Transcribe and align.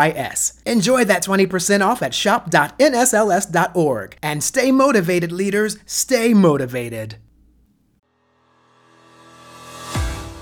Enjoy 0.65 1.05
that 1.05 1.23
20% 1.23 1.85
off 1.85 2.01
at 2.01 2.13
shop.nsls.org. 2.13 4.17
And 4.23 4.43
stay 4.43 4.71
motivated, 4.71 5.31
leaders. 5.31 5.77
Stay 5.85 6.33
motivated. 6.33 7.17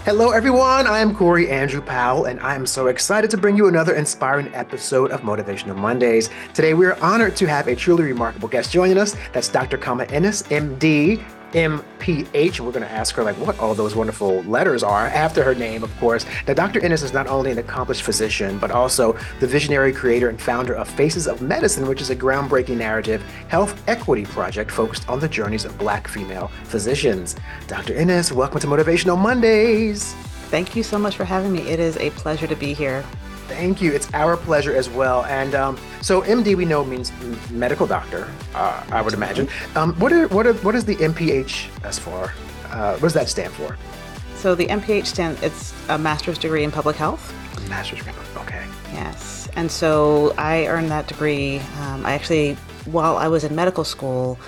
Hello, 0.05 0.32
everyone. 0.32 0.88
I 0.88 0.99
am 0.99 1.13
Corey 1.13 1.52
Andrew 1.52 1.82
Powell, 1.82 2.26
and 2.26 2.40
I 2.40 2.55
am 2.55 2.66
so 2.66 2.88
excited 2.88 3.30
to 3.30 3.38
bring 3.38 3.55
you 3.55 3.68
another 3.68 3.94
inspiring 3.94 4.52
episode 4.55 5.12
of 5.12 5.22
Motivational 5.22 5.76
Mondays. 5.76 6.32
Today, 6.55 6.73
we 6.73 6.88
are 6.88 6.98
honored 6.99 7.35
to 7.35 7.46
have 7.46 7.68
a 7.68 7.76
truly 7.76 8.05
remarkable 8.05 8.48
guest 8.48 8.71
joining 8.71 8.98
us. 8.98 9.16
That's 9.34 9.49
Dr. 9.49 9.77
Khama 9.77 10.05
Ennis, 10.05 10.41
MD, 10.44 11.23
MPH, 11.53 12.59
we're 12.59 12.71
going 12.71 12.85
to 12.85 12.91
ask 12.91 13.16
her 13.16 13.23
like 13.23 13.35
what 13.38 13.59
all 13.59 13.73
those 13.73 13.95
wonderful 13.95 14.44
letters 14.44 14.84
are 14.84 15.07
after 15.07 15.44
her 15.44 15.55
name, 15.55 15.84
of 15.84 15.98
course. 15.99 16.26
Now, 16.48 16.53
Dr. 16.53 16.84
Ennis 16.84 17.02
is 17.02 17.13
not 17.13 17.27
only 17.27 17.52
an 17.52 17.57
accomplished 17.57 18.03
physician, 18.03 18.59
but 18.59 18.71
also 18.71 19.17
the 19.40 19.48
visionary 19.48 19.91
creator 19.91 20.30
and 20.30 20.40
founder 20.40 20.76
of 20.76 20.88
Faces 20.88 21.27
of 21.27 21.41
Medicine, 21.41 21.88
which 21.88 22.02
is 22.02 22.09
a 22.09 22.16
groundbreaking 22.16 22.77
narrative 22.77 23.23
health 23.48 23.82
equity 23.87 24.26
project 24.26 24.70
focused 24.71 25.07
on 25.09 25.20
the 25.20 25.27
journeys 25.27 25.65
of 25.65 25.77
Black 25.77 26.07
female 26.07 26.51
physicians. 26.65 27.35
Dr. 27.68 27.96
Ennis, 27.96 28.31
welcome 28.31 28.59
to 28.59 28.68
Motivational 28.68 29.18
Mondays. 29.18 30.13
Thank 30.49 30.76
you 30.76 30.84
so 30.84 30.98
much 30.98 31.15
for 31.15 31.26
having 31.26 31.52
me. 31.52 31.62
It 31.62 31.79
is 31.79 31.98
a 31.98 32.09
pleasure 32.12 32.48
to 32.48 32.55
be 32.55 32.74
here. 32.74 33.04
Thank 33.50 33.82
you. 33.82 33.92
It's 33.92 34.14
our 34.14 34.38
pleasure 34.38 34.76
as 34.76 34.90
well. 34.90 35.26
And 35.26 35.55
um, 35.55 35.78
so, 36.02 36.22
MD 36.22 36.55
we 36.55 36.66
know 36.66 36.86
means 36.86 37.12
medical 37.50 37.88
doctor. 37.88 38.30
Uh, 38.54 38.84
I 38.92 39.02
would 39.02 39.14
imagine. 39.14 39.50
Um, 39.76 39.94
what 39.96 40.14
are 40.14 40.28
what 40.28 40.46
are 40.46 40.54
what 40.54 40.76
is 40.76 40.86
the 40.86 40.96
MPH 40.98 41.84
as 41.84 41.98
for? 41.98 42.32
Uh, 42.70 42.94
what 42.94 43.02
does 43.02 43.14
that 43.14 43.27
stand 43.27 43.52
for? 43.54 43.76
So 44.36 44.55
the 44.55 44.68
MPH 44.68 45.08
stands. 45.08 45.42
It's 45.42 45.74
a 45.90 45.98
master's 45.98 46.38
degree 46.38 46.64
in 46.64 46.72
public 46.72 46.96
health. 46.96 47.34
Master's 47.68 48.00
degree. 48.00 48.14
Okay. 48.38 48.66
Yes. 48.94 49.50
And 49.55 49.72
so 49.72 50.34
I 50.38 50.68
earned 50.68 50.92
that 50.92 51.08
degree. 51.08 51.58
Um, 51.82 52.05
I 52.05 52.14
actually, 52.14 52.54
while 52.86 53.18
I 53.18 53.27
was 53.27 53.44
in 53.44 53.55
medical 53.55 53.84
school, 53.84 54.40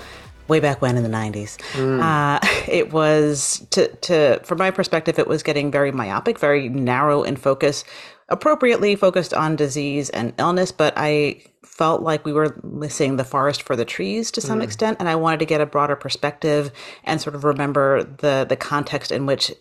way 0.47 0.59
back 0.59 0.81
when 0.81 0.97
in 0.97 1.03
the 1.03 1.09
90s 1.09 1.57
mm. 1.73 2.01
uh, 2.01 2.39
it 2.67 2.91
was 2.91 3.65
to, 3.69 3.87
to 3.97 4.37
from 4.43 4.57
my 4.57 4.69
perspective 4.69 5.17
it 5.17 5.25
was 5.25 5.43
getting 5.43 5.71
very 5.71 5.93
myopic 5.93 6.37
very 6.37 6.67
narrow 6.67 7.23
in 7.23 7.37
focus 7.37 7.85
appropriately 8.31 8.95
focused 8.95 9.33
on 9.33 9.55
disease 9.55 10.09
and 10.09 10.33
illness, 10.39 10.71
but 10.71 10.93
I 10.95 11.43
felt 11.63 12.01
like 12.01 12.25
we 12.25 12.33
were 12.33 12.59
missing 12.63 13.17
the 13.17 13.23
forest 13.23 13.61
for 13.61 13.75
the 13.75 13.85
trees 13.85 14.31
to 14.31 14.41
some 14.41 14.59
mm. 14.59 14.63
extent, 14.63 14.97
and 14.99 15.07
I 15.07 15.15
wanted 15.15 15.39
to 15.41 15.45
get 15.45 15.61
a 15.61 15.65
broader 15.65 15.95
perspective 15.95 16.71
and 17.03 17.21
sort 17.21 17.35
of 17.35 17.43
remember 17.43 18.03
the 18.03 18.45
the 18.47 18.55
context 18.55 19.11
in 19.11 19.25
which 19.25 19.51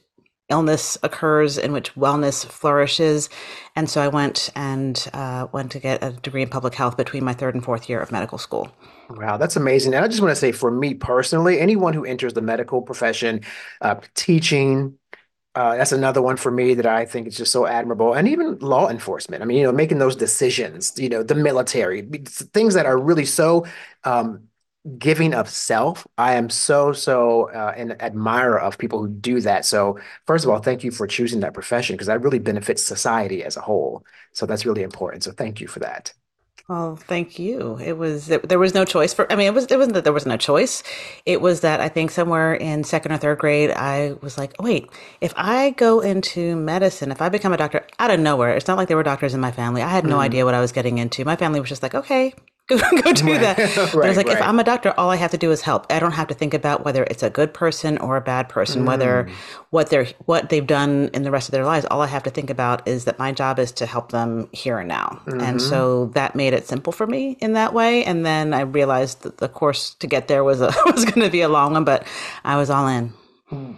illness 0.49 0.99
occurs, 1.03 1.59
in 1.59 1.73
which 1.73 1.95
wellness 1.95 2.45
flourishes, 2.47 3.29
and 3.77 3.91
so 3.91 4.01
I 4.01 4.09
went 4.09 4.51
and 4.55 5.09
uh, 5.13 5.47
went 5.53 5.73
to 5.73 5.79
get 5.79 6.03
a 6.03 6.13
degree 6.13 6.43
in 6.43 6.49
public 6.49 6.75
health 6.75 6.97
between 6.97 7.25
my 7.25 7.33
third 7.33 7.55
and 7.55 7.65
fourth 7.65 7.89
year 7.89 8.01
of 8.01 8.13
medical 8.13 8.39
school. 8.39 8.73
Wow, 9.11 9.37
that's 9.37 9.57
amazing. 9.57 9.95
And 9.95 10.05
I 10.05 10.09
just 10.09 10.21
want 10.21 10.31
to 10.31 10.41
say, 10.41 10.53
for 10.53 10.71
me 10.71 10.95
personally, 10.95 11.59
anyone 11.59 11.95
who 11.95 12.05
enters 12.05 12.35
the 12.35 12.43
medical 12.43 12.83
profession, 12.83 13.41
uh, 13.81 13.97
teaching, 14.15 14.97
uh, 15.61 15.77
that's 15.77 15.93
another 15.93 16.23
one 16.23 16.39
for 16.39 16.51
me 16.51 16.73
that 16.73 16.87
I 16.87 17.05
think 17.05 17.27
is 17.27 17.37
just 17.37 17.53
so 17.53 17.67
admirable. 17.67 18.15
And 18.15 18.27
even 18.27 18.59
law 18.61 18.89
enforcement. 18.89 19.43
I 19.43 19.45
mean, 19.45 19.59
you 19.59 19.65
know, 19.65 19.73
making 19.73 19.99
those 19.99 20.17
decisions, 20.17 20.99
you 20.99 21.11
know, 21.11 21.23
the 21.23 21.35
military, 21.35 22.01
things 22.01 22.73
that 22.73 22.87
are 22.87 22.99
really 22.99 23.27
so 23.27 23.67
um, 24.05 24.49
giving 24.97 25.35
of 25.35 25.51
self. 25.51 26.07
I 26.17 26.37
am 26.37 26.49
so, 26.49 26.95
so 26.95 27.51
uh, 27.51 27.75
an 27.77 27.95
admirer 28.01 28.59
of 28.59 28.79
people 28.79 29.01
who 29.01 29.09
do 29.09 29.43
that. 29.43 29.67
So, 29.67 29.99
first 30.27 30.47
of 30.47 30.51
all, 30.51 30.61
thank 30.61 30.83
you 30.83 30.91
for 30.91 31.07
choosing 31.07 31.41
that 31.41 31.53
profession 31.53 31.95
because 31.95 32.07
that 32.07 32.23
really 32.23 32.39
benefits 32.39 32.83
society 32.83 33.45
as 33.45 33.59
a 33.59 33.61
whole. 33.61 34.03
So, 34.33 34.47
that's 34.47 34.65
really 34.65 34.83
important. 34.83 35.25
So, 35.25 35.33
thank 35.33 35.61
you 35.61 35.67
for 35.67 35.81
that. 35.81 36.15
Well, 36.71 36.95
thank 36.95 37.41
you. 37.41 37.81
It 37.85 37.99
was 37.99 38.27
there 38.27 38.61
was 38.61 38.75
no 38.75 38.85
choice 38.85 39.13
for. 39.13 39.27
I 39.33 39.35
mean, 39.35 39.49
it 39.49 39.55
was 39.55 39.67
it 39.67 39.77
wasn't 39.77 39.95
that 39.95 40.05
there 40.05 40.13
was 40.13 40.25
no 40.25 40.37
choice. 40.37 40.85
It 41.27 41.41
was 41.41 41.63
that 41.63 41.81
I 41.81 41.89
think 41.89 42.13
somewhere 42.13 42.55
in 42.55 42.85
second 42.85 43.11
or 43.11 43.17
third 43.17 43.39
grade, 43.39 43.73
I 43.73 44.15
was 44.23 44.39
like, 44.39 44.55
oh, 44.61 44.65
wait, 44.67 44.89
if 45.21 45.35
I 45.37 45.71
go 45.71 45.99
into 45.99 46.55
medicine, 46.55 47.11
if 47.11 47.21
I 47.21 47.29
become 47.29 47.53
a 47.53 47.57
doctor 47.57 47.85
out 47.99 48.13
of 48.13 48.21
nowhere, 48.21 48.55
it's 48.55 48.69
not 48.69 48.77
like 48.77 48.87
there 48.87 48.97
were 48.97 49.03
doctors 49.03 49.35
in 49.35 49.41
my 49.41 49.51
family. 49.51 49.83
I 49.83 49.89
had 49.89 50.07
no 50.07 50.19
mm. 50.19 50.21
idea 50.21 50.45
what 50.45 50.55
I 50.55 50.61
was 50.61 50.71
getting 50.71 50.99
into. 50.99 51.25
My 51.25 51.35
family 51.35 51.59
was 51.59 51.69
just 51.69 51.83
like, 51.83 51.97
okay, 51.97 52.35
go, 52.79 53.03
go 53.03 53.13
do 53.13 53.27
right. 53.27 53.41
that. 53.41 53.59
right, 53.59 53.77
but 53.95 54.07
it's 54.07 54.17
like, 54.17 54.27
right. 54.27 54.37
if 54.37 54.43
I'm 54.43 54.59
a 54.59 54.65
doctor, 54.65 54.95
all 54.97 55.11
I 55.11 55.17
have 55.17 55.31
to 55.33 55.39
do 55.39 55.51
is 55.51 55.61
help. 55.61 55.87
I 55.91 55.99
don't 55.99 56.13
have 56.13 56.29
to 56.29 56.35
think 56.35 56.55
about 56.55 56.85
whether 56.85 57.05
it's 57.05 57.23
a 57.23 57.31
good 57.31 57.53
person 57.53 57.99
or 57.99 58.17
a 58.17 58.21
bad 58.21 58.49
person, 58.49 58.83
mm. 58.83 58.87
whether 58.87 59.29
what 59.71 59.91
they're 59.91 60.07
what 60.27 60.49
they've 60.49 60.67
done 60.67 61.11
in 61.13 61.23
the 61.23 61.31
rest 61.31 61.49
of 61.49 61.53
their 61.53 61.65
lives. 61.65 61.87
All 61.91 62.01
I 62.01 62.07
have 62.07 62.23
to 62.25 62.31
think 62.31 62.51
about 62.51 62.87
is 62.87 63.05
that 63.05 63.19
my 63.19 63.33
job 63.33 63.59
is 63.59 63.73
to 63.73 63.87
help 63.87 64.13
them 64.13 64.49
here 64.53 64.79
and 64.79 64.89
now. 64.89 65.21
Mm-hmm. 65.27 65.41
And 65.41 65.63
so 65.63 66.07
that 66.15 66.35
made 66.35 66.53
it 66.53 66.67
simple 66.67 66.93
for 66.93 67.07
me 67.07 67.37
in 67.41 67.55
that 67.55 67.75
way. 67.75 68.05
And 68.05 68.25
then 68.25 68.55
I 68.55 68.61
realized 68.61 69.23
that 69.23 69.39
the 69.39 69.49
course 69.49 69.95
to 69.95 70.07
get 70.07 70.29
there 70.29 70.45
was 70.45 70.61
a, 70.61 70.67
was 70.87 71.05
going 71.05 71.23
to 71.23 71.31
be 71.31 71.41
a 71.41 71.49
long 71.49 71.73
one, 71.73 71.85
but 71.85 72.07
I 72.45 72.57
was 72.57 72.71
all 72.71 72.87
in. 72.89 73.13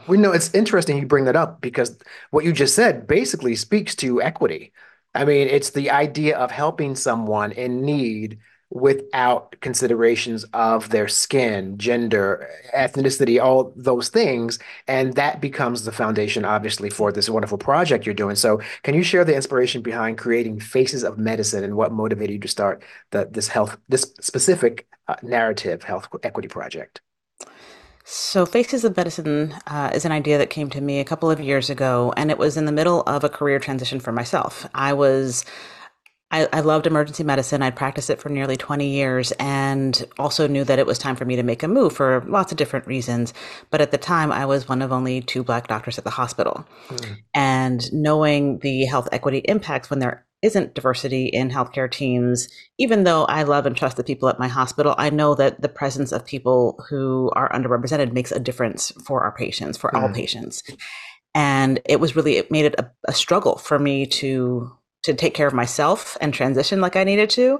We 0.07 0.19
know 0.19 0.33
it's 0.33 0.55
interesting 0.55 0.99
you 0.99 1.07
bring 1.07 1.25
that 1.25 1.37
up 1.37 1.63
because 1.63 1.97
what 2.31 2.45
you 2.45 2.53
just 2.53 2.75
said 2.75 3.07
basically 3.07 3.57
speaks 3.57 3.95
to 3.97 4.21
equity. 4.21 4.73
I 5.15 5.25
mean, 5.25 5.49
it's 5.49 5.71
the 5.71 5.91
idea 5.91 6.37
of 6.37 6.51
helping 6.51 6.95
someone 6.95 7.53
in 7.53 7.83
need 7.83 8.39
without 8.75 9.55
considerations 9.61 10.45
of 10.55 10.89
their 10.89 11.07
skin, 11.07 11.77
gender, 11.77 12.49
ethnicity, 12.75 13.43
all 13.43 13.73
those 13.77 14.09
things. 14.09 14.59
And 14.89 15.13
that 15.15 15.43
becomes 15.43 15.85
the 15.85 15.93
foundation, 15.93 16.47
obviously, 16.47 16.89
for 16.89 17.13
this 17.13 17.29
wonderful 17.29 17.59
project 17.59 18.07
you're 18.07 18.15
doing. 18.15 18.35
So, 18.35 18.61
can 18.83 18.95
you 18.95 19.03
share 19.03 19.25
the 19.25 19.37
inspiration 19.37 19.83
behind 19.83 20.17
creating 20.17 20.61
Faces 20.61 21.05
of 21.05 21.19
Medicine 21.19 21.65
and 21.65 21.77
what 21.77 21.93
motivated 21.93 22.35
you 22.35 22.41
to 22.41 22.49
start 22.49 22.83
the, 23.11 23.29
this 23.31 23.49
health, 23.49 23.77
this 23.91 24.11
specific 24.21 24.87
uh, 25.07 25.17
narrative 25.23 25.83
health 25.83 26.09
equity 26.23 26.49
project? 26.49 27.03
So, 28.05 28.47
Faces 28.47 28.85
of 28.85 28.97
Medicine 28.97 29.55
uh, 29.67 29.91
is 29.95 30.07
an 30.07 30.13
idea 30.13 30.39
that 30.39 30.49
came 30.49 30.71
to 30.71 30.81
me 30.81 30.99
a 30.99 31.05
couple 31.05 31.31
of 31.31 31.41
years 31.41 31.69
ago, 31.69 32.15
and 32.17 32.31
it 32.31 32.39
was 32.39 32.57
in 32.57 32.65
the 32.65 32.73
middle 32.73 33.03
of 33.03 33.23
a 33.23 33.29
career 33.29 33.59
transition 33.59 34.01
for 34.01 34.13
myself. 34.13 34.67
I 34.75 34.95
was 34.95 35.45
I, 36.33 36.49
I, 36.51 36.61
loved 36.61 36.87
emergency 36.87 37.23
medicine. 37.23 37.63
I'd 37.63 37.77
practiced 37.77 38.09
it 38.09 38.21
for 38.21 38.31
nearly 38.31 38.57
20 38.57 38.89
years 38.89 39.33
and 39.33 40.03
also 40.19 40.49
knew 40.49 40.65
that 40.65 40.79
it 40.79 40.87
was 40.87 40.99
time 40.99 41.15
for 41.15 41.27
me 41.27 41.37
to 41.37 41.43
make 41.43 41.63
a 41.63 41.69
move 41.69 41.93
for 41.93 42.25
lots 42.27 42.51
of 42.51 42.59
different 42.59 42.87
reasons. 42.87 43.35
But 43.71 43.83
at 43.83 43.91
the 43.91 43.99
time, 43.99 44.33
I 44.33 44.47
was 44.47 44.69
one 44.69 44.81
of 44.81 44.93
only 44.93 45.21
two 45.21 45.45
Black 45.45 45.69
doctors 45.69 45.99
at 45.99 46.05
the 46.05 46.11
hospital. 46.11 46.67
Mm. 46.89 47.17
And 47.35 47.93
knowing 47.93 48.59
the 48.61 48.87
health 48.87 49.09
equity 49.13 49.39
impacts 49.39 49.91
when 49.91 49.99
there 49.99 50.27
isn't 50.41 50.75
diversity 50.75 51.27
in 51.27 51.51
healthcare 51.51 51.91
teams, 51.91 52.49
even 52.79 53.05
though 53.05 53.25
I 53.27 53.45
love 53.45 53.67
and 53.67 53.77
trust 53.77 53.97
the 53.97 54.03
people 54.03 54.29
at 54.29 54.41
my 54.41 54.49
hospital, 54.49 54.95
I 54.99 55.11
know 55.11 55.35
that 55.35 55.61
the 55.61 55.69
presence 55.69 56.13
of 56.13 56.27
people 56.27 56.83
who 56.89 57.31
are 57.37 57.53
underrepresented 57.53 58.13
makes 58.13 58.33
a 58.33 58.41
difference 58.41 58.91
for 59.05 59.23
our 59.23 59.33
patients, 59.33 59.77
for 59.77 59.91
mm. 59.91 60.03
all 60.03 60.09
patients. 60.09 60.63
And 61.35 61.81
it 61.85 62.01
was 62.01 62.17
really, 62.17 62.37
it 62.39 62.51
made 62.51 62.65
it 62.65 62.75
a, 62.79 62.91
a 63.07 63.13
struggle 63.13 63.57
for 63.57 63.79
me 63.79 64.07
to 64.07 64.73
to 65.03 65.15
take 65.15 65.35
care 65.35 65.47
of 65.47 65.53
myself 65.53 66.17
and 66.21 66.33
transition 66.33 66.81
like 66.81 66.97
I 66.97 67.05
needed 67.05 67.29
to. 67.31 67.59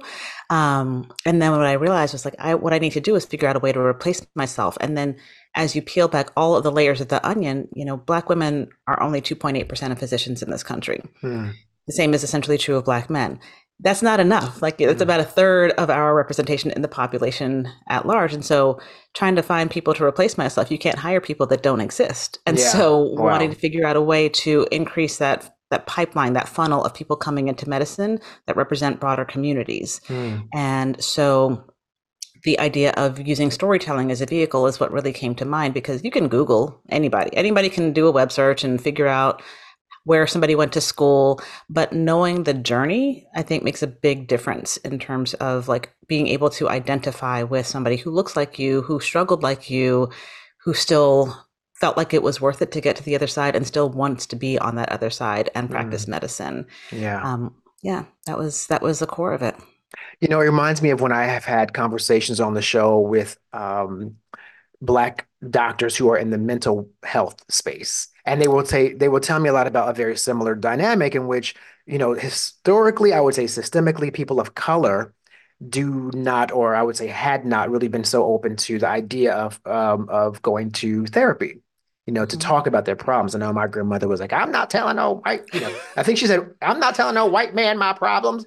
Um, 0.49 1.11
and 1.25 1.41
then 1.41 1.51
what 1.51 1.65
I 1.65 1.73
realized 1.73 2.13
was 2.13 2.25
like, 2.25 2.35
I, 2.39 2.55
what 2.55 2.73
I 2.73 2.79
need 2.79 2.93
to 2.93 3.01
do 3.01 3.15
is 3.15 3.25
figure 3.25 3.47
out 3.47 3.55
a 3.55 3.59
way 3.59 3.71
to 3.71 3.79
replace 3.79 4.25
myself. 4.35 4.77
And 4.79 4.97
then 4.97 5.17
as 5.55 5.75
you 5.75 5.81
peel 5.81 6.07
back 6.07 6.31
all 6.37 6.55
of 6.55 6.63
the 6.63 6.71
layers 6.71 7.01
of 7.01 7.09
the 7.09 7.25
onion, 7.27 7.67
you 7.75 7.85
know, 7.85 7.97
Black 7.97 8.29
women 8.29 8.69
are 8.87 9.01
only 9.01 9.21
2.8% 9.21 9.91
of 9.91 9.99
physicians 9.99 10.41
in 10.41 10.49
this 10.49 10.63
country. 10.63 11.01
Hmm. 11.21 11.49
The 11.87 11.93
same 11.93 12.13
is 12.13 12.23
essentially 12.23 12.57
true 12.57 12.77
of 12.77 12.85
Black 12.85 13.09
men. 13.09 13.39
That's 13.79 14.01
not 14.01 14.21
enough. 14.21 14.61
Like 14.61 14.79
it's 14.79 15.01
hmm. 15.01 15.01
about 15.01 15.19
a 15.19 15.25
third 15.25 15.71
of 15.71 15.89
our 15.89 16.15
representation 16.15 16.71
in 16.71 16.81
the 16.81 16.87
population 16.87 17.67
at 17.89 18.05
large. 18.05 18.33
And 18.33 18.45
so 18.45 18.79
trying 19.13 19.35
to 19.35 19.43
find 19.43 19.69
people 19.69 19.93
to 19.95 20.05
replace 20.05 20.37
myself, 20.37 20.71
you 20.71 20.77
can't 20.77 20.97
hire 20.97 21.19
people 21.19 21.45
that 21.47 21.63
don't 21.63 21.81
exist. 21.81 22.39
And 22.45 22.57
yeah. 22.57 22.69
so 22.69 22.99
wow. 23.01 23.23
wanting 23.23 23.49
to 23.49 23.59
figure 23.59 23.85
out 23.85 23.97
a 23.97 24.01
way 24.01 24.29
to 24.29 24.65
increase 24.71 25.17
that 25.17 25.53
that 25.73 25.87
pipeline, 25.87 26.33
that 26.33 26.47
funnel 26.47 26.83
of 26.83 26.93
people 26.93 27.15
coming 27.15 27.47
into 27.47 27.67
medicine 27.67 28.19
that 28.45 28.55
represent 28.55 28.99
broader 28.99 29.25
communities. 29.25 29.99
Mm. 30.07 30.47
And 30.53 31.03
so 31.03 31.65
the 32.43 32.59
idea 32.59 32.91
of 32.91 33.19
using 33.19 33.51
storytelling 33.51 34.11
as 34.11 34.21
a 34.21 34.25
vehicle 34.25 34.67
is 34.67 34.79
what 34.79 34.91
really 34.91 35.13
came 35.13 35.33
to 35.35 35.45
mind 35.45 35.73
because 35.73 36.03
you 36.03 36.11
can 36.11 36.27
Google 36.27 36.79
anybody. 36.89 37.35
Anybody 37.35 37.69
can 37.69 37.91
do 37.93 38.07
a 38.07 38.11
web 38.11 38.31
search 38.31 38.63
and 38.63 38.81
figure 38.81 39.07
out 39.07 39.41
where 40.05 40.27
somebody 40.27 40.53
went 40.53 40.73
to 40.73 40.81
school, 40.81 41.41
but 41.69 41.93
knowing 41.93 42.43
the 42.43 42.53
journey, 42.53 43.25
I 43.33 43.41
think 43.41 43.63
makes 43.63 43.81
a 43.81 43.87
big 43.87 44.27
difference 44.27 44.77
in 44.77 44.99
terms 44.99 45.33
of 45.35 45.69
like 45.69 45.95
being 46.07 46.27
able 46.27 46.49
to 46.51 46.69
identify 46.69 47.43
with 47.43 47.65
somebody 47.65 47.95
who 47.95 48.11
looks 48.11 48.35
like 48.35 48.59
you, 48.59 48.81
who 48.81 48.99
struggled 48.99 49.41
like 49.41 49.69
you, 49.69 50.09
who 50.63 50.73
still 50.73 51.33
felt 51.73 51.97
like 51.97 52.13
it 52.13 52.23
was 52.23 52.39
worth 52.39 52.61
it 52.61 52.71
to 52.71 52.81
get 52.81 52.95
to 52.95 53.03
the 53.03 53.15
other 53.15 53.27
side 53.27 53.55
and 53.55 53.65
still 53.65 53.89
wants 53.89 54.25
to 54.27 54.35
be 54.35 54.57
on 54.59 54.75
that 54.75 54.89
other 54.89 55.09
side 55.09 55.49
and 55.55 55.69
practice 55.69 56.05
mm. 56.05 56.09
medicine. 56.09 56.65
Yeah. 56.91 57.21
Um, 57.21 57.55
yeah, 57.81 58.05
that 58.25 58.37
was 58.37 58.67
that 58.67 58.81
was 58.81 58.99
the 58.99 59.07
core 59.07 59.33
of 59.33 59.41
it. 59.41 59.55
You 60.19 60.27
know, 60.27 60.39
it 60.39 60.45
reminds 60.45 60.81
me 60.81 60.89
of 60.89 61.01
when 61.01 61.11
I 61.11 61.25
have 61.25 61.45
had 61.45 61.73
conversations 61.73 62.39
on 62.39 62.53
the 62.53 62.61
show 62.61 62.99
with 62.99 63.37
um, 63.51 64.15
black 64.81 65.27
doctors 65.49 65.95
who 65.95 66.09
are 66.09 66.17
in 66.17 66.29
the 66.29 66.37
mental 66.37 66.89
health 67.03 67.43
space 67.49 68.09
and 68.25 68.41
they 68.41 68.47
will 68.47 68.65
say 68.65 68.93
they 68.93 69.07
will 69.07 69.19
tell 69.19 69.39
me 69.39 69.49
a 69.49 69.53
lot 69.53 69.67
about 69.67 69.89
a 69.89 69.93
very 69.93 70.15
similar 70.17 70.55
dynamic 70.55 71.15
in 71.15 71.27
which 71.27 71.55
you 71.85 71.97
know 71.97 72.13
historically 72.13 73.13
i 73.13 73.19
would 73.19 73.35
say 73.35 73.45
systemically 73.45 74.13
people 74.13 74.39
of 74.39 74.55
color 74.55 75.13
do 75.69 76.11
not 76.13 76.51
or 76.51 76.75
i 76.75 76.81
would 76.81 76.97
say 76.97 77.07
had 77.07 77.45
not 77.45 77.69
really 77.69 77.87
been 77.87 78.03
so 78.03 78.25
open 78.25 78.55
to 78.55 78.79
the 78.79 78.87
idea 78.87 79.33
of 79.33 79.59
um, 79.65 80.07
of 80.09 80.41
going 80.41 80.71
to 80.71 81.05
therapy 81.07 81.59
you 82.05 82.13
know 82.13 82.25
to 82.25 82.35
mm-hmm. 82.35 82.47
talk 82.47 82.67
about 82.67 82.85
their 82.85 82.95
problems 82.95 83.35
i 83.35 83.39
know 83.39 83.53
my 83.53 83.67
grandmother 83.67 84.07
was 84.07 84.19
like 84.19 84.33
i'm 84.33 84.51
not 84.51 84.69
telling 84.69 84.95
no 84.95 85.15
white 85.15 85.41
you 85.53 85.59
know 85.59 85.73
i 85.95 86.03
think 86.03 86.17
she 86.17 86.27
said 86.27 86.49
i'm 86.61 86.79
not 86.79 86.95
telling 86.95 87.15
no 87.15 87.25
white 87.25 87.53
man 87.55 87.77
my 87.77 87.93
problems 87.93 88.45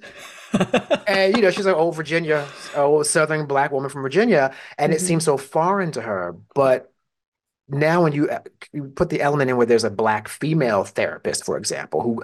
and 1.07 1.35
you 1.35 1.41
know 1.41 1.51
she's 1.51 1.65
like 1.65 1.75
old 1.75 1.95
Virginia, 1.95 2.47
old 2.75 3.05
Southern 3.05 3.45
black 3.45 3.71
woman 3.71 3.89
from 3.89 4.01
Virginia, 4.01 4.53
and 4.77 4.91
mm-hmm. 4.91 4.97
it 4.97 5.05
seems 5.05 5.25
so 5.25 5.37
foreign 5.37 5.91
to 5.91 6.01
her. 6.01 6.35
But 6.55 6.91
now, 7.69 8.03
when 8.03 8.13
you, 8.13 8.29
uh, 8.29 8.39
you 8.71 8.85
put 8.85 9.09
the 9.09 9.21
element 9.21 9.49
in 9.49 9.57
where 9.57 9.65
there's 9.65 9.83
a 9.83 9.89
black 9.89 10.27
female 10.27 10.85
therapist, 10.85 11.45
for 11.45 11.57
example, 11.57 12.01
who 12.01 12.23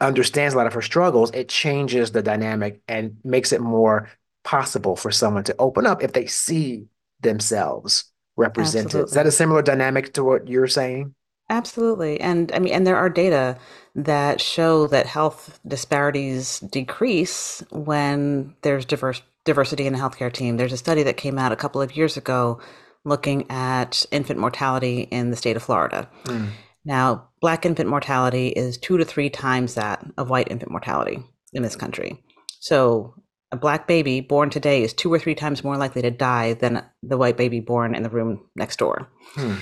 understands 0.00 0.52
a 0.52 0.56
lot 0.56 0.66
of 0.66 0.74
her 0.74 0.82
struggles, 0.82 1.30
it 1.32 1.48
changes 1.48 2.12
the 2.12 2.22
dynamic 2.22 2.82
and 2.86 3.16
makes 3.24 3.52
it 3.52 3.60
more 3.60 4.10
possible 4.44 4.94
for 4.94 5.10
someone 5.10 5.44
to 5.44 5.56
open 5.58 5.86
up 5.86 6.02
if 6.02 6.12
they 6.12 6.26
see 6.26 6.86
themselves 7.20 8.12
represented. 8.36 8.86
Absolutely. 8.86 9.08
Is 9.08 9.14
that 9.14 9.26
a 9.26 9.32
similar 9.32 9.62
dynamic 9.62 10.12
to 10.14 10.24
what 10.24 10.46
you're 10.46 10.68
saying? 10.68 11.14
Absolutely. 11.48 12.20
And 12.20 12.50
I 12.52 12.58
mean, 12.58 12.74
and 12.74 12.86
there 12.86 12.96
are 12.96 13.08
data 13.08 13.56
that 13.94 14.40
show 14.40 14.86
that 14.88 15.06
health 15.06 15.58
disparities 15.66 16.60
decrease 16.60 17.62
when 17.70 18.54
there's 18.62 18.84
diverse 18.84 19.22
diversity 19.44 19.86
in 19.86 19.92
the 19.92 19.98
healthcare 19.98 20.32
team. 20.32 20.56
There's 20.56 20.72
a 20.72 20.76
study 20.76 21.04
that 21.04 21.16
came 21.16 21.38
out 21.38 21.52
a 21.52 21.56
couple 21.56 21.80
of 21.80 21.96
years 21.96 22.16
ago 22.16 22.60
looking 23.06 23.50
at 23.50 24.04
infant 24.10 24.38
mortality 24.38 25.02
in 25.10 25.30
the 25.30 25.36
state 25.36 25.56
of 25.56 25.62
Florida. 25.62 26.10
Mm. 26.24 26.48
Now, 26.84 27.28
black 27.40 27.64
infant 27.64 27.88
mortality 27.88 28.48
is 28.48 28.76
two 28.76 28.98
to 28.98 29.04
three 29.04 29.30
times 29.30 29.74
that 29.74 30.04
of 30.18 30.28
white 30.28 30.50
infant 30.50 30.70
mortality 30.70 31.22
in 31.52 31.62
this 31.62 31.76
country. 31.76 32.22
So, 32.60 33.14
a 33.52 33.56
black 33.56 33.86
baby 33.86 34.20
born 34.20 34.50
today 34.50 34.82
is 34.82 34.92
two 34.92 35.12
or 35.12 35.20
three 35.20 35.36
times 35.36 35.62
more 35.62 35.76
likely 35.76 36.02
to 36.02 36.10
die 36.10 36.54
than 36.54 36.84
the 37.02 37.16
white 37.16 37.36
baby 37.36 37.60
born 37.60 37.94
in 37.94 38.02
the 38.02 38.10
room 38.10 38.44
next 38.56 38.78
door. 38.78 39.08
Mm. 39.34 39.60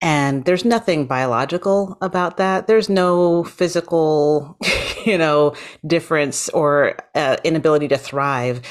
And 0.00 0.44
there's 0.44 0.64
nothing 0.64 1.06
biological 1.06 1.98
about 2.00 2.38
that. 2.38 2.66
There's 2.66 2.88
no 2.88 3.44
physical, 3.44 4.56
you 5.04 5.18
know, 5.18 5.54
difference 5.86 6.48
or 6.50 6.96
uh, 7.14 7.36
inability 7.44 7.88
to 7.88 7.98
thrive. 7.98 8.62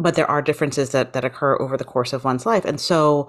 But 0.00 0.14
there 0.14 0.30
are 0.30 0.42
differences 0.42 0.90
that, 0.90 1.12
that 1.12 1.24
occur 1.24 1.60
over 1.60 1.76
the 1.76 1.84
course 1.84 2.12
of 2.12 2.24
one's 2.24 2.46
life. 2.46 2.64
And 2.64 2.80
so 2.80 3.28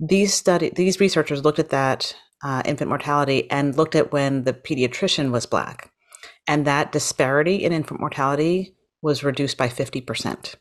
these 0.00 0.34
study 0.34 0.70
these 0.74 1.00
researchers 1.00 1.44
looked 1.44 1.58
at 1.58 1.70
that 1.70 2.14
uh, 2.42 2.62
infant 2.64 2.88
mortality 2.88 3.50
and 3.50 3.76
looked 3.76 3.94
at 3.94 4.12
when 4.12 4.44
the 4.44 4.52
pediatrician 4.52 5.30
was 5.30 5.46
black. 5.46 5.90
And 6.46 6.66
that 6.66 6.92
disparity 6.92 7.64
in 7.64 7.72
infant 7.72 8.00
mortality 8.00 8.76
was 9.02 9.24
reduced 9.24 9.56
by 9.56 9.68
50% 9.68 10.56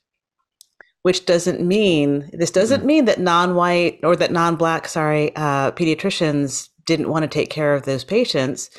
which 1.04 1.26
doesn't 1.26 1.62
mean 1.62 2.30
this 2.34 2.52
doesn't 2.52 2.80
mm-hmm. 2.80 2.88
mean 2.88 3.06
that 3.06 3.20
non-white 3.20 4.00
or 4.04 4.16
that 4.16 4.32
non-black 4.32 4.88
sorry 4.88 5.34
uh, 5.36 5.72
pediatricians 5.72 6.70
didn't 6.86 7.10
want 7.10 7.24
to 7.24 7.30
take 7.30 7.50
care 7.50 7.74
of 7.74 7.84
those 7.84 8.04
patients 8.04 8.70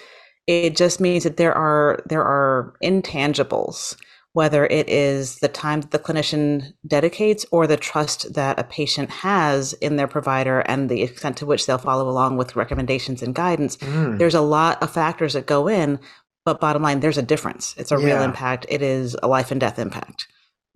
it 0.46 0.76
just 0.76 1.00
means 1.00 1.22
that 1.22 1.36
there 1.36 1.54
are 1.54 2.02
there 2.06 2.22
are 2.22 2.74
intangibles 2.82 3.96
whether 4.34 4.66
it 4.66 4.88
is 4.88 5.38
the 5.38 5.48
time 5.48 5.80
that 5.80 5.90
the 5.90 5.98
clinician 5.98 6.72
dedicates 6.86 7.46
or 7.50 7.66
the 7.66 7.76
trust 7.76 8.34
that 8.34 8.58
a 8.58 8.64
patient 8.64 9.08
has 9.10 9.72
in 9.74 9.96
their 9.96 10.08
provider 10.08 10.60
and 10.60 10.90
the 10.90 11.02
extent 11.02 11.36
to 11.38 11.46
which 11.46 11.66
they'll 11.66 11.78
follow 11.78 12.08
along 12.08 12.36
with 12.36 12.56
recommendations 12.56 13.22
and 13.22 13.34
guidance 13.34 13.76
mm. 13.78 14.18
there's 14.18 14.34
a 14.34 14.40
lot 14.40 14.80
of 14.82 14.92
factors 14.92 15.32
that 15.32 15.46
go 15.46 15.66
in 15.68 15.98
but 16.44 16.60
bottom 16.60 16.82
line 16.82 17.00
there's 17.00 17.18
a 17.18 17.22
difference 17.22 17.74
it's 17.78 17.92
a 17.92 17.98
yeah. 17.98 18.06
real 18.06 18.22
impact 18.22 18.66
it 18.68 18.82
is 18.82 19.16
a 19.22 19.28
life 19.28 19.50
and 19.50 19.60
death 19.60 19.78
impact 19.78 20.26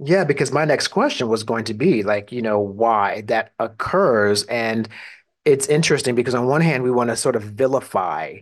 yeah, 0.01 0.25
because 0.25 0.53
my 0.53 0.65
next 0.65 0.89
question 0.89 1.29
was 1.29 1.43
going 1.43 1.65
to 1.65 1.75
be 1.75 2.05
like, 2.05 2.31
you 2.31 2.41
know, 2.41 2.61
why 2.61 3.23
that 3.23 3.53
occurs. 3.59 4.45
And 4.45 4.89
it's 5.45 5.67
interesting 5.67 6.15
because 6.15 6.35
on 6.35 6.47
one 6.47 6.61
hand, 6.61 6.85
we 6.85 6.91
want 6.91 7.11
to 7.11 7.17
sort 7.17 7.35
of 7.35 7.43
vilify 7.43 8.37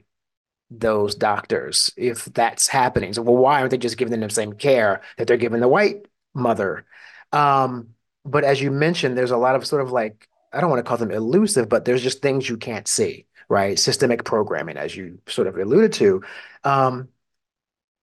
those 0.71 1.15
doctors 1.15 1.91
if 1.97 2.25
that's 2.27 2.69
happening. 2.69 3.13
So, 3.13 3.23
well, 3.23 3.37
why 3.37 3.61
aren't 3.61 3.71
they 3.71 3.79
just 3.79 3.97
giving 3.97 4.11
them 4.11 4.21
the 4.21 4.31
same 4.31 4.53
care 4.53 5.03
that 5.17 5.27
they're 5.27 5.37
giving 5.37 5.61
the 5.61 5.69
white 5.69 6.07
mother? 6.35 6.85
Um, 7.33 7.91
but 8.25 8.45
as 8.45 8.61
you 8.61 8.71
mentioned, 8.71 9.17
there's 9.17 9.31
a 9.31 9.37
lot 9.37 9.55
of 9.55 9.67
sort 9.67 9.83
of 9.83 9.93
like, 9.93 10.29
I 10.53 10.61
don't 10.61 10.71
want 10.71 10.81
to 10.81 10.89
call 10.89 10.99
them 10.99 11.11
elusive, 11.11 11.69
but 11.69 11.85
there's 11.85 12.03
just 12.03 12.23
things 12.23 12.49
you 12.49 12.57
can't 12.57 12.89
see, 12.89 13.27
right? 13.49 13.79
Systemic 13.79 14.25
programming, 14.25 14.77
as 14.77 14.97
you 14.97 15.21
sort 15.29 15.47
of 15.47 15.57
alluded 15.57 15.93
to. 15.95 16.23
Um, 16.65 17.09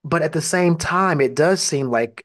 but 0.02 0.22
at 0.22 0.32
the 0.32 0.42
same 0.42 0.76
time, 0.76 1.20
it 1.20 1.34
does 1.34 1.62
seem 1.62 1.90
like 1.90 2.24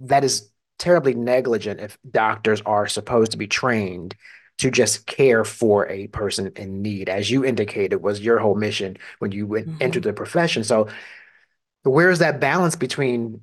that 0.00 0.24
is 0.24 0.50
terribly 0.78 1.14
negligent 1.14 1.80
if 1.80 1.96
doctors 2.08 2.60
are 2.62 2.86
supposed 2.86 3.32
to 3.32 3.38
be 3.38 3.46
trained 3.46 4.14
to 4.58 4.70
just 4.70 5.06
care 5.06 5.44
for 5.44 5.88
a 5.88 6.06
person 6.08 6.50
in 6.56 6.82
need 6.82 7.08
as 7.08 7.30
you 7.30 7.44
indicated 7.44 8.02
was 8.02 8.20
your 8.20 8.38
whole 8.38 8.54
mission 8.54 8.96
when 9.18 9.32
you 9.32 9.46
went, 9.46 9.68
mm-hmm. 9.68 9.82
entered 9.82 10.02
the 10.02 10.12
profession 10.12 10.64
so 10.64 10.88
where's 11.82 12.18
that 12.18 12.40
balance 12.40 12.76
between 12.76 13.42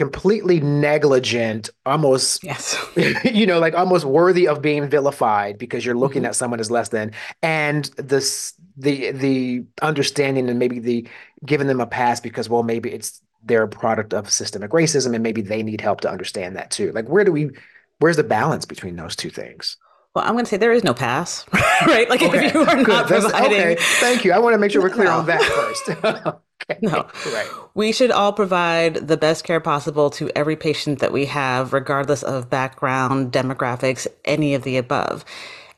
completely 0.00 0.60
negligent 0.60 1.68
almost 1.84 2.42
yes 2.42 2.74
you 3.24 3.46
know 3.46 3.58
like 3.58 3.74
almost 3.74 4.04
worthy 4.06 4.48
of 4.48 4.62
being 4.62 4.88
vilified 4.88 5.58
because 5.58 5.84
you're 5.84 5.94
looking 5.94 6.22
mm-hmm. 6.22 6.30
at 6.30 6.34
someone 6.34 6.58
as 6.58 6.70
less 6.70 6.88
than 6.88 7.12
and 7.42 7.90
this 7.96 8.54
the 8.78 9.12
the 9.12 9.62
understanding 9.82 10.48
and 10.48 10.58
maybe 10.58 10.78
the 10.78 11.06
giving 11.44 11.66
them 11.66 11.80
a 11.80 11.86
pass 11.86 12.18
because 12.18 12.48
well 12.48 12.62
maybe 12.62 12.90
it's 12.90 13.20
they're 13.44 13.64
a 13.64 13.68
product 13.68 14.14
of 14.14 14.30
systemic 14.30 14.70
racism 14.70 15.14
and 15.14 15.22
maybe 15.22 15.42
they 15.42 15.62
need 15.62 15.82
help 15.82 16.00
to 16.00 16.10
understand 16.10 16.56
that 16.56 16.70
too 16.70 16.90
like 16.92 17.06
where 17.06 17.24
do 17.24 17.32
we 17.32 17.50
where's 17.98 18.16
the 18.16 18.24
balance 18.24 18.64
between 18.64 18.96
those 18.96 19.14
two 19.14 19.30
things 19.30 19.76
well 20.14 20.24
i'm 20.24 20.32
going 20.32 20.44
to 20.44 20.48
say 20.48 20.56
there 20.56 20.72
is 20.72 20.84
no 20.84 20.94
pass 20.94 21.44
right 21.86 22.08
like 22.08 22.22
okay. 22.22 22.46
if 22.46 22.54
you 22.54 22.60
are 22.60 22.76
not 22.82 23.06
providing 23.06 23.60
okay. 23.60 23.76
thank 24.00 24.24
you 24.24 24.32
i 24.32 24.38
want 24.38 24.54
to 24.54 24.58
make 24.58 24.70
sure 24.70 24.82
we're 24.82 24.90
clear 24.90 25.06
no. 25.06 25.18
on 25.18 25.26
that 25.26 25.42
first 25.42 25.88
okay. 26.70 26.78
no 26.82 27.06
right 27.32 27.48
we 27.74 27.92
should 27.92 28.10
all 28.10 28.32
provide 28.32 28.94
the 28.94 29.16
best 29.16 29.44
care 29.44 29.60
possible 29.60 30.10
to 30.10 30.30
every 30.36 30.56
patient 30.56 30.98
that 30.98 31.12
we 31.12 31.26
have 31.26 31.72
regardless 31.72 32.22
of 32.22 32.50
background 32.50 33.32
demographics 33.32 34.06
any 34.24 34.54
of 34.54 34.62
the 34.62 34.76
above 34.76 35.24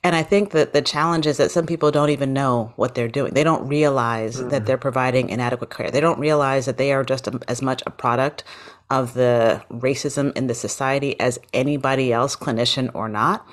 and 0.04 0.16
I 0.16 0.24
think 0.24 0.50
that 0.50 0.72
the 0.72 0.82
challenge 0.82 1.26
is 1.26 1.36
that 1.36 1.52
some 1.52 1.64
people 1.64 1.92
don't 1.92 2.10
even 2.10 2.32
know 2.32 2.72
what 2.74 2.96
they're 2.96 3.08
doing. 3.08 3.34
They 3.34 3.44
don't 3.44 3.68
realize 3.68 4.40
mm. 4.40 4.50
that 4.50 4.66
they're 4.66 4.76
providing 4.76 5.28
inadequate 5.28 5.70
care. 5.70 5.92
They 5.92 6.00
don't 6.00 6.18
realize 6.18 6.66
that 6.66 6.76
they 6.76 6.92
are 6.92 7.04
just 7.04 7.28
a, 7.28 7.38
as 7.46 7.62
much 7.62 7.84
a 7.86 7.90
product 7.90 8.42
of 8.90 9.14
the 9.14 9.62
racism 9.70 10.36
in 10.36 10.48
the 10.48 10.54
society 10.54 11.18
as 11.20 11.38
anybody 11.54 12.12
else, 12.12 12.34
clinician 12.34 12.90
or 12.94 13.08
not. 13.08 13.46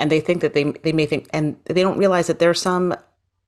And 0.00 0.10
they 0.10 0.20
think 0.20 0.40
that 0.40 0.54
they 0.54 0.64
they 0.82 0.92
may 0.92 1.06
think, 1.06 1.28
and 1.32 1.56
they 1.64 1.82
don't 1.82 1.98
realize 1.98 2.26
that 2.26 2.38
there 2.38 2.50
are 2.50 2.54
some 2.54 2.96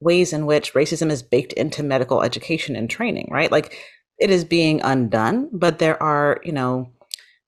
ways 0.00 0.32
in 0.32 0.46
which 0.46 0.74
racism 0.74 1.10
is 1.10 1.22
baked 1.22 1.52
into 1.54 1.82
medical 1.82 2.22
education 2.22 2.76
and 2.76 2.88
training. 2.88 3.28
Right, 3.30 3.50
like 3.50 3.76
it 4.18 4.30
is 4.30 4.44
being 4.44 4.80
undone, 4.82 5.48
but 5.52 5.78
there 5.78 6.00
are 6.02 6.40
you 6.44 6.52
know 6.52 6.92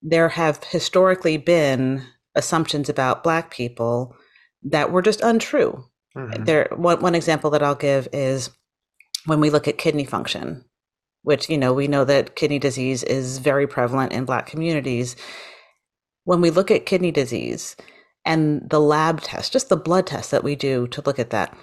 there 0.03 0.31
have 0.31 0.63
historically 0.65 1.37
been 1.37 2.05
assumptions 2.35 2.89
about 2.89 3.23
Black 3.23 3.51
people 3.51 4.17
that 4.63 4.91
were 4.91 5.03
just 5.03 5.21
untrue. 5.21 5.85
Mm-hmm. 6.17 6.45
There, 6.45 6.69
one, 6.75 7.01
one 7.01 7.15
example 7.15 7.51
that 7.51 7.63
I'll 7.63 7.75
give 7.75 8.09
is 8.13 8.51
when 9.27 9.41
we 9.41 9.51
look 9.51 9.67
at 9.67 9.79
kidney 9.79 10.05
function, 10.05 10.65
which 11.23 11.49
you 11.49 11.59
know 11.59 11.73
we 11.73 11.89
know 11.89 12.05
that 12.05 12.37
kidney 12.37 12.59
disease 12.59 13.03
is 13.03 13.39
very 13.39 13.67
prevalent 13.67 14.13
in 14.13 14.25
Black 14.25 14.47
communities. 14.47 15.17
When 16.25 16.41
we 16.41 16.51
look 16.51 16.71
at 16.71 16.87
kidney 16.87 17.11
disease 17.11 17.77
and 18.25 18.69
the 18.69 18.81
lab 18.81 19.21
test, 19.21 19.53
just 19.53 19.69
the 19.69 19.77
blood 19.77 20.07
test 20.07 20.31
that 20.31 20.45
we 20.45 20.57
do 20.57 20.87
to 20.89 21.03
look 21.05 21.19
at 21.19 21.31
that, 21.31 21.57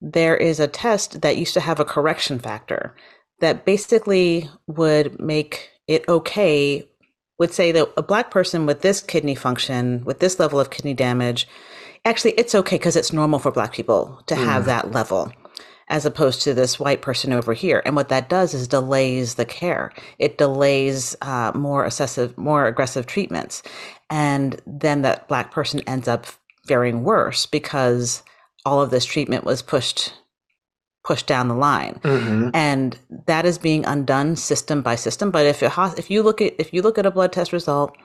there 0.00 0.36
is 0.36 0.60
a 0.60 0.68
test 0.68 1.20
that 1.22 1.36
used 1.36 1.54
to 1.54 1.60
have 1.60 1.80
a 1.80 1.84
correction 1.84 2.38
factor 2.38 2.94
that 3.40 3.64
basically 3.64 4.48
would 4.66 5.20
make 5.20 5.70
it 5.86 6.08
okay 6.08 6.88
would 7.38 7.52
say 7.52 7.70
that 7.70 7.88
a 7.96 8.02
black 8.02 8.30
person 8.30 8.66
with 8.66 8.82
this 8.82 9.00
kidney 9.00 9.34
function 9.34 10.04
with 10.04 10.18
this 10.18 10.40
level 10.40 10.58
of 10.58 10.70
kidney 10.70 10.94
damage 10.94 11.48
actually 12.04 12.32
it's 12.32 12.54
okay 12.54 12.76
because 12.76 12.96
it's 12.96 13.12
normal 13.12 13.38
for 13.38 13.52
black 13.52 13.72
people 13.72 14.20
to 14.26 14.34
have 14.34 14.64
mm. 14.64 14.66
that 14.66 14.90
level 14.90 15.32
as 15.88 16.04
opposed 16.04 16.42
to 16.42 16.54
this 16.54 16.78
white 16.78 17.02
person 17.02 17.32
over 17.32 17.54
here. 17.54 17.82
And 17.84 17.96
what 17.96 18.08
that 18.10 18.28
does 18.28 18.54
is 18.54 18.68
delays 18.68 19.34
the 19.34 19.44
care. 19.44 19.92
It 20.18 20.38
delays 20.38 21.16
uh, 21.22 21.52
more 21.54 21.86
excessive, 21.86 22.36
more 22.36 22.66
aggressive 22.66 23.06
treatments, 23.06 23.62
and 24.10 24.60
then 24.66 25.02
that 25.02 25.28
black 25.28 25.50
person 25.50 25.80
ends 25.86 26.08
up 26.08 26.26
faring 26.66 27.04
worse 27.04 27.46
because 27.46 28.22
all 28.64 28.80
of 28.82 28.90
this 28.90 29.04
treatment 29.04 29.44
was 29.44 29.62
pushed 29.62 30.12
pushed 31.04 31.26
down 31.26 31.48
the 31.48 31.54
line. 31.54 31.98
Mm-hmm. 32.02 32.50
and 32.52 32.98
that 33.26 33.46
is 33.46 33.56
being 33.56 33.86
undone 33.86 34.36
system 34.36 34.82
by 34.82 34.94
system. 34.94 35.30
But 35.30 35.46
if 35.46 35.62
it, 35.62 35.72
if 35.96 36.10
you 36.10 36.22
look 36.22 36.40
at 36.40 36.54
if 36.58 36.72
you 36.72 36.82
look 36.82 36.98
at 36.98 37.06
a 37.06 37.10
blood 37.10 37.32
test 37.32 37.52
result 37.52 37.96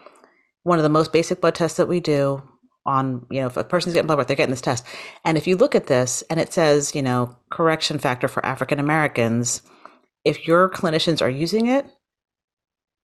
one 0.63 0.79
of 0.79 0.83
the 0.83 0.89
most 0.89 1.11
basic 1.11 1.41
blood 1.41 1.55
tests 1.55 1.77
that 1.77 1.87
we 1.87 1.99
do 1.99 2.41
on 2.85 3.25
you 3.29 3.39
know 3.39 3.47
if 3.47 3.57
a 3.57 3.63
person's 3.63 3.93
getting 3.93 4.07
blood 4.07 4.17
work 4.17 4.27
they're 4.27 4.35
getting 4.35 4.51
this 4.51 4.61
test. 4.61 4.85
And 5.25 5.37
if 5.37 5.47
you 5.47 5.55
look 5.57 5.75
at 5.75 5.87
this 5.87 6.23
and 6.29 6.39
it 6.39 6.53
says 6.53 6.95
you 6.95 7.01
know 7.01 7.35
correction 7.49 7.99
factor 7.99 8.27
for 8.27 8.45
african 8.45 8.79
americans 8.79 9.61
if 10.25 10.47
your 10.47 10.69
clinicians 10.69 11.21
are 11.21 11.29
using 11.29 11.67
it 11.67 11.85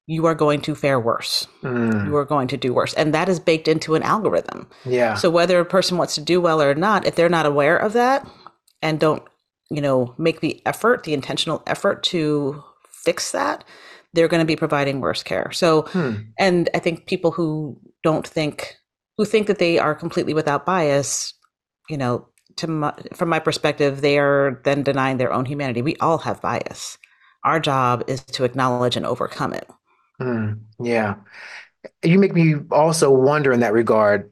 you 0.10 0.26
are 0.26 0.34
going 0.34 0.60
to 0.60 0.74
fare 0.74 1.00
worse. 1.00 1.48
Mm. 1.62 2.08
You 2.08 2.16
are 2.16 2.26
going 2.26 2.48
to 2.48 2.58
do 2.58 2.74
worse. 2.74 2.96
And 2.96 3.14
that 3.14 3.30
is 3.30 3.40
baked 3.40 3.68
into 3.68 3.94
an 3.94 4.02
algorithm. 4.02 4.68
Yeah. 4.84 5.14
So 5.14 5.30
whether 5.30 5.60
a 5.60 5.66
person 5.66 5.98
wants 6.00 6.16
to 6.16 6.22
do 6.22 6.42
well 6.42 6.64
or 6.64 6.74
not, 6.74 7.06
if 7.06 7.14
they're 7.14 7.30
not 7.30 7.46
aware 7.46 7.78
of 7.78 7.94
that 7.94 8.28
and 8.82 9.00
don't, 9.00 9.22
you 9.70 9.82
know, 9.82 10.16
make 10.18 10.40
the 10.40 10.64
effort, 10.66 11.04
the 11.04 11.14
intentional 11.14 11.62
effort 11.68 12.02
to 12.06 12.64
fix 13.06 13.34
that, 13.34 13.64
they're 14.14 14.28
going 14.28 14.42
to 14.42 14.48
be 14.48 14.56
providing 14.56 15.00
worse 15.00 15.22
care. 15.22 15.52
So, 15.52 15.84
hmm. 15.84 16.16
and 16.40 16.70
I 16.74 16.80
think 16.80 17.06
people 17.06 17.30
who 17.30 17.80
don't 18.02 18.28
think, 18.28 18.78
who 19.20 19.26
think 19.26 19.46
that 19.46 19.60
they 19.60 19.78
are 19.78 19.94
completely 19.94 20.34
without 20.34 20.66
bias, 20.66 21.36
you 21.88 21.98
know, 21.98 22.28
to 22.56 22.66
my, 22.66 22.96
from 23.14 23.30
my 23.30 23.38
perspective, 23.38 24.02
they 24.02 24.18
are 24.18 24.60
then 24.64 24.82
denying 24.82 25.18
their 25.18 25.32
own 25.32 25.46
humanity. 25.46 25.84
We 25.84 25.98
all 25.98 26.18
have 26.18 26.42
bias. 26.42 26.98
Our 27.46 27.60
job 27.60 28.04
is 28.08 28.24
to 28.24 28.44
acknowledge 28.44 28.98
and 28.98 29.06
overcome 29.06 29.54
it. 29.54 29.70
Mm, 30.22 30.62
yeah. 30.84 31.16
You 32.04 32.20
make 32.20 32.34
me 32.34 32.56
also 32.72 33.12
wonder 33.12 33.54
in 33.54 33.62
that 33.62 33.74
regard 33.74 34.32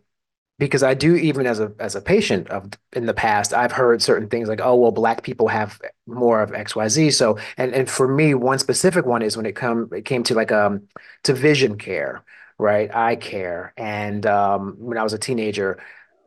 because 0.60 0.84
I 0.84 0.94
do 0.96 1.16
even 1.16 1.48
as 1.48 1.60
a 1.60 1.74
as 1.80 1.96
a 1.96 2.02
patient 2.02 2.50
of 2.50 2.70
in 2.94 3.06
the 3.08 3.14
past 3.16 3.54
I've 3.54 3.74
heard 3.74 4.02
certain 4.02 4.30
things 4.30 4.50
like 4.50 4.62
oh 4.62 4.76
well 4.76 4.92
black 4.92 5.24
people 5.24 5.48
have 5.50 5.82
more 6.08 6.42
of 6.42 6.54
XYZ 6.54 7.12
so 7.12 7.40
and 7.58 7.74
and 7.76 7.90
for 7.90 8.08
me 8.08 8.34
one 8.36 8.60
specific 8.60 9.06
one 9.06 9.22
is 9.24 9.38
when 9.38 9.46
it 9.48 9.56
come 9.56 9.90
it 9.94 10.06
came 10.06 10.24
to 10.26 10.36
like 10.36 10.52
um 10.52 10.88
to 11.24 11.34
vision 11.34 11.78
care 11.78 12.24
right? 12.60 12.94
Eye 12.96 13.18
care. 13.18 13.74
And 13.78 14.26
um 14.28 14.76
when 14.80 14.98
I 15.00 15.04
was 15.04 15.14
a 15.14 15.20
teenager 15.20 15.80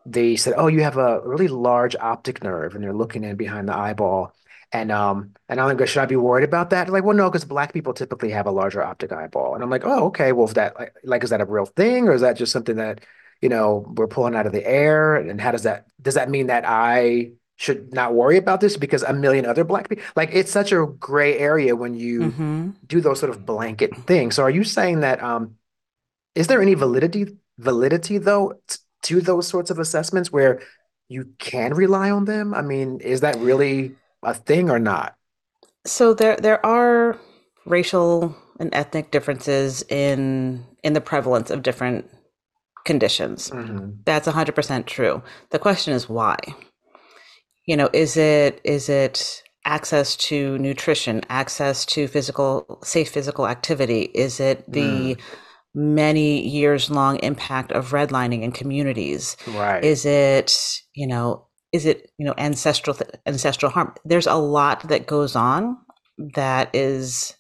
they 0.07 0.37
said 0.37 0.55
oh 0.57 0.69
you 0.69 0.83
have 0.83 0.97
a 0.99 1.21
really 1.27 1.49
large 1.49 1.97
optic 1.97 2.43
nerve 2.45 2.75
and 2.75 2.85
they're 2.85 2.95
looking 2.95 3.25
in 3.25 3.37
behind 3.37 3.69
the 3.69 3.77
eyeball 3.77 4.35
and 4.73 4.93
um, 4.93 5.35
and 5.49 5.61
I'm 5.61 5.77
like, 5.77 5.89
should 5.89 6.03
I 6.03 6.07
be 6.07 6.17
worried 6.17 6.45
about 6.45 6.71
that? 6.71 6.89
like, 6.89 7.05
well, 7.05 7.17
no, 7.17 7.29
because 7.29 7.45
black 7.45 7.73
people 7.73 7.93
typically 7.93 8.31
have 8.31 8.47
a 8.47 8.53
larger 8.53 8.83
optic 8.83 9.13
eyeball. 9.13 9.55
And 9.55 9.65
I'm 9.65 9.71
like, 9.71 9.85
oh, 9.85 10.07
okay. 10.07 10.33
Well, 10.33 10.47
if 10.47 10.55
that 10.55 10.79
like, 10.79 10.95
like, 11.03 11.25
is 11.25 11.31
that 11.31 11.41
a 11.41 11.45
real 11.45 11.67
thing, 11.67 12.09
or 12.09 12.13
is 12.13 12.21
that 12.21 12.37
just 12.37 12.53
something 12.53 12.77
that 12.77 13.01
you 13.41 13.49
know 13.49 13.85
we're 13.97 14.07
pulling 14.07 14.37
out 14.37 14.47
of 14.47 14.53
the 14.53 14.65
air? 14.65 15.17
And 15.17 15.41
how 15.41 15.51
does 15.51 15.65
that 15.65 15.87
does 16.01 16.15
that 16.15 16.31
mean 16.31 16.47
that 16.47 16.65
I 16.67 17.33
should 17.57 17.93
not 17.93 18.15
worry 18.15 18.39
about 18.39 18.61
this 18.61 18.77
because 18.77 19.03
a 19.03 19.13
million 19.13 19.45
other 19.45 19.65
black 19.65 19.87
people 19.87 20.03
like 20.17 20.31
it's 20.33 20.51
such 20.51 20.73
a 20.73 20.87
gray 20.99 21.37
area 21.39 21.77
when 21.77 21.95
you 21.95 22.21
mm-hmm. 22.21 22.71
do 22.87 23.03
those 23.03 23.21
sort 23.21 23.29
of 23.29 23.45
blanket 23.45 23.95
things. 24.07 24.37
So 24.37 24.45
are 24.45 24.51
you 24.51 24.65
saying 24.65 25.01
that 25.01 25.23
um, 25.23 25.57
is 26.35 26.47
there 26.47 26.63
any 26.63 26.75
validity 26.75 27.37
validity 27.59 28.19
though 28.19 28.55
t- 28.67 28.79
to 29.03 29.21
those 29.21 29.47
sorts 29.47 29.71
of 29.71 29.79
assessments 29.79 30.33
where 30.33 30.63
you 31.09 31.35
can 31.39 31.75
rely 31.75 32.11
on 32.11 32.25
them? 32.25 32.55
I 32.55 32.63
mean, 32.63 33.01
is 33.01 33.21
that 33.21 33.37
really 33.37 33.97
a 34.23 34.35
thing 34.35 34.71
or 34.71 34.79
not? 34.79 35.17
So 35.87 36.15
there 36.15 36.37
there 36.37 36.65
are 36.65 37.19
racial 37.67 38.37
and 38.59 38.75
ethnic 38.75 39.11
differences 39.11 39.83
in 39.89 40.65
in 40.83 40.93
the 40.93 41.01
prevalence 41.01 41.51
of 41.51 41.63
different 41.63 42.09
conditions. 42.85 43.51
Mm-hmm. 43.51 43.91
That's 44.05 44.27
100% 44.27 44.87
true. 44.87 45.23
The 45.51 45.59
question 45.59 45.93
is 45.93 46.09
why? 46.09 46.37
You 47.67 47.77
know, 47.77 47.91
is 47.93 48.17
it 48.17 48.61
is 48.65 48.89
it 48.89 49.43
access 49.65 50.17
to 50.17 50.59
nutrition, 50.59 51.23
access 51.29 51.85
to 51.87 52.09
physical 52.09 52.81
safe 52.83 53.11
physical 53.11 53.47
activity? 53.47 54.03
Is 54.15 54.41
it 54.41 54.65
the 54.71 55.15
mm. 55.15 55.21
many 55.75 56.47
years 56.47 56.91
long 56.91 57.19
impact 57.19 57.73
of 57.73 57.91
redlining 57.91 58.43
in 58.43 58.53
communities? 58.53 59.37
Right. 59.47 59.85
Is 59.85 60.05
it, 60.07 60.81
you 60.95 61.07
know, 61.07 61.47
is 61.73 61.87
it 61.87 62.11
you 62.19 62.25
know 62.25 62.35
ancestral 62.39 62.97
ancestral 63.27 63.71
harm 63.71 63.95
there's 64.05 64.27
a 64.27 64.35
lot 64.35 64.89
that 64.89 65.07
goes 65.07 65.37
on 65.37 65.77
that 66.35 66.75
is 66.75 67.37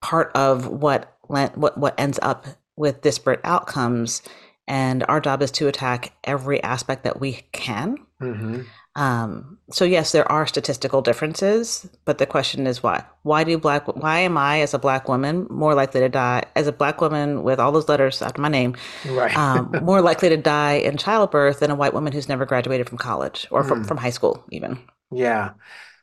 part 0.00 0.30
of 0.34 0.66
what 0.66 1.16
what 1.26 1.56
what 1.78 1.98
ends 1.98 2.18
up 2.22 2.46
with 2.76 3.02
disparate 3.02 3.40
outcomes 3.44 4.22
and 4.66 5.04
our 5.08 5.20
job 5.20 5.42
is 5.42 5.50
to 5.50 5.68
attack 5.68 6.14
every 6.24 6.62
aspect 6.62 7.04
that 7.04 7.20
we 7.20 7.42
can 7.52 7.96
mm-hmm. 8.20 8.62
Um, 8.96 9.58
so 9.70 9.84
yes, 9.84 10.12
there 10.12 10.30
are 10.30 10.46
statistical 10.46 11.02
differences, 11.02 11.88
but 12.04 12.18
the 12.18 12.26
question 12.26 12.66
is 12.66 12.82
why? 12.82 13.04
Why 13.22 13.42
do 13.42 13.58
black? 13.58 13.88
Why 13.88 14.20
am 14.20 14.36
I, 14.36 14.60
as 14.60 14.72
a 14.72 14.78
black 14.78 15.08
woman, 15.08 15.46
more 15.50 15.74
likely 15.74 16.00
to 16.00 16.08
die 16.08 16.44
as 16.54 16.66
a 16.66 16.72
black 16.72 17.00
woman 17.00 17.42
with 17.42 17.58
all 17.58 17.72
those 17.72 17.88
letters 17.88 18.22
after 18.22 18.40
my 18.40 18.48
name, 18.48 18.76
right? 19.06 19.36
um, 19.36 19.74
more 19.82 20.00
likely 20.00 20.28
to 20.28 20.36
die 20.36 20.74
in 20.74 20.96
childbirth 20.96 21.60
than 21.60 21.70
a 21.70 21.74
white 21.74 21.94
woman 21.94 22.12
who's 22.12 22.28
never 22.28 22.46
graduated 22.46 22.88
from 22.88 22.98
college 22.98 23.48
or 23.50 23.64
from, 23.64 23.82
mm. 23.82 23.88
from 23.88 23.96
high 23.96 24.10
school, 24.10 24.44
even? 24.50 24.78
Yeah, 25.10 25.50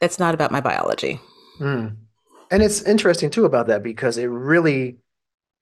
that's 0.02 0.20
not 0.20 0.34
about 0.34 0.52
my 0.52 0.60
biology. 0.60 1.20
Mm. 1.60 1.96
And 2.50 2.62
it's 2.62 2.82
interesting 2.82 3.30
too 3.30 3.46
about 3.46 3.68
that 3.68 3.84
because 3.84 4.18
it 4.18 4.26
really 4.26 4.98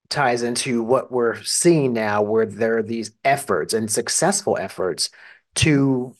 ties 0.08 0.42
into 0.42 0.82
what 0.82 1.12
we're 1.12 1.42
seeing 1.42 1.92
now, 1.92 2.22
where 2.22 2.46
there 2.46 2.78
are 2.78 2.82
these 2.82 3.10
efforts 3.24 3.74
and 3.74 3.90
successful 3.90 4.56
efforts 4.58 5.10
to 5.56 6.14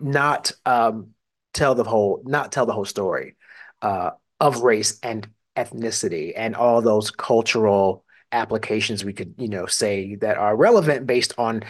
not 0.00 0.52
um, 0.66 1.08
tell 1.52 1.74
the 1.74 1.84
whole 1.84 2.22
not 2.24 2.52
tell 2.52 2.66
the 2.66 2.72
whole 2.72 2.84
story 2.84 3.36
uh, 3.82 4.10
of 4.40 4.62
race 4.62 4.98
and 5.02 5.28
ethnicity 5.56 6.32
and 6.36 6.56
all 6.56 6.82
those 6.82 7.10
cultural 7.10 8.04
applications 8.32 9.04
we 9.04 9.12
could 9.12 9.34
you 9.38 9.48
know 9.48 9.66
say 9.66 10.16
that 10.16 10.36
are 10.36 10.56
relevant 10.56 11.06
based 11.06 11.32
on 11.38 11.62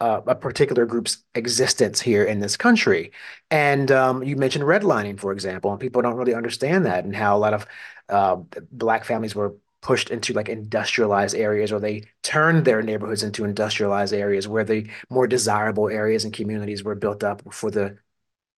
uh, 0.00 0.20
a 0.26 0.34
particular 0.34 0.86
group's 0.86 1.24
existence 1.34 2.00
here 2.00 2.24
in 2.24 2.38
this 2.38 2.56
country. 2.56 3.10
And 3.50 3.90
um, 3.90 4.22
you 4.22 4.36
mentioned 4.36 4.64
redlining, 4.64 5.18
for 5.18 5.32
example, 5.32 5.72
and 5.72 5.80
people 5.80 6.02
don't 6.02 6.14
really 6.14 6.34
understand 6.34 6.86
that 6.86 7.04
and 7.04 7.14
how 7.14 7.36
a 7.36 7.40
lot 7.40 7.54
of 7.54 7.66
uh, 8.08 8.36
black 8.70 9.04
families 9.04 9.34
were 9.34 9.56
pushed 9.80 10.10
into 10.10 10.32
like 10.32 10.48
industrialized 10.48 11.36
areas 11.36 11.70
or 11.70 11.78
they 11.78 12.02
turned 12.22 12.64
their 12.64 12.82
neighborhoods 12.82 13.22
into 13.22 13.44
industrialized 13.44 14.12
areas 14.12 14.48
where 14.48 14.64
the 14.64 14.88
more 15.08 15.26
desirable 15.26 15.88
areas 15.88 16.24
and 16.24 16.34
communities 16.34 16.82
were 16.82 16.96
built 16.96 17.22
up 17.22 17.42
for 17.52 17.70
the 17.70 17.96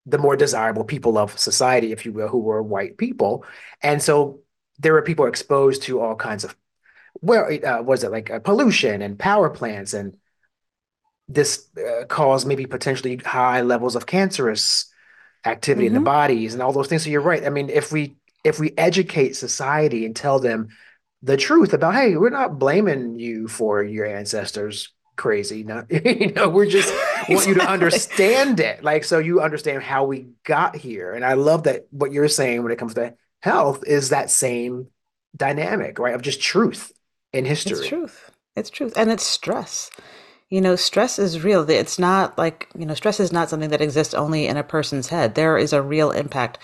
the 0.07 0.17
more 0.17 0.35
desirable 0.35 0.83
people 0.83 1.17
of 1.19 1.37
society 1.37 1.91
if 1.91 2.05
you 2.05 2.11
will 2.11 2.27
who 2.27 2.39
were 2.39 2.63
white 2.63 2.97
people 2.97 3.45
and 3.83 4.01
so 4.01 4.39
there 4.79 4.93
were 4.93 5.03
people 5.03 5.27
exposed 5.27 5.83
to 5.83 5.99
all 6.01 6.15
kinds 6.15 6.43
of 6.43 6.55
well 7.21 7.47
uh, 7.63 7.83
was 7.83 8.03
it 8.03 8.11
like 8.11 8.31
uh, 8.31 8.39
pollution 8.39 9.03
and 9.03 9.19
power 9.19 9.49
plants 9.49 9.93
and 9.93 10.17
this 11.27 11.67
uh, 11.77 12.03
caused 12.05 12.47
maybe 12.47 12.65
potentially 12.65 13.15
high 13.17 13.61
levels 13.61 13.95
of 13.95 14.07
cancerous 14.07 14.91
activity 15.45 15.85
mm-hmm. 15.85 15.95
in 15.95 16.03
the 16.03 16.09
mm-hmm. 16.09 16.17
bodies 16.17 16.53
and 16.53 16.63
all 16.63 16.73
those 16.73 16.87
things 16.87 17.03
so 17.03 17.11
you're 17.11 17.21
right 17.21 17.45
i 17.45 17.49
mean 17.49 17.69
if 17.69 17.91
we 17.91 18.15
if 18.43 18.59
we 18.59 18.73
educate 18.75 19.35
society 19.35 20.03
and 20.03 20.15
tell 20.15 20.39
them 20.39 20.69
the 21.23 21.37
truth 21.37 21.73
about 21.73 21.93
hey 21.93 22.15
we're 22.17 22.29
not 22.29 22.57
blaming 22.57 23.19
you 23.19 23.47
for 23.47 23.83
your 23.83 24.05
ancestors 24.05 24.91
crazy. 25.21 25.63
Not 25.63 25.91
you 26.05 26.31
know 26.31 26.49
we're 26.49 26.65
just 26.65 26.89
exactly. 26.89 27.35
want 27.35 27.47
you 27.47 27.53
to 27.55 27.69
understand 27.69 28.59
it. 28.59 28.83
Like 28.83 29.03
so 29.03 29.19
you 29.19 29.41
understand 29.41 29.83
how 29.83 30.05
we 30.05 30.29
got 30.43 30.75
here. 30.75 31.13
And 31.13 31.23
i 31.23 31.33
love 31.33 31.63
that 31.63 31.85
what 31.91 32.11
you're 32.11 32.27
saying 32.27 32.63
when 32.63 32.71
it 32.71 32.79
comes 32.79 32.95
to 32.95 33.13
health 33.41 33.83
is 33.85 34.09
that 34.09 34.31
same 34.31 34.87
dynamic 35.35 35.99
right 35.99 36.15
of 36.15 36.21
just 36.21 36.41
truth 36.41 36.91
in 37.33 37.45
history. 37.45 37.77
it's 37.77 37.87
truth. 37.87 38.31
It's 38.55 38.69
truth. 38.69 38.93
And 38.97 39.11
it's 39.11 39.25
stress. 39.25 39.91
You 40.49 40.59
know 40.59 40.75
stress 40.75 41.19
is 41.19 41.43
real. 41.43 41.69
It's 41.69 41.99
not 41.99 42.37
like 42.37 42.67
you 42.75 42.85
know 42.85 42.95
stress 42.95 43.19
is 43.19 43.31
not 43.31 43.49
something 43.49 43.69
that 43.69 43.81
exists 43.81 44.15
only 44.15 44.47
in 44.47 44.57
a 44.57 44.63
person's 44.63 45.09
head. 45.09 45.35
There 45.35 45.57
is 45.57 45.71
a 45.71 45.83
real 45.83 46.11
impact 46.11 46.57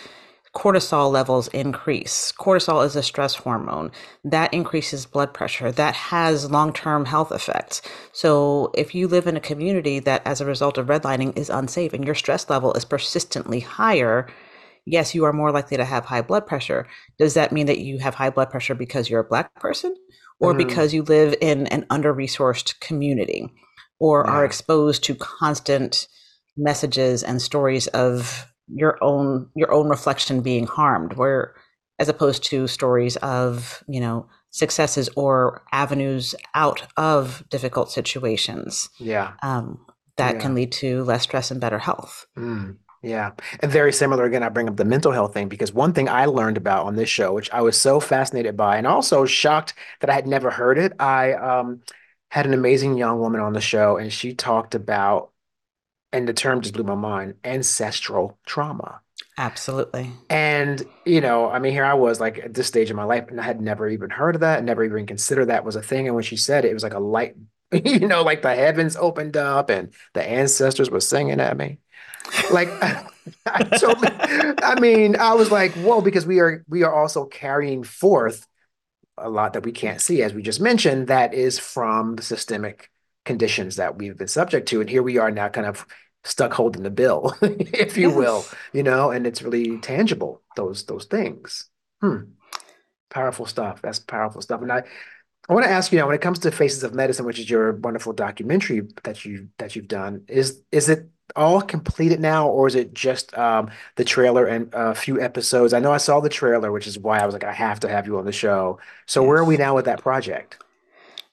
cortisol 0.56 1.12
levels 1.12 1.48
increase. 1.50 2.32
Cortisol 2.40 2.86
is 2.86 2.96
a 2.96 3.04
stress 3.04 3.36
hormone 3.36 3.92
that 4.24 4.54
increases 4.54 5.06
blood 5.06 5.34
pressure, 5.34 5.72
that 5.72 5.94
has 5.96 6.52
long 6.52 6.74
term 6.74 7.06
health 7.06 7.32
effects. 7.32 7.82
So, 8.12 8.72
if 8.74 8.96
you 8.96 9.08
live 9.08 9.28
in 9.28 9.38
a 9.38 9.42
community 9.42 10.00
that, 10.00 10.22
as 10.26 10.42
a 10.42 10.46
result 10.46 10.78
of 10.78 10.88
redlining, 10.88 11.38
is 11.38 11.50
unsafe 11.50 11.94
and 11.94 12.06
your 12.06 12.16
stress 12.16 12.50
level 12.50 12.74
is 12.74 12.86
persistently 12.86 13.60
higher, 13.60 14.28
yes, 14.86 15.14
you 15.14 15.26
are 15.26 15.34
more 15.34 15.52
likely 15.52 15.78
to 15.78 15.86
have 15.86 16.06
high 16.06 16.22
blood 16.22 16.48
pressure. 16.48 16.88
Does 17.20 17.34
that 17.36 17.52
mean 17.52 17.68
that 17.68 17.80
you 17.80 18.00
have 18.00 18.16
high 18.16 18.30
blood 18.30 18.50
pressure 18.50 18.76
because 18.76 19.10
you're 19.10 19.22
a 19.22 19.28
Black 19.28 19.54
person 19.56 19.96
or 20.40 20.54
mm. 20.54 20.58
because 20.58 20.94
you 20.94 21.04
live 21.04 21.36
in 21.42 21.68
an 21.68 21.86
under 21.90 22.14
resourced 22.14 22.80
community 22.80 23.52
or 24.00 24.24
yeah. 24.26 24.32
are 24.32 24.46
exposed 24.46 25.04
to 25.04 25.16
constant 25.16 26.08
messages 26.56 27.24
and 27.24 27.42
stories 27.42 27.88
of 27.88 28.48
your 28.74 28.98
own 29.04 29.50
your 29.56 29.72
own 29.72 29.90
reflection 29.90 30.42
being 30.42 30.68
harmed 30.68 31.14
where 31.14 31.56
as 32.00 32.10
opposed 32.10 32.44
to 32.44 32.68
stories 32.68 33.16
of 33.18 33.84
you 33.88 34.00
know 34.00 34.28
successes 34.52 35.10
or 35.16 35.64
avenues 35.72 36.36
out 36.56 36.84
of 36.98 37.44
difficult 37.50 37.92
situations 37.92 38.90
Yeah. 39.00 39.34
um, 39.44 39.86
that 40.18 40.36
Yeah. 40.36 40.40
can 40.40 40.56
lead 40.56 40.72
to 40.74 41.04
less 41.04 41.24
stress 41.24 41.52
and 41.52 41.62
better 41.62 41.80
health 41.80 42.26
Mm, 42.38 42.78
yeah. 43.02 43.32
And 43.62 43.72
very 43.72 43.92
similar 43.92 44.26
again, 44.26 44.44
I 44.44 44.50
bring 44.50 44.68
up 44.70 44.78
the 44.78 44.86
mental 44.86 45.12
health 45.12 45.34
thing 45.34 45.48
because 45.50 45.74
one 45.74 45.94
thing 45.94 46.08
I 46.10 46.26
learned 46.26 46.58
about 46.58 46.86
on 46.86 46.96
this 46.96 47.10
show, 47.10 47.34
which 47.34 47.52
I 47.52 47.62
was 47.62 47.80
so 47.80 48.00
fascinated 48.00 48.56
by 48.56 48.78
and 48.78 48.86
also 48.88 49.26
shocked 49.26 49.74
that 50.02 50.10
I 50.10 50.14
had 50.14 50.28
never 50.28 50.52
heard 50.52 50.78
it. 50.78 50.94
I 51.00 51.34
um 51.34 51.82
had 52.30 52.46
an 52.46 52.54
amazing 52.54 52.98
young 52.98 53.20
woman 53.20 53.42
on 53.42 53.54
the 53.54 53.62
show 53.62 53.98
and 53.98 54.12
she 54.12 54.34
talked 54.36 54.76
about, 54.76 55.32
and 56.12 56.28
the 56.28 56.34
term 56.34 56.62
just 56.62 56.74
blew 56.74 56.84
my 56.84 56.96
mind, 56.96 57.36
ancestral 57.44 58.38
trauma. 58.46 59.02
absolutely 59.38 60.12
And, 60.30 60.84
you 61.06 61.22
know, 61.22 61.50
I 61.50 61.60
mean, 61.60 61.72
here 61.72 61.86
I 61.86 61.94
was 61.94 62.20
like 62.20 62.40
at 62.40 62.54
this 62.54 62.68
stage 62.68 62.90
in 62.90 62.96
my 62.98 63.06
life, 63.06 63.30
and 63.30 63.40
I 63.40 63.44
had 63.44 63.62
never 63.62 63.88
even 63.90 64.10
heard 64.10 64.36
of 64.36 64.42
that, 64.42 64.64
never 64.64 64.84
even 64.84 65.06
considered 65.06 65.46
that 65.46 65.64
was 65.66 65.76
a 65.78 65.82
thing. 65.82 66.08
And 66.08 66.16
when 66.16 66.24
she 66.24 66.36
said 66.36 66.66
it, 66.66 66.72
it 66.72 66.74
was 66.74 66.84
like 66.84 66.94
a 66.94 67.00
light, 67.00 67.36
you 67.72 68.08
know, 68.08 68.24
like 68.24 68.42
the 68.42 68.56
heavens 68.56 68.98
opened 68.98 69.38
up 69.38 69.70
and 69.70 69.94
the 70.14 70.24
ancestors 70.28 70.90
were 70.90 71.00
singing 71.00 71.40
at 71.40 71.58
me. 71.58 71.80
Like 72.52 72.70
I 73.46 73.64
totally, 73.64 74.10
I 74.64 74.80
mean, 74.80 75.16
I 75.18 75.34
was 75.34 75.52
like, 75.52 75.74
whoa, 75.74 76.02
because 76.02 76.26
we 76.26 76.40
are 76.40 76.66
we 76.68 76.84
are 76.84 76.94
also 76.94 77.26
carrying 77.26 77.84
forth 77.84 78.46
a 79.18 79.30
lot 79.30 79.54
that 79.54 79.66
we 79.66 79.72
can't 79.72 80.02
see, 80.02 80.22
as 80.24 80.34
we 80.34 80.42
just 80.42 80.62
mentioned, 80.62 81.08
that 81.08 81.34
is 81.34 81.60
from 81.60 82.16
the 82.16 82.24
systemic 82.24 82.92
conditions 83.28 83.76
that 83.76 83.98
we've 83.98 84.18
been 84.18 84.28
subject 84.28 84.68
to. 84.70 84.82
And 84.82 84.90
here 84.90 85.04
we 85.04 85.18
are 85.20 85.30
now 85.30 85.50
kind 85.50 85.68
of 85.68 85.86
stuck 86.24 86.54
holding 86.54 86.84
the 86.84 86.90
bill, 86.90 87.36
if 87.42 87.98
you 87.98 88.10
will, 88.10 88.44
you 88.74 88.84
know, 88.84 89.12
and 89.12 89.28
it's 89.28 89.42
really 89.42 89.78
tangible, 89.80 90.42
those 90.56 90.86
those 90.86 91.06
things. 91.06 91.70
Hmm. 92.02 92.32
Powerful 93.10 93.46
stuff. 93.46 93.82
That's 93.82 94.00
powerful 94.00 94.42
stuff. 94.42 94.62
And 94.62 94.72
I, 94.72 94.84
I 95.50 95.54
want 95.54 95.66
to 95.66 95.72
ask 95.72 95.92
you 95.92 96.00
now, 96.00 96.08
when 96.08 96.16
it 96.16 96.22
comes 96.22 96.40
to 96.40 96.52
Faces 96.52 96.84
of 96.84 96.94
Medicine, 96.94 97.26
which 97.26 97.40
is 97.40 97.50
your 97.50 97.74
wonderful 97.74 98.14
documentary 98.14 98.82
that 99.04 99.24
you 99.24 99.50
that 99.60 99.76
you've 99.76 99.88
done, 99.88 100.24
is 100.28 100.62
is 100.72 100.90
it 100.90 101.10
all 101.36 101.62
completed 101.62 102.20
now, 102.20 102.48
or 102.50 102.68
is 102.68 102.76
it 102.76 102.94
just 102.94 103.38
um, 103.38 103.70
the 103.96 104.04
trailer 104.04 104.46
and 104.46 104.70
a 104.74 104.96
few 104.96 105.22
episodes? 105.22 105.74
I 105.74 105.80
know 105.80 105.92
I 105.92 105.98
saw 105.98 106.20
the 106.20 106.30
trailer, 106.30 106.72
which 106.72 106.88
is 106.88 106.98
why 107.00 107.20
I 107.20 107.26
was 107.26 107.34
like, 107.34 107.44
I 107.44 107.54
have 107.54 107.80
to 107.82 107.90
have 107.90 108.08
you 108.08 108.18
on 108.18 108.26
the 108.26 108.32
show. 108.32 108.80
So 109.06 109.24
where 109.24 109.38
are 109.38 109.46
we 109.46 109.58
now 109.58 109.76
with 109.76 109.86
that 109.86 110.02
project? 110.02 110.58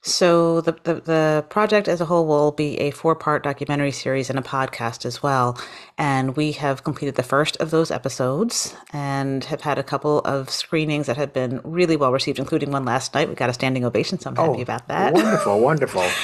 So 0.06 0.60
the, 0.60 0.72
the 0.82 0.94
the 0.96 1.46
project 1.48 1.88
as 1.88 1.98
a 1.98 2.04
whole 2.04 2.26
will 2.26 2.52
be 2.52 2.78
a 2.78 2.90
four-part 2.90 3.42
documentary 3.42 3.90
series 3.90 4.28
and 4.28 4.38
a 4.38 4.42
podcast 4.42 5.06
as 5.06 5.22
well. 5.22 5.58
And 5.96 6.36
we 6.36 6.52
have 6.52 6.84
completed 6.84 7.14
the 7.14 7.22
first 7.22 7.56
of 7.56 7.70
those 7.70 7.90
episodes 7.90 8.76
and 8.92 9.42
have 9.44 9.62
had 9.62 9.78
a 9.78 9.82
couple 9.82 10.18
of 10.20 10.50
screenings 10.50 11.06
that 11.06 11.16
have 11.16 11.32
been 11.32 11.62
really 11.64 11.96
well 11.96 12.12
received, 12.12 12.38
including 12.38 12.70
one 12.70 12.84
last 12.84 13.14
night. 13.14 13.30
We 13.30 13.34
got 13.34 13.48
a 13.48 13.54
standing 13.54 13.82
ovation, 13.86 14.18
so 14.18 14.28
I'm 14.28 14.36
happy 14.36 14.58
Oh, 14.58 14.62
about 14.62 14.88
that. 14.88 15.14
wonderful, 15.14 15.60
wonderful. 15.60 16.04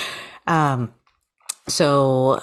Um, 0.46 0.92
so 1.68 2.40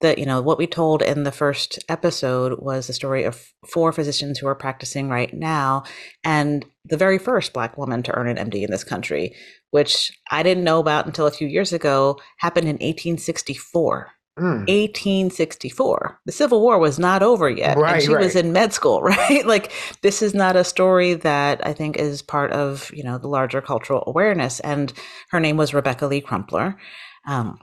that 0.00 0.18
you 0.18 0.26
know 0.26 0.40
what 0.40 0.58
we 0.58 0.66
told 0.66 1.02
in 1.02 1.24
the 1.24 1.32
first 1.32 1.82
episode 1.88 2.60
was 2.60 2.86
the 2.86 2.92
story 2.92 3.24
of 3.24 3.52
four 3.66 3.90
physicians 3.90 4.38
who 4.38 4.46
are 4.46 4.54
practicing 4.54 5.08
right 5.08 5.32
now 5.34 5.82
and 6.22 6.64
the 6.84 6.96
very 6.96 7.18
first 7.18 7.52
black 7.52 7.76
woman 7.76 8.02
to 8.04 8.12
earn 8.14 8.28
an 8.28 8.36
md 8.50 8.62
in 8.62 8.70
this 8.70 8.84
country 8.84 9.34
which 9.70 10.12
i 10.30 10.42
didn't 10.42 10.64
know 10.64 10.78
about 10.80 11.06
until 11.06 11.26
a 11.26 11.30
few 11.30 11.46
years 11.48 11.72
ago 11.72 12.18
happened 12.38 12.66
in 12.66 12.74
1864 12.76 14.10
Mm, 14.38 14.68
1864 14.68 16.20
the 16.26 16.30
civil 16.32 16.60
war 16.60 16.78
was 16.78 16.96
not 16.98 17.24
over 17.24 17.50
yet 17.50 17.72
and 17.72 17.80
right, 17.82 18.02
she 18.02 18.08
was 18.14 18.36
in 18.36 18.52
med 18.52 18.72
school 18.72 19.02
right 19.16 19.44
like 19.46 19.72
this 20.02 20.22
is 20.22 20.32
not 20.32 20.54
a 20.54 20.62
story 20.62 21.14
that 21.14 21.60
i 21.66 21.72
think 21.72 21.96
is 21.96 22.22
part 22.22 22.52
of 22.52 22.88
you 22.94 23.02
know 23.02 23.18
the 23.18 23.26
larger 23.26 23.60
cultural 23.60 24.04
awareness 24.06 24.60
and 24.60 24.92
her 25.30 25.40
name 25.40 25.56
was 25.56 25.74
rebecca 25.74 26.06
lee 26.06 26.20
crumpler 26.20 26.76
um, 27.26 27.58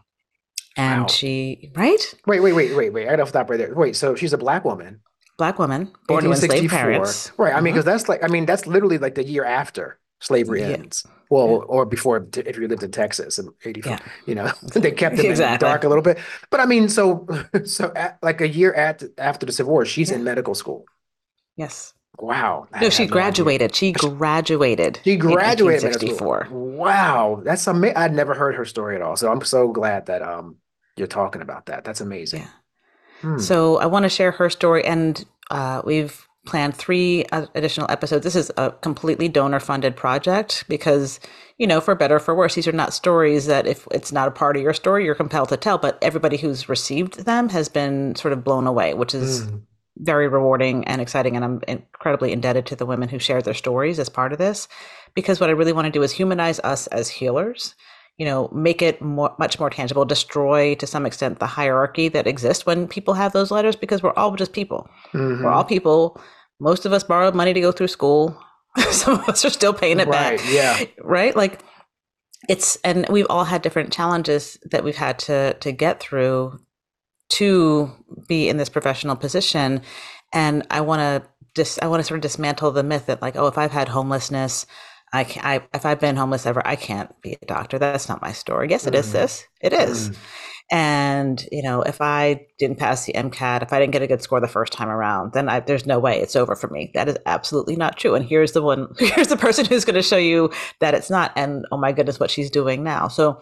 and 0.76 1.04
Wow. 1.04 1.08
she 1.08 1.72
right 1.76 2.14
Wait, 2.28 2.42
wait, 2.42 2.52
wait, 2.54 2.76
wait, 2.76 2.92
wait. 2.92 3.08
I 3.08 3.16
gotta 3.16 3.30
stop 3.30 3.50
right 3.50 3.58
there. 3.58 3.74
Wait, 3.74 3.96
so 3.96 4.14
she's 4.16 4.34
a 4.34 4.38
black 4.38 4.66
woman, 4.66 5.00
black 5.38 5.58
woman 5.58 5.92
born 6.10 6.24
to 6.26 6.30
enslaved 6.32 6.52
1864. 6.54 6.78
parents 6.78 7.32
Right. 7.38 7.54
I 7.54 7.62
mean, 7.62 7.74
because 7.74 7.86
that's 7.86 8.10
like, 8.10 8.22
I 8.24 8.28
mean, 8.28 8.46
that's 8.46 8.68
literally 8.68 8.98
like 8.98 9.16
the 9.16 9.24
year 9.24 9.46
after 9.46 9.98
slavery 10.26 10.62
yeah 10.62 10.78
ends. 10.80 11.06
Well, 11.30 11.48
yeah 11.50 11.58
or 11.68 11.86
before, 11.86 12.28
if 12.38 12.58
you 12.58 12.68
lived 12.68 12.84
in 12.84 12.92
Texas 12.92 13.40
in 13.40 13.50
84, 13.64 13.92
yeah 13.94 14.00
you 14.26 14.36
know, 14.36 14.52
they 14.76 14.92
kept 14.92 15.18
them 15.18 15.28
in 15.28 15.38
the 15.38 15.48
exactly 15.48 15.58
dark 15.58 15.84
a 15.84 15.88
little 15.90 16.04
bit. 16.04 16.20
But 16.52 16.60
I 16.60 16.66
mean, 16.66 16.90
so, 16.90 17.28
so 17.66 17.92
at, 17.96 18.18
like 18.22 18.42
a 18.42 18.48
year 18.48 18.74
at, 18.74 19.04
after 19.18 19.46
the 19.46 19.52
Civil 19.52 19.72
War, 19.74 19.86
she's 19.86 20.12
in 20.12 20.24
medical 20.24 20.56
school. 20.56 20.86
yes 21.56 21.94
Wow. 22.18 22.68
No 22.80 22.90
she 22.90 23.08
had 23.08 23.12
no 23.12 23.22
idea. 23.22 23.44
graduated 23.44 23.76
she 23.76 23.92
graduated 23.92 25.02
She 25.04 25.18
in 25.28 25.36
graduated. 25.36 25.84
1864 25.84 26.48
Wow. 26.50 27.42
That's 27.44 27.68
amazing. 27.68 27.98
I'd 27.98 28.14
never 28.14 28.34
heard 28.34 28.56
her 28.56 28.66
story 28.66 28.96
at 28.96 29.02
all. 29.02 29.16
So 29.18 29.32
I'm 29.32 29.42
so 29.44 29.70
glad 29.72 30.06
that 30.08 30.22
um 30.22 30.58
you're 30.98 31.08
talking 31.08 31.42
about 31.42 31.66
that. 31.68 31.84
That's 31.84 32.02
amazing. 32.02 32.42
yeah 32.42 32.50
Hmm. 33.22 33.40
So 33.40 33.78
I 33.80 33.86
want 33.86 34.04
to 34.04 34.10
share 34.10 34.32
her 34.32 34.50
story, 34.50 34.84
and 34.86 35.24
uh, 35.50 35.82
we've 35.86 36.28
planned 36.46 36.76
three 36.76 37.26
additional 37.32 37.90
episodes. 37.90 38.24
This 38.24 38.36
is 38.36 38.52
a 38.58 38.72
completely 38.72 39.28
donor-funded 39.28 39.96
project 39.96 40.64
because, 40.68 41.20
you 41.58 41.68
know, 41.68 41.82
for 41.82 41.96
better 41.96 42.16
or 42.16 42.20
for 42.20 42.36
worse, 42.36 42.56
these 42.56 42.68
are 42.68 42.72
not 42.72 42.94
stories 42.94 43.48
that 43.48 43.66
if 43.68 43.88
it's 43.92 44.12
not 44.12 44.28
a 44.28 44.32
part 44.32 44.56
of 44.56 44.62
your 44.62 44.74
story, 44.74 45.06
you're 45.06 45.16
compelled 45.16 45.50
to 45.50 45.58
tell. 45.58 45.78
But 45.78 45.98
everybody 46.02 46.38
who's 46.38 46.70
received 46.70 47.26
them 47.26 47.50
has 47.50 47.70
been 47.70 48.16
sort 48.16 48.34
of 48.34 48.44
blown 48.44 48.68
away, 48.68 48.94
which 48.94 49.14
is 49.14 49.44
Mm, 49.46 49.62
very 49.98 50.28
rewarding 50.28 50.86
and 50.86 51.02
exciting. 51.02 51.36
And 51.36 51.46
I'm 51.46 51.62
incredibly 51.68 52.32
indebted 52.32 52.66
to 52.68 52.76
the 52.76 52.86
women 52.86 53.10
who 53.10 53.18
shared 53.18 53.46
their 53.46 53.54
stories 53.54 53.98
as 53.98 54.10
part 54.10 54.34
of 54.34 54.38
this, 54.38 54.68
because 55.14 55.40
what 55.40 55.50
I 55.50 55.54
really 55.54 55.74
want 55.74 55.86
to 55.86 55.92
do 55.92 56.04
is 56.04 56.12
humanize 56.12 56.60
us 56.60 56.88
as 56.88 57.10
healers. 57.10 57.76
You 58.18 58.26
know, 58.26 58.50
make 58.54 58.82
it 58.82 59.02
more, 59.02 59.36
much 59.38 59.60
more 59.60 59.70
tangible, 59.70 60.06
destroy 60.06 60.76
to 60.76 60.88
some 60.88 61.06
extent 61.06 61.40
the 61.40 61.48
hierarchy 61.48 62.08
that 62.10 62.28
exists 62.28 62.66
when 62.66 62.88
people 62.88 63.14
have 63.14 63.34
those 63.34 63.52
letters, 63.52 63.76
because 63.76 64.02
we're 64.02 64.14
all 64.14 64.36
just 64.36 64.54
people. 64.54 64.90
We're 65.14 65.20
mm-hmm. 65.20 65.46
all 65.46 65.66
people. 65.66 66.22
Most 66.62 66.86
of 66.86 66.94
us 66.94 67.04
borrowed 67.04 67.36
money 67.36 67.54
to 67.54 67.60
go 67.60 67.74
through 67.74 67.90
school. 67.90 68.40
Some 68.92 69.20
of 69.20 69.28
us 69.28 69.44
are 69.44 69.50
still 69.50 69.74
paying 69.74 70.00
it 70.00 70.08
Right. 70.08 70.38
back, 70.38 70.48
Yeah. 70.50 70.84
right? 71.02 71.36
Like 71.36 71.62
it's, 72.48 72.78
and 72.84 73.06
we've 73.10 73.28
all 73.30 73.44
had 73.44 73.62
different 73.62 73.92
challenges 73.92 74.58
that 74.72 74.84
we've 74.84 74.96
had 74.96 75.20
to 75.20 75.54
to 75.56 75.72
get 75.72 76.00
through 76.00 76.60
to 77.30 77.92
be 78.28 78.48
in 78.50 78.58
this 78.58 78.70
professional 78.70 79.16
position. 79.16 79.82
And 80.32 80.66
I 80.70 80.82
want 80.82 81.00
to 81.02 81.30
dis, 81.56 81.80
I 81.82 81.88
want 81.88 82.02
to 82.02 82.04
sort 82.06 82.18
of 82.20 82.22
dismantle 82.22 82.72
the 82.72 82.84
myth 82.84 83.08
that 83.08 83.22
like, 83.22 83.36
oh, 83.36 83.48
if 83.48 83.58
I've 83.58 83.72
had 83.72 83.90
homelessness, 83.90 84.66
I 85.16 85.24
can 85.24 85.44
I 85.46 85.62
if 85.74 85.86
I've 85.86 86.00
been 86.00 86.16
homeless 86.16 86.46
ever, 86.46 86.62
I 86.66 86.76
can't 86.76 87.10
be 87.22 87.38
a 87.42 87.46
doctor. 87.46 87.80
That's 87.80 88.10
not 88.10 88.22
my 88.22 88.32
story. 88.34 88.70
Yes, 88.70 88.86
it 88.88 88.96
is. 88.96 89.08
Mm, 89.08 89.12
Sis, 89.12 89.46
it 89.62 89.74
is. 89.74 90.10
mm. 90.10 90.16
And 90.72 91.48
you 91.52 91.62
know, 91.62 91.82
if 91.84 92.02
I 92.02 92.48
didn't 92.58 92.80
pass 92.80 93.06
the 93.06 93.14
MCAT, 93.14 93.62
if 93.62 93.72
I 93.72 93.80
didn't 93.80 93.94
get 93.94 94.02
a 94.02 94.08
good 94.08 94.22
score 94.24 94.40
the 94.42 94.48
first 94.48 94.74
time 94.74 94.90
around, 94.90 95.34
then 95.34 95.48
I, 95.48 95.60
there's 95.60 95.86
no 95.86 96.00
way 96.00 96.20
it's 96.20 96.36
over 96.36 96.56
for 96.56 96.68
me. 96.70 96.92
That 96.96 97.08
is 97.08 97.18
absolutely 97.28 97.76
not 97.76 97.98
true. 97.98 98.16
And 98.16 98.26
here's 98.26 98.54
the 98.54 98.64
one. 98.64 98.88
Here's 99.00 99.28
the 99.28 99.38
person 99.38 99.66
who's 99.66 99.86
going 99.86 99.96
to 99.96 100.02
show 100.02 100.18
you 100.18 100.52
that 100.82 100.96
it's 100.96 101.10
not. 101.12 101.32
And 101.36 101.66
oh 101.72 101.78
my 101.78 101.92
goodness, 101.92 102.20
what 102.20 102.32
she's 102.32 102.50
doing 102.50 102.84
now. 102.84 103.08
So 103.08 103.40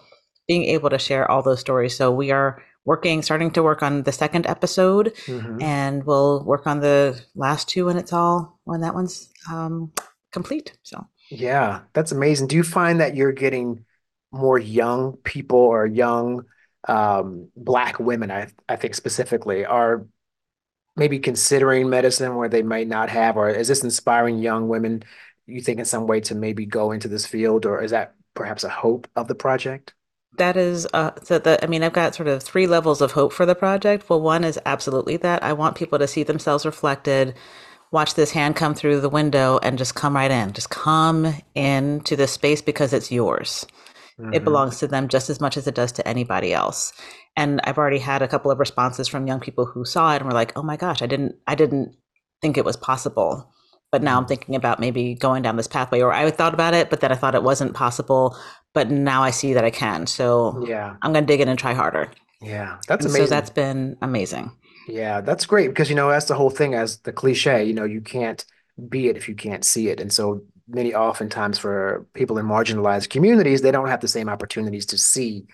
being 0.50 0.64
able 0.66 0.90
to 0.90 1.00
share 1.00 1.30
all 1.32 1.42
those 1.42 1.62
stories. 1.62 1.96
So 1.96 2.12
we 2.12 2.30
are 2.32 2.62
working, 2.86 3.22
starting 3.22 3.52
to 3.52 3.64
work 3.64 3.82
on 3.82 4.04
the 4.04 4.12
second 4.12 4.46
episode, 4.46 5.14
Mhm. 5.28 5.64
and 5.64 6.04
we'll 6.06 6.44
work 6.44 6.68
on 6.68 6.82
the 6.82 7.22
last 7.36 7.70
two 7.70 7.86
when 7.86 7.96
it's 7.96 8.12
all 8.12 8.60
when 8.66 8.82
that 8.82 8.94
one's 8.94 9.32
um, 9.50 9.94
complete. 10.34 10.74
So. 10.84 11.08
Yeah, 11.34 11.82
that's 11.94 12.12
amazing. 12.12 12.48
Do 12.48 12.56
you 12.56 12.64
find 12.64 13.00
that 13.00 13.16
you're 13.16 13.32
getting 13.32 13.86
more 14.32 14.60
young 14.60 15.18
people 15.18 15.58
or 15.58 15.86
young 15.86 16.46
um, 16.88 17.50
Black 17.56 18.00
women, 18.00 18.30
I 18.30 18.50
I 18.70 18.76
think 18.76 18.94
specifically, 18.94 19.66
are 19.66 20.06
maybe 20.96 21.20
considering 21.20 21.90
medicine 21.90 22.36
where 22.36 22.50
they 22.50 22.64
might 22.64 22.88
not 22.88 23.10
have, 23.10 23.38
or 23.38 23.50
is 23.50 23.68
this 23.68 23.84
inspiring 23.84 24.40
young 24.40 24.68
women, 24.68 25.04
you 25.48 25.62
think, 25.62 25.80
in 25.80 25.86
some 25.86 26.08
way 26.08 26.22
to 26.22 26.36
maybe 26.36 26.66
go 26.66 26.92
into 26.92 27.08
this 27.08 27.26
field, 27.26 27.66
or 27.66 27.82
is 27.84 27.92
that 27.92 28.16
perhaps 28.36 28.64
a 28.64 28.70
hope 28.70 29.08
of 29.16 29.28
the 29.28 29.36
project? 29.36 29.94
That 30.38 30.58
is, 30.58 30.88
uh, 30.94 31.12
so 31.24 31.40
the, 31.40 31.64
I 31.64 31.68
mean, 31.68 31.84
I've 31.84 31.94
got 31.94 32.16
sort 32.16 32.28
of 32.28 32.42
three 32.44 32.66
levels 32.68 33.02
of 33.02 33.12
hope 33.12 33.34
for 33.34 33.46
the 33.46 33.56
project. 33.56 34.10
Well, 34.10 34.22
one 34.22 34.44
is 34.44 34.60
absolutely 34.66 35.18
that 35.18 35.44
I 35.44 35.54
want 35.54 35.76
people 35.76 36.00
to 36.00 36.08
see 36.08 36.24
themselves 36.24 36.66
reflected, 36.66 37.36
watch 37.94 38.16
this 38.16 38.32
hand 38.34 38.58
come 38.58 38.76
through 38.76 39.02
the 39.02 39.10
window 39.10 39.60
and 39.64 39.80
just 39.80 39.96
come 39.96 40.18
right 40.18 40.32
in. 40.32 40.54
Just 40.54 40.72
come 40.72 41.36
into 41.56 42.18
this 42.18 42.34
space 42.34 42.62
because 42.64 42.94
it's 42.94 43.14
yours. 43.14 43.68
It 44.32 44.44
hmm 44.44 44.46
belongs 44.46 44.80
to 44.80 44.88
them 44.88 45.10
just 45.10 45.30
as 45.32 45.42
much 45.42 45.58
as 45.58 45.68
it 45.68 45.76
does 45.76 45.94
to 45.94 46.08
anybody 46.08 46.54
else. 46.54 46.94
And 47.38 47.62
I've 47.66 47.80
already 47.80 48.00
had 48.00 48.22
a 48.24 48.30
couple 48.30 48.52
of 48.52 48.60
responses 48.60 49.08
from 49.10 49.28
young 49.28 49.42
people 49.42 49.66
who 49.66 49.86
saw 49.86 50.14
it 50.14 50.18
and 50.18 50.26
were 50.26 50.34
like, 50.34 50.54
"Oh 50.58 50.64
my 50.64 50.78
gosh, 50.78 51.02
I 51.04 51.08
didn't, 51.08 51.36
I 51.48 51.56
didn't 51.56 51.96
think 52.42 52.58
it 52.58 52.66
was 52.66 52.78
possible." 52.78 53.52
But 53.92 54.04
now 54.04 54.20
I'm 54.20 54.28
thinking 54.28 54.56
about 54.56 54.80
maybe 54.82 55.16
going 55.16 55.44
down 55.44 55.58
this 55.58 55.68
pathway, 55.68 56.02
or 56.02 56.14
I 56.14 56.32
thought 56.32 56.54
about 56.56 56.76
it, 56.76 56.90
but 56.92 57.02
then 57.02 57.12
I 57.12 57.16
thought 57.16 57.36
it 57.36 57.44
wasn't 57.44 57.76
possible. 57.76 58.38
But 58.76 58.92
now 58.92 59.24
I 59.24 59.32
see 59.32 59.54
that 59.54 59.66
I 59.66 59.72
can. 59.72 60.08
So 60.08 60.60
Yeah, 60.68 60.98
I'm 61.02 61.14
going 61.14 61.26
to 61.26 61.34
dig 61.34 61.42
in 61.42 61.50
and 61.50 61.60
try 61.60 61.74
harder. 61.74 62.12
yeah, 62.42 62.78
that's 62.88 63.06
And 63.06 63.12
so 63.12 63.28
that's 63.28 63.50
been 63.52 63.98
amazing. 64.02 64.52
Yeah, 64.86 65.22
that's 65.22 65.46
great 65.46 65.70
because 65.70 65.90
you 65.90 65.96
know 65.96 66.10
that's 66.10 66.26
the 66.26 66.36
whole 66.36 66.50
thing 66.50 66.74
as 66.74 66.98
the 67.00 67.14
cliche, 67.14 67.64
you 67.64 67.74
know, 67.74 67.86
you 67.86 68.02
can't 68.02 68.44
be 68.90 69.08
it 69.08 69.16
if 69.18 69.30
you 69.30 69.36
can't 69.36 69.64
see 69.64 69.90
it. 69.90 70.00
And 70.00 70.12
so 70.12 70.44
many 70.68 70.94
oftentimes 70.94 71.58
for 71.58 72.06
people 72.14 72.38
in 72.38 72.46
marginalized 72.46 73.10
communities, 73.10 73.62
they 73.62 73.72
don't 73.72 73.88
have 73.88 74.02
the 74.02 74.08
same 74.08 74.28
opportunities 74.30 74.86
to 74.88 74.98
see 74.98 75.46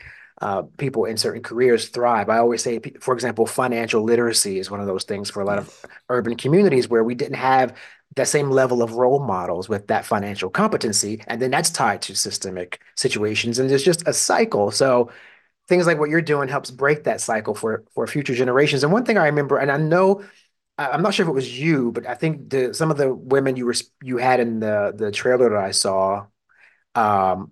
uh, 0.42 0.64
people 0.78 1.06
in 1.06 1.18
certain 1.18 1.44
careers 1.44 1.90
thrive. 1.90 2.30
I 2.30 2.38
always 2.40 2.64
say, 2.64 2.80
for 3.02 3.14
example, 3.14 3.46
financial 3.46 4.04
literacy 4.04 4.58
is 4.58 4.72
one 4.72 4.80
of 4.80 4.88
those 4.88 5.04
things 5.04 5.30
for 5.30 5.42
a 5.42 5.46
lot 5.46 5.60
of 5.60 5.86
urban 6.10 6.36
communities 6.36 6.88
where 6.88 7.04
we 7.04 7.14
didn't 7.14 7.36
have 7.36 7.76
that 8.16 8.28
same 8.28 8.50
level 8.50 8.82
of 8.82 8.94
role 8.94 9.20
models 9.20 9.70
with 9.70 9.88
that 9.88 10.06
financial 10.06 10.50
competency. 10.50 11.22
And 11.28 11.42
then 11.42 11.52
that's 11.52 11.70
tied 11.70 12.02
to 12.04 12.16
systemic 12.16 12.80
situations. 12.96 13.60
And 13.60 13.70
there's 13.70 13.84
just 13.84 14.08
a 14.08 14.14
cycle. 14.14 14.72
So 14.72 15.12
things 15.70 15.88
like 15.88 16.00
what 16.00 16.12
you're 16.12 16.22
doing 16.24 16.50
helps 16.50 16.72
break 16.72 17.06
that 17.06 17.22
cycle 17.22 17.56
for 17.56 17.86
for 17.96 18.08
future 18.08 18.36
generations. 18.36 18.84
And 18.84 18.94
one 18.94 19.06
thing 19.06 19.18
I 19.20 19.28
remember, 19.28 19.60
and 19.60 19.72
I 19.72 19.78
know 19.78 20.24
I'm 20.78 21.02
not 21.04 21.14
sure 21.14 21.26
if 21.26 21.30
it 21.30 21.34
was 21.34 21.60
you, 21.60 21.92
but 21.92 22.08
I 22.08 22.16
think 22.16 22.50
the 22.52 22.74
some 22.74 22.92
of 22.92 22.98
the 22.98 23.14
women 23.14 23.58
you 23.58 23.66
were 23.68 23.76
you 24.04 24.18
had 24.18 24.40
in 24.42 24.60
the 24.62 24.94
the 24.96 25.12
trailer 25.12 25.50
that 25.50 25.60
I 25.60 25.72
saw, 25.72 26.28
um, 26.96 27.52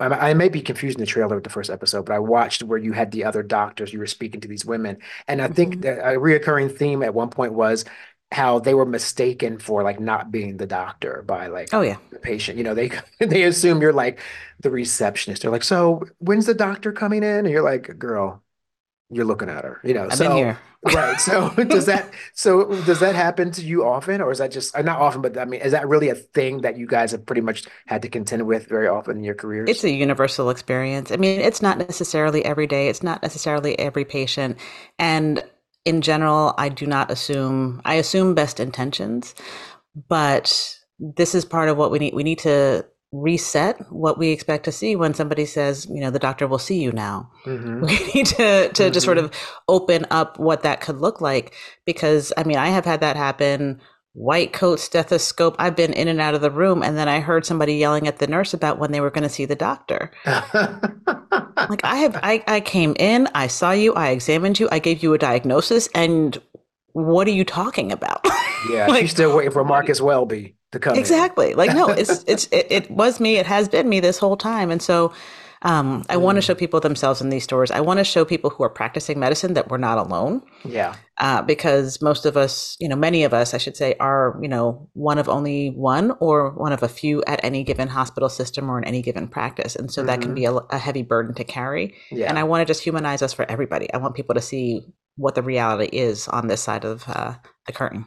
I, 0.00 0.30
I 0.30 0.34
may 0.34 0.48
be 0.48 0.62
confusing 0.62 1.00
the 1.00 1.06
trailer 1.06 1.36
with 1.36 1.44
the 1.44 1.50
first 1.50 1.70
episode, 1.70 2.06
but 2.06 2.14
I 2.14 2.18
watched 2.20 2.62
where 2.62 2.78
you 2.78 2.92
had 2.92 3.10
the 3.12 3.24
other 3.24 3.42
doctors, 3.42 3.92
you 3.92 3.98
were 3.98 4.06
speaking 4.06 4.40
to 4.42 4.48
these 4.48 4.64
women, 4.64 4.98
and 5.28 5.42
I 5.42 5.48
think 5.48 5.76
hmm 5.76 5.82
that 5.82 5.98
a 6.00 6.18
reoccurring 6.18 6.76
theme 6.76 7.02
at 7.02 7.14
one 7.14 7.30
point 7.30 7.52
was 7.54 7.84
how 8.32 8.58
they 8.60 8.74
were 8.74 8.86
mistaken 8.86 9.58
for 9.58 9.82
like 9.82 10.00
not 10.00 10.30
being 10.30 10.56
the 10.56 10.66
doctor 10.66 11.22
by 11.26 11.48
like 11.48 11.70
Oh 11.72 11.82
yeah. 11.82 11.96
the 12.10 12.18
patient. 12.18 12.58
You 12.58 12.64
know, 12.64 12.74
they 12.74 12.90
they 13.20 13.42
assume 13.44 13.80
you're 13.82 13.92
like 13.92 14.20
the 14.60 14.70
receptionist. 14.70 15.42
They're 15.42 15.50
like, 15.50 15.64
so 15.64 16.04
when's 16.18 16.46
the 16.46 16.54
doctor 16.54 16.92
coming 16.92 17.22
in? 17.22 17.40
And 17.46 17.50
you're 17.50 17.62
like, 17.62 17.98
girl 17.98 18.42
you're 19.10 19.24
looking 19.24 19.48
at 19.48 19.64
her, 19.64 19.80
you 19.84 19.94
know. 19.94 20.08
I've 20.08 20.18
So, 20.18 20.36
here. 20.36 20.58
right. 20.94 21.20
So 21.20 21.50
does 21.50 21.86
that 21.86 22.12
so 22.34 22.68
does 22.84 23.00
that 23.00 23.14
happen 23.14 23.50
to 23.52 23.62
you 23.62 23.84
often, 23.84 24.20
or 24.20 24.30
is 24.30 24.38
that 24.38 24.50
just 24.52 24.74
uh, 24.76 24.82
not 24.82 25.00
often, 25.00 25.20
but 25.20 25.36
I 25.36 25.44
mean, 25.44 25.60
is 25.60 25.72
that 25.72 25.88
really 25.88 26.08
a 26.08 26.14
thing 26.14 26.62
that 26.62 26.78
you 26.78 26.86
guys 26.86 27.12
have 27.12 27.26
pretty 27.26 27.42
much 27.42 27.64
had 27.86 28.02
to 28.02 28.08
contend 28.08 28.46
with 28.46 28.66
very 28.68 28.88
often 28.88 29.18
in 29.18 29.24
your 29.24 29.34
careers 29.34 29.68
It's 29.70 29.84
a 29.84 29.90
universal 29.90 30.50
experience. 30.50 31.10
I 31.12 31.16
mean, 31.16 31.40
it's 31.40 31.62
not 31.62 31.78
necessarily 31.78 32.44
every 32.44 32.66
day, 32.66 32.88
it's 32.88 33.02
not 33.02 33.22
necessarily 33.22 33.78
every 33.78 34.04
patient. 34.04 34.58
And 34.98 35.42
in 35.84 36.02
general, 36.02 36.54
I 36.58 36.68
do 36.68 36.86
not 36.86 37.10
assume, 37.10 37.80
I 37.84 37.94
assume 37.94 38.34
best 38.34 38.60
intentions, 38.60 39.34
but 40.08 40.76
this 40.98 41.34
is 41.34 41.44
part 41.44 41.68
of 41.68 41.76
what 41.76 41.90
we 41.90 41.98
need. 41.98 42.14
We 42.14 42.22
need 42.24 42.38
to 42.40 42.86
reset 43.12 43.80
what 43.90 44.18
we 44.18 44.30
expect 44.30 44.64
to 44.64 44.72
see 44.72 44.96
when 44.96 45.14
somebody 45.14 45.46
says, 45.46 45.86
you 45.90 46.00
know, 46.00 46.10
the 46.10 46.18
doctor 46.18 46.46
will 46.46 46.58
see 46.58 46.80
you 46.80 46.92
now. 46.92 47.30
hmm 47.44 47.82
We 47.82 47.98
need 48.14 48.26
to 48.26 48.70
to 48.74 48.90
just 48.90 49.04
sort 49.06 49.16
hmm 49.16 49.18
of 49.18 49.32
open 49.68 50.06
up 50.10 50.38
what 50.38 50.62
that 50.64 50.82
could 50.82 50.98
look 50.98 51.20
like 51.20 51.54
because 51.86 52.32
I 52.36 52.44
mean, 52.44 52.58
I 52.58 52.68
have 52.68 52.84
had 52.84 53.00
that 53.00 53.16
happen. 53.16 53.80
White 54.14 54.52
coat, 54.52 54.80
stethoscope. 54.80 55.56
I've 55.58 55.76
been 55.76 55.92
in 55.94 56.08
and 56.08 56.20
out 56.20 56.34
of 56.34 56.40
the 56.42 56.50
room, 56.50 56.82
and 56.82 56.98
then 56.98 57.08
I 57.08 57.20
heard 57.20 57.46
somebody 57.46 57.74
yelling 57.76 58.08
at 58.08 58.18
the 58.18 58.26
nurse 58.26 58.52
about 58.54 58.78
when 58.78 58.92
they 58.92 59.00
were 59.00 59.10
going 59.10 59.22
to 59.24 59.28
see 59.30 59.44
the 59.46 59.56
doctor. 59.56 60.10
Like 61.68 61.84
I 61.84 61.96
have, 61.96 62.18
I, 62.22 62.42
I 62.46 62.60
came 62.60 62.94
in, 62.98 63.28
I 63.34 63.46
saw 63.46 63.72
you, 63.72 63.94
I 63.94 64.08
examined 64.10 64.58
you, 64.58 64.68
I 64.70 64.78
gave 64.78 65.02
you 65.02 65.12
a 65.14 65.18
diagnosis, 65.18 65.88
and 65.94 66.40
what 66.92 67.26
are 67.28 67.32
you 67.32 67.44
talking 67.44 67.92
about? 67.92 68.24
Yeah, 68.68 68.88
she's 68.88 68.94
like 68.94 69.08
still 69.08 69.34
waiting 69.34 69.52
for 69.52 69.64
Marcus 69.64 70.02
Welby 70.02 70.54
to 70.72 70.78
come 70.78 70.92
in. 70.92 71.00
exactly. 71.00 71.54
Like 71.54 71.72
no, 71.72 71.88
it's 71.88 72.22
it's 72.28 72.46
it, 72.52 72.66
it 72.68 72.90
was 72.90 73.18
me. 73.18 73.36
It 73.36 73.46
has 73.46 73.70
been 73.70 73.88
me 73.88 74.00
this 74.00 74.18
whole 74.18 74.36
time, 74.36 74.70
and 74.70 74.82
so 74.82 75.14
um, 75.62 76.04
I 76.08 76.16
want 76.16 76.36
to 76.36 76.42
show 76.42 76.54
Mm, 76.54 76.58
people 76.58 76.80
themselves 76.80 77.20
in 77.20 77.28
these 77.28 77.44
stores. 77.44 77.70
I 77.70 77.80
want 77.80 77.98
to 77.98 78.04
show 78.04 78.24
people 78.24 78.50
who 78.50 78.64
are 78.64 78.70
practicing 78.70 79.18
medicine 79.18 79.54
that 79.54 79.68
we're 79.68 79.76
not 79.78 79.98
alone, 79.98 80.42
yeah. 80.64 80.94
uh, 81.18 81.42
because 81.42 82.00
most 82.00 82.24
of 82.24 82.36
us, 82.36 82.76
you 82.80 82.88
know, 82.88 82.96
many 82.96 83.24
of 83.24 83.34
us, 83.34 83.52
I 83.52 83.58
should 83.58 83.76
say, 83.76 83.94
are 84.00 84.38
you 84.40 84.48
know 84.48 84.88
one 84.94 85.18
of 85.18 85.28
only 85.28 85.68
one 85.68 86.12
or 86.20 86.50
one 86.50 86.72
of 86.72 86.82
a 86.82 86.88
few 86.88 87.22
at 87.26 87.44
any 87.44 87.62
given 87.62 87.88
hospital 87.88 88.28
system 88.28 88.70
or 88.70 88.78
in 88.78 88.84
any 88.84 89.02
given 89.02 89.28
practice, 89.28 89.76
and 89.76 89.90
so 89.90 90.02
that 90.02 90.22
can 90.22 90.34
be 90.34 90.46
a, 90.46 90.52
a 90.52 90.78
heavy 90.78 91.02
burden 91.02 91.34
to 91.34 91.44
carry. 91.44 91.94
Yeah. 92.10 92.28
And 92.28 92.38
I 92.38 92.44
want 92.44 92.62
to 92.62 92.64
just 92.64 92.82
humanize 92.82 93.20
us 93.20 93.32
for 93.34 93.50
everybody. 93.50 93.92
I 93.92 93.98
want 93.98 94.14
people 94.14 94.34
to 94.34 94.40
see 94.40 94.86
what 95.16 95.34
the 95.34 95.42
reality 95.42 95.94
is 95.94 96.26
on 96.28 96.48
this 96.48 96.62
side 96.62 96.84
of 96.84 97.04
uh, 97.06 97.34
the 97.66 97.72
curtain. 97.72 98.06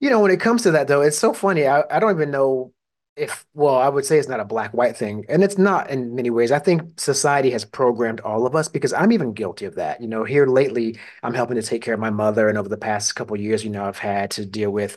You 0.00 0.10
know, 0.10 0.18
when 0.18 0.32
it 0.32 0.40
comes 0.40 0.62
to 0.64 0.72
that 0.72 0.88
though, 0.88 1.00
it's 1.00 1.18
so 1.18 1.32
funny. 1.32 1.66
I, 1.66 1.84
I 1.88 2.00
don't 2.00 2.10
even 2.10 2.32
know 2.32 2.72
if, 3.16 3.44
well, 3.52 3.74
I 3.76 3.88
would 3.88 4.06
say 4.06 4.18
it's 4.18 4.28
not 4.28 4.40
a 4.40 4.44
black 4.44 4.72
white 4.72 4.96
thing, 4.96 5.26
and 5.28 5.44
it's 5.44 5.58
not 5.58 5.90
in 5.90 6.14
many 6.14 6.30
ways. 6.30 6.50
I 6.50 6.58
think 6.58 6.98
society 6.98 7.50
has 7.50 7.64
programmed 7.64 8.20
all 8.20 8.46
of 8.46 8.56
us 8.56 8.68
because 8.68 8.92
I'm 8.92 9.12
even 9.12 9.34
guilty 9.34 9.66
of 9.66 9.74
that. 9.74 10.00
You 10.00 10.08
know, 10.08 10.24
here 10.24 10.46
lately, 10.46 10.98
I'm 11.22 11.34
helping 11.34 11.56
to 11.56 11.62
take 11.62 11.82
care 11.82 11.94
of 11.94 12.00
my 12.00 12.10
mother, 12.10 12.48
and 12.48 12.56
over 12.56 12.68
the 12.70 12.78
past 12.78 13.14
couple 13.14 13.36
years, 13.38 13.64
you 13.64 13.70
know, 13.70 13.84
I've 13.84 13.98
had 13.98 14.30
to 14.32 14.46
deal 14.46 14.70
with 14.70 14.96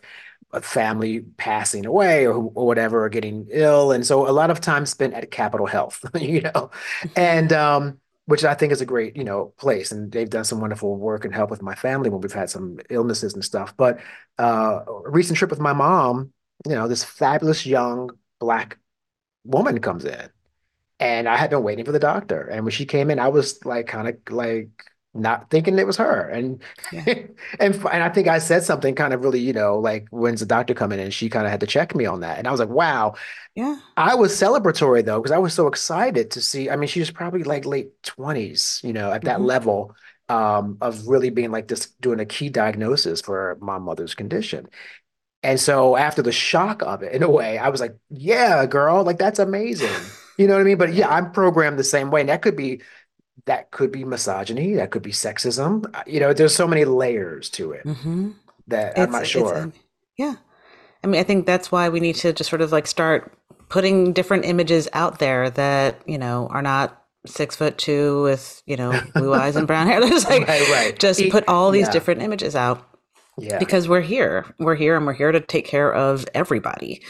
a 0.54 0.62
family 0.62 1.22
passing 1.38 1.86
away 1.86 2.26
or, 2.26 2.36
or 2.36 2.66
whatever, 2.66 3.04
or 3.04 3.10
getting 3.10 3.48
ill, 3.52 3.92
and 3.92 4.06
so 4.06 4.30
a 4.30 4.32
lot 4.32 4.50
of 4.50 4.62
time 4.62 4.86
spent 4.86 5.14
at 5.14 5.30
Capital 5.32 5.66
Health, 5.66 6.04
you 6.20 6.42
know, 6.42 6.72
and 7.18 7.52
um, 7.52 8.00
which 8.28 8.46
I 8.46 8.54
think 8.54 8.72
is 8.72 8.80
a 8.82 8.86
great, 8.86 9.18
you 9.18 9.26
know, 9.26 9.54
place, 9.58 9.92
and 9.92 10.10
they've 10.12 10.30
done 10.30 10.46
some 10.46 10.62
wonderful 10.62 10.96
work 10.96 11.26
and 11.26 11.36
help 11.36 11.50
with 11.52 11.62
my 11.62 11.76
family 11.76 12.10
when 12.10 12.22
we've 12.22 12.32
had 12.32 12.50
some 12.50 12.80
illnesses 12.90 13.34
and 13.34 13.44
stuff, 13.44 13.76
but 13.76 14.00
uh, 14.40 14.80
a 14.88 15.10
recent 15.10 15.38
trip 15.38 15.50
with 15.52 15.60
my 15.60 15.74
mom, 15.74 16.32
you 16.68 16.74
know, 16.76 16.88
this 16.88 17.04
fabulous 17.04 17.66
young 17.66 18.12
black 18.40 18.78
woman 19.46 19.80
comes 19.82 20.06
in, 20.06 20.30
and 21.00 21.30
I 21.30 21.38
had 21.38 21.50
been 21.52 21.64
waiting 21.64 21.86
for 21.86 21.92
the 21.92 22.00
doctor. 22.00 22.44
And 22.48 22.64
when 22.66 22.72
she 22.72 22.86
came 22.86 23.12
in, 23.12 23.20
I 23.20 23.30
was 23.30 23.64
like, 23.66 23.88
kind 23.88 24.08
of 24.08 24.18
like 24.32 24.70
not 25.14 25.50
thinking 25.50 25.78
it 25.80 25.88
was 25.88 25.98
her. 25.98 26.30
And 26.30 26.62
Yeah. 26.92 27.06
and 27.60 27.76
and 27.76 27.86
I 28.04 28.10
think 28.10 28.28
I 28.28 28.40
said 28.40 28.64
something 28.64 28.96
kind 28.96 29.14
of 29.14 29.24
really, 29.24 29.40
you 29.42 29.54
know, 29.54 29.80
like 29.80 30.08
when's 30.12 30.42
the 30.42 30.46
doctor 30.48 30.74
coming 30.74 31.00
in? 31.00 31.12
She 31.12 31.30
kind 31.30 31.46
of 31.46 31.52
had 31.52 31.62
to 31.62 31.68
check 31.68 31.96
me 31.96 32.06
on 32.06 32.22
that. 32.22 32.38
And 32.40 32.48
I 32.48 32.52
was 32.52 32.60
like, 32.60 32.70
wow. 32.70 33.16
Yeah. 33.56 33.80
I 33.98 34.16
was 34.16 34.34
celebratory 34.34 35.06
though, 35.06 35.20
because 35.22 35.32
I 35.32 35.38
was 35.38 35.54
so 35.54 35.68
excited 35.68 36.32
to 36.32 36.42
see. 36.42 36.70
I 36.70 36.76
mean, 36.76 36.88
she 36.90 37.00
was 37.00 37.12
probably 37.12 37.44
like 37.44 37.66
late 37.66 37.92
20s, 38.04 38.82
you 38.84 38.94
know, 38.94 39.12
at 39.12 39.24
that 39.26 39.42
hmm 39.42 39.42
level 39.42 39.96
um, 40.28 40.78
of 40.82 41.08
really 41.08 41.30
being 41.30 41.52
like 41.52 41.68
just 41.68 42.00
doing 42.02 42.20
a 42.20 42.26
key 42.26 42.50
diagnosis 42.50 43.22
for 43.22 43.58
my 43.62 43.78
mother's 43.80 44.14
condition. 44.16 44.68
And 45.46 45.60
so 45.60 45.96
after 45.98 46.22
the 46.24 46.32
shock 46.32 46.82
of 46.84 47.04
it, 47.04 47.14
in 47.14 47.24
a 47.24 47.30
way, 47.30 47.58
I 47.60 47.70
was 47.70 47.82
like, 47.82 47.96
yeah, 48.10 48.66
girl, 48.66 49.04
like 49.04 49.20
that's 49.20 49.40
amazing. 49.40 50.14
You 50.38 50.48
know 50.48 50.56
what 50.56 50.62
I 50.62 50.66
mean? 50.66 50.78
But 50.78 50.94
yeah. 50.94 51.08
I'm 51.10 51.32
programmed 51.32 51.80
the 51.80 51.84
same 51.86 52.12
way. 52.12 52.22
And 52.22 52.30
that 52.30 52.42
could 52.42 52.56
be 52.58 52.82
that 53.46 53.72
could 53.72 53.92
be 53.92 54.06
misogyny, 54.06 54.76
that 54.76 54.92
could 54.92 55.04
be 55.04 55.12
sexism. 55.12 55.86
You 56.08 56.20
know, 56.22 56.34
there's 56.34 56.56
so 56.56 56.68
many 56.68 56.86
layers 56.86 57.50
to 57.52 57.74
it 57.74 57.86
hmm 57.86 58.32
that 58.68 59.00
I'm 59.00 59.12
not 59.12 59.28
sure. 59.28 59.72
yeah. 60.18 60.36
I 61.04 61.08
mean, 61.08 61.20
I 61.20 61.24
think 61.24 61.46
that's 61.46 61.72
why 61.72 61.90
we 61.90 62.00
need 62.00 62.16
to 62.18 62.34
just 62.34 62.50
sort 62.50 62.62
of 62.62 62.72
like 62.72 62.88
start 62.88 63.34
putting 63.70 64.14
different 64.14 64.46
images 64.46 64.90
out 64.94 65.20
there 65.20 65.50
that 65.52 66.02
you 66.08 66.18
know 66.18 66.48
are 66.52 66.62
not 66.62 67.04
six 67.28 67.56
foot 67.56 67.78
two 67.78 68.24
with 68.24 68.64
you 68.66 68.78
know 68.78 69.02
blue 69.16 69.34
eyes 69.34 69.56
and 69.56 69.68
brown 69.68 69.88
hair. 69.88 70.02
Just 70.08 70.30
like 70.30 70.48
Right, 70.48 70.68
right. 70.68 71.00
just 71.00 71.30
put 71.30 71.44
all 71.48 71.72
these 71.72 71.88
yeah, 71.88 71.90
different 71.90 72.22
images 72.22 72.56
out 72.56 72.88
yeah, 73.38 73.60
because 73.60 73.88
we're 73.88 74.02
here. 74.02 74.46
We're 74.60 74.76
here 74.76 74.96
and 74.96 75.06
we're 75.06 75.14
here 75.14 75.32
to 75.32 75.40
take 75.40 75.66
care 75.66 75.94
of 75.94 76.26
everybody. 76.34 77.04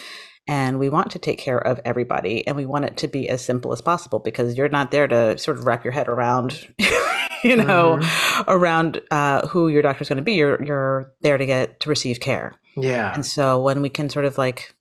And 0.47 0.77
we 0.77 0.89
want 0.89 1.09
to 1.11 1.19
take 1.19 1.39
care 1.39 1.57
of 1.57 1.79
everybody 1.85 2.45
and 2.45 2.55
we 2.55 2.67
want 2.67 2.85
it 2.85 2.97
to 2.97 3.07
be 3.07 3.27
as 3.29 3.43
simple 3.43 3.73
as 3.73 3.81
possible 3.81 4.19
because 4.19 4.55
you're 4.55 4.69
not 4.69 4.91
there 4.91 5.07
to 5.07 5.37
sort 5.39 5.57
of 5.57 5.65
wrap 5.65 5.83
your 5.83 5.91
head 5.91 6.07
around, 6.07 6.67
you 7.43 7.55
know, 7.55 7.97
hmm 7.97 8.03
around 8.47 9.01
uh, 9.11 9.47
who 9.47 9.69
your 9.69 9.81
doctor's 9.81 10.09
going 10.09 10.17
to 10.17 10.23
be. 10.23 10.33
You're, 10.33 10.63
you're 10.63 11.13
there 11.21 11.37
to 11.37 11.45
get 11.45 11.79
to 11.79 11.89
receive 11.89 12.19
care. 12.19 12.53
yeah, 12.75 13.13
And 13.15 13.25
so 13.25 13.59
when 13.61 13.81
we 13.81 13.89
can 13.89 14.09
sort 14.09 14.25
of 14.25 14.37
like 14.37 14.75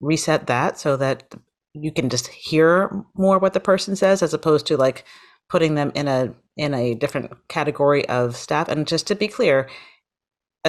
reset 0.00 0.46
that 0.46 0.78
so 0.78 0.96
that 0.96 1.34
you 1.74 1.92
can 1.92 2.08
just 2.08 2.28
hear 2.28 2.90
more 3.14 3.38
what 3.38 3.52
the 3.54 3.60
person 3.60 3.96
says 3.96 4.22
as 4.22 4.32
opposed 4.34 4.66
to 4.66 4.76
like 4.76 5.04
putting 5.48 5.74
them 5.74 5.92
in 5.94 6.08
a 6.08 6.34
in 6.56 6.74
a 6.74 6.94
different 6.94 7.32
category 7.48 8.08
of 8.08 8.36
staff 8.36 8.68
and 8.68 8.86
just 8.86 9.06
to 9.06 9.14
be 9.14 9.28
clear 9.28 9.68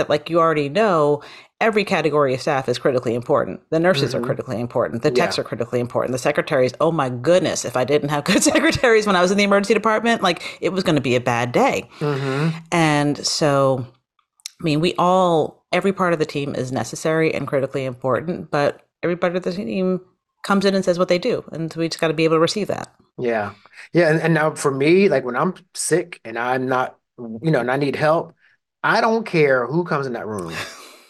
like 0.09 0.29
you 0.29 0.39
already 0.39 0.69
know, 0.69 1.21
every 1.61 1.83
category 1.83 2.33
of 2.33 2.41
staff 2.41 2.67
is 2.67 2.79
critically 2.79 3.13
important. 3.13 3.61
The 3.69 3.79
nurses 3.79 4.15
are 4.15 4.19
hmm 4.19 4.19
critically 4.19 4.59
important. 4.59 5.03
The 5.03 5.11
techs 5.11 5.37
yeah, 5.37 5.39
are 5.39 5.43
critically 5.43 5.79
important. 5.79 6.11
The 6.13 6.17
secretaries, 6.17 6.73
oh 6.81 6.91
my 6.91 7.09
goodness, 7.09 7.63
if 7.63 7.77
I 7.77 7.83
didn't 7.83 8.09
have 8.09 8.23
good 8.23 8.43
secretaries 8.53 9.05
when 9.05 9.15
I 9.15 9.21
was 9.21 9.31
in 9.31 9.37
the 9.37 9.43
emergency 9.43 9.73
department, 9.73 10.21
like 10.23 10.57
it 10.61 10.69
was 10.69 10.83
going 10.83 10.95
to 10.95 11.01
be 11.01 11.15
a 11.15 11.21
bad 11.21 11.51
day. 11.51 11.89
hmm 12.01 12.63
And 12.71 13.25
so, 13.25 13.85
I 14.61 14.63
mean, 14.63 14.81
we 14.81 14.95
all, 14.97 15.65
every 15.71 15.93
part 15.93 16.13
of 16.13 16.19
the 16.19 16.25
team 16.25 16.55
is 16.55 16.71
necessary 16.71 17.33
and 17.33 17.47
critically 17.47 17.85
important, 17.85 18.51
but 18.51 18.81
every 19.03 19.17
part 19.17 19.35
of 19.35 19.43
the 19.43 19.53
team 19.53 20.01
comes 20.43 20.65
in 20.65 20.75
and 20.75 20.85
says 20.85 20.99
what 20.99 21.09
they 21.09 21.19
do. 21.19 21.43
And 21.51 21.71
so 21.73 21.79
we 21.79 21.89
just 21.89 22.01
got 22.01 22.09
to 22.09 22.15
be 22.15 22.25
able 22.25 22.37
to 22.37 22.41
receive 22.41 22.67
that. 22.67 22.93
yeah, 23.17 23.53
yeah. 23.93 24.09
And, 24.09 24.21
and 24.21 24.33
now 24.33 24.55
for 24.55 24.71
me, 24.71 25.09
like 25.09 25.23
when 25.23 25.35
I'm 25.35 25.53
sick 25.73 26.19
and 26.25 26.37
I'm 26.37 26.67
not, 26.67 26.97
you 27.41 27.51
know, 27.51 27.59
and 27.59 27.71
I 27.71 27.77
need 27.77 27.95
help, 27.95 28.35
I 28.83 29.01
don't 29.01 29.25
care 29.25 29.65
who 29.67 29.83
comes 29.83 30.05
in 30.07 30.13
that 30.13 30.27
room. 30.27 30.65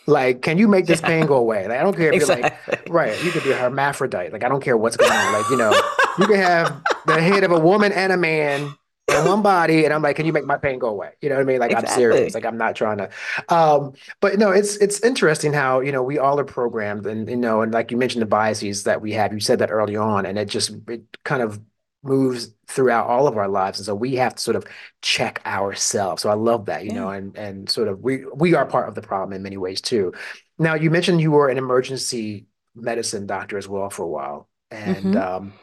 Like, 0.06 0.42
can 0.42 0.58
you 0.58 0.68
make 0.68 0.86
this 0.86 1.02
Yeah, 1.02 1.02
pain 1.02 1.26
go 1.26 1.36
away? 1.36 1.68
Like, 1.68 1.80
I 1.80 1.84
don't 1.84 1.96
care 1.96 2.10
if 2.10 2.18
you're 2.18 2.28
like, 2.28 2.52
right, 2.86 3.22
you 3.22 3.32
could 3.32 3.44
be 3.44 3.52
a 3.52 3.58
hermaphrodite. 3.58 4.34
Like, 4.34 4.44
I 4.44 4.50
don't 4.50 4.62
care 4.62 4.76
what's 4.78 4.98
going 4.98 5.16
on. 5.16 5.32
Like, 5.32 5.50
you 5.50 5.56
know, 5.56 5.82
you 6.18 6.28
can 6.28 6.36
have 6.38 6.84
the 7.06 7.22
head 7.22 7.44
of 7.44 7.52
a 7.52 7.60
woman 7.60 7.92
and 7.94 8.12
a 8.12 8.18
man, 8.18 8.78
in 9.12 9.26
one 9.26 9.42
body, 9.42 9.86
and 9.86 9.94
I'm 9.94 10.02
like, 10.02 10.16
can 10.16 10.26
you 10.26 10.34
make 10.34 10.46
my 10.46 10.58
pain 10.58 10.80
go 10.80 10.88
away? 10.88 11.12
You 11.22 11.30
know 11.30 11.36
what 11.36 11.42
I 11.42 11.46
mean? 11.46 11.60
Like 11.60 11.74
exactly. 11.74 11.76
I'm 11.76 11.86
serious. 11.86 12.34
Like 12.34 12.46
I'm 12.46 12.58
not 12.58 12.76
trying 12.76 12.98
to. 12.98 13.10
Um, 13.50 13.94
but 14.22 14.40
no, 14.40 14.52
it's 14.52 14.78
it's 14.78 15.02
interesting 15.02 15.54
how 15.54 15.82
you 15.82 15.92
know 15.92 16.02
we 16.02 16.18
all 16.18 16.40
are 16.40 16.46
programmed, 16.46 17.06
and 17.06 17.30
you 17.30 17.36
know, 17.36 17.62
and 17.62 17.72
like 17.74 17.92
you 17.92 17.98
mentioned 17.98 18.22
the 18.24 18.28
biases 18.28 18.84
that 18.86 19.02
we 19.02 19.12
have. 19.14 19.34
You 19.34 19.40
said 19.40 19.60
that 19.60 19.72
early 19.72 19.96
on, 19.98 20.26
and 20.26 20.38
it 20.40 20.48
just 20.48 20.72
it 20.88 21.04
kind 21.24 21.42
of 21.44 21.60
moves 22.04 22.54
throughout 22.68 23.08
all 23.08 23.28
of 23.28 23.38
our 23.38 23.48
lives 23.48 23.80
and 23.80 23.86
so 23.86 23.96
we 23.96 24.16
have 24.16 24.36
to 24.36 24.42
sort 24.42 24.56
of 24.56 24.66
check 25.02 25.42
ourselves 25.46 26.22
so 26.22 26.30
i 26.30 26.34
love 26.34 26.66
that 26.66 26.84
you 26.84 26.92
yeah. 26.92 27.00
know 27.00 27.10
and 27.10 27.36
and 27.38 27.70
sort 27.70 27.88
of 27.88 28.02
we 28.02 28.26
we 28.36 28.54
are 28.54 28.66
part 28.66 28.90
of 28.90 28.96
the 28.96 29.02
problem 29.02 29.34
in 29.34 29.42
many 29.42 29.58
ways 29.58 29.82
too 29.82 30.14
now 30.60 30.74
you 30.74 30.90
mentioned 30.90 31.22
you 31.22 31.32
were 31.32 31.50
an 31.50 31.58
emergency 31.58 32.46
medicine 32.76 33.26
doctor 33.26 33.58
as 33.58 33.68
well 33.68 33.90
for 33.90 34.04
a 34.04 34.08
while 34.08 34.50
and 34.70 34.98
mm-hmm. 34.98 35.18
um, 35.18 35.54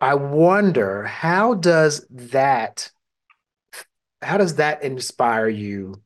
i 0.00 0.14
wonder 0.14 1.04
how 1.04 1.54
does 1.54 2.06
that 2.10 2.90
how 4.22 4.36
does 4.36 4.56
that 4.56 4.82
inspire 4.82 5.48
you 5.48 6.02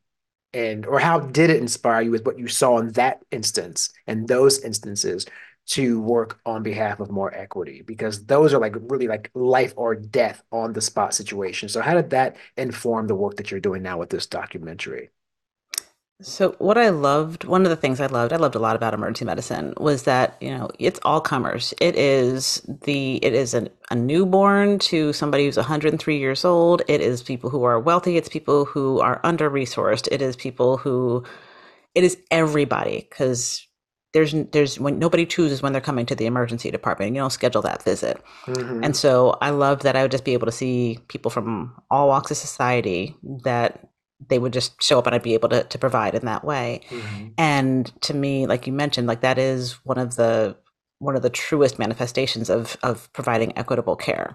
and 0.53 0.87
or 0.87 0.99
how 0.99 1.19
did 1.19 1.51
it 1.51 1.61
inspire 1.61 2.03
you 2.03 2.11
with 2.11 2.25
what 2.25 2.39
you 2.39 2.49
saw 2.49 2.79
in 2.79 2.93
that 2.93 3.21
instance 3.31 3.91
and 4.07 4.29
those 4.29 4.61
instances 4.61 5.27
to 5.67 6.01
work 6.01 6.41
on 6.45 6.63
behalf 6.63 7.01
of 7.01 7.11
more 7.11 7.33
equity 7.35 7.83
because 7.83 8.27
those 8.27 8.53
are 8.53 8.61
like 8.61 8.75
really 8.77 9.09
like 9.09 9.31
life 9.35 9.73
or 9.77 9.95
death 9.95 10.43
on 10.53 10.73
the 10.73 10.81
spot 10.81 11.15
situation. 11.15 11.69
So 11.69 11.81
how 11.81 11.95
did 11.95 12.11
that 12.11 12.37
inform 12.57 13.07
the 13.07 13.15
work 13.15 13.37
that 13.37 13.51
you're 13.51 13.61
doing 13.61 13.83
now 13.83 13.99
with 13.99 14.11
this 14.11 14.27
documentary? 14.27 15.11
So 16.23 16.55
what 16.59 16.79
I 16.79 16.91
loved, 16.91 17.45
one 17.45 17.65
of 17.65 17.71
the 17.71 17.77
things 17.77 18.01
I 18.01 18.07
loved, 18.07 18.33
I 18.33 18.37
loved 18.37 18.55
a 18.55 18.61
lot 18.61 18.77
about 18.77 18.95
emergency 18.95 19.25
medicine 19.25 19.75
was 19.79 20.05
that, 20.05 20.37
you 20.41 20.51
know, 20.51 20.71
it's 20.79 21.01
all 21.03 21.21
comers. 21.21 21.75
It 21.81 21.97
is 21.97 22.63
the 22.85 23.17
it 23.17 23.35
is 23.35 23.53
a, 23.53 23.69
a 23.91 23.97
newborn 23.97 24.79
to 24.81 25.13
somebody 25.13 25.45
who's 25.45 25.57
103 25.57 26.17
years 26.17 26.45
old. 26.45 26.83
It 26.87 27.01
is 27.01 27.23
people 27.23 27.51
who 27.51 27.65
are 27.65 27.81
wealthy, 27.81 28.17
it's 28.17 28.29
people 28.29 28.65
who 28.65 29.01
are 29.01 29.21
under 29.25 29.51
resourced. 29.51 30.09
It 30.13 30.23
is 30.23 30.37
people 30.37 30.77
who 30.77 31.25
it 31.97 32.05
is 32.05 32.17
everybody 32.31 33.09
because 33.11 33.67
there's 34.15 34.33
there's 34.53 34.81
when 34.81 34.99
nobody 34.99 35.27
chooses 35.27 35.61
when 35.61 35.73
they're 35.73 35.83
coming 35.83 36.07
to 36.07 36.15
the 36.15 36.25
emergency 36.25 36.71
department 36.71 37.13
you 37.13 37.21
don't 37.21 37.31
schedule 37.31 37.61
that 37.61 37.83
visit 37.83 38.23
mm-hmm. 38.47 38.83
and 38.83 38.97
so 38.97 39.37
i 39.43 39.51
love 39.51 39.81
that 39.81 39.97
i 39.97 40.03
would 40.03 40.11
just 40.11 40.25
be 40.25 40.33
able 40.33 40.47
to 40.47 40.53
see 40.53 40.99
people 41.09 41.31
from 41.31 41.75
all 41.91 42.09
walks 42.09 42.31
of 42.31 42.37
society 42.37 43.15
that 43.43 43.87
they 44.31 44.39
would 44.39 44.53
just 44.53 44.81
show 44.83 44.99
up 44.99 45.07
and 45.07 45.15
i'd 45.15 45.23
be 45.23 45.35
able 45.35 45.49
to, 45.49 45.65
to 45.65 45.77
provide 45.77 46.15
in 46.15 46.25
that 46.25 46.45
way 46.45 46.81
mm-hmm. 46.89 47.29
and 47.37 47.93
to 48.01 48.15
me 48.15 48.47
like 48.47 48.67
you 48.67 48.73
mentioned 48.73 49.07
like 49.07 49.21
that 49.21 49.37
is 49.37 49.73
one 49.85 49.99
of 49.99 50.17
the 50.17 50.57
one 51.01 51.17
of 51.17 51.23
the 51.23 51.31
truest 51.31 51.79
manifestations 51.79 52.49
of 52.49 52.79
of 52.83 53.13
providing 53.13 53.57
equitable 53.59 53.97
care 53.97 54.35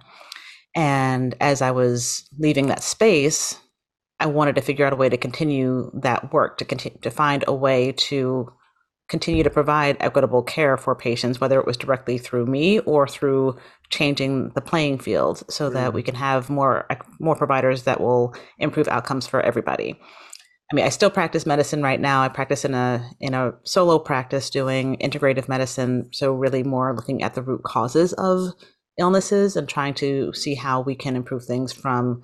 and 0.75 1.35
as 1.39 1.61
i 1.61 1.71
was 1.71 2.29
leaving 2.37 2.67
that 2.67 2.83
space 2.83 3.57
i 4.19 4.25
wanted 4.25 4.55
to 4.55 4.61
figure 4.61 4.85
out 4.85 4.93
a 4.93 4.97
way 4.97 5.07
to 5.07 5.17
continue 5.17 5.89
that 5.93 6.33
work 6.33 6.57
to 6.57 6.65
continue 6.65 6.99
to 6.99 7.09
find 7.09 7.45
a 7.47 7.53
way 7.53 7.93
to 7.93 8.51
continue 9.09 9.43
to 9.43 9.49
provide 9.49 9.97
equitable 9.99 10.43
care 10.43 10.77
for 10.77 10.95
patients, 10.95 11.41
whether 11.41 11.59
it 11.59 11.65
was 11.65 11.77
directly 11.77 12.17
through 12.17 12.45
me 12.45 12.79
or 12.79 13.07
through 13.07 13.57
changing 13.89 14.49
the 14.49 14.61
playing 14.61 14.99
field 14.99 15.43
so 15.49 15.65
mm-hmm. 15.65 15.73
that 15.73 15.93
we 15.93 16.03
can 16.03 16.15
have 16.15 16.49
more 16.49 16.87
more 17.19 17.35
providers 17.35 17.83
that 17.83 17.99
will 17.99 18.33
improve 18.59 18.87
outcomes 18.87 19.27
for 19.27 19.41
everybody. 19.41 19.99
I 20.71 20.75
mean, 20.75 20.85
I 20.85 20.89
still 20.89 21.09
practice 21.09 21.47
medicine 21.47 21.81
right 21.81 21.99
now. 21.99 22.21
I 22.21 22.29
practice 22.29 22.63
in 22.63 22.75
a 22.75 23.09
in 23.19 23.33
a 23.33 23.53
solo 23.63 23.97
practice 23.97 24.51
doing 24.51 24.97
integrative 24.97 25.49
medicine, 25.49 26.09
so 26.11 26.33
really 26.33 26.63
more 26.63 26.95
looking 26.95 27.23
at 27.23 27.33
the 27.33 27.41
root 27.41 27.63
causes 27.63 28.13
of 28.13 28.53
illnesses 28.99 29.55
and 29.55 29.67
trying 29.67 29.95
to 29.95 30.31
see 30.33 30.53
how 30.53 30.81
we 30.81 30.93
can 30.93 31.15
improve 31.15 31.45
things 31.45 31.73
from 31.73 32.21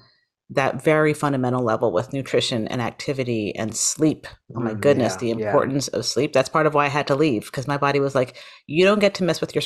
that 0.51 0.83
very 0.83 1.13
fundamental 1.13 1.63
level 1.63 1.91
with 1.91 2.13
nutrition 2.13 2.67
and 2.67 2.81
activity 2.81 3.55
and 3.55 3.75
sleep. 3.75 4.27
Oh 4.55 4.59
my 4.59 4.73
mm, 4.73 4.81
goodness, 4.81 5.13
yeah, 5.13 5.19
the 5.19 5.31
importance 5.31 5.89
yeah. 5.91 5.99
of 5.99 6.05
sleep. 6.05 6.33
That's 6.33 6.49
part 6.49 6.67
of 6.67 6.73
why 6.73 6.85
I 6.85 6.89
had 6.89 7.07
to 7.07 7.15
leave 7.15 7.45
because 7.45 7.67
my 7.67 7.77
body 7.77 7.99
was 7.99 8.13
like, 8.13 8.37
you 8.67 8.85
don't 8.85 8.99
get 8.99 9.15
to 9.15 9.23
mess 9.23 9.41
with 9.41 9.55
your 9.55 9.63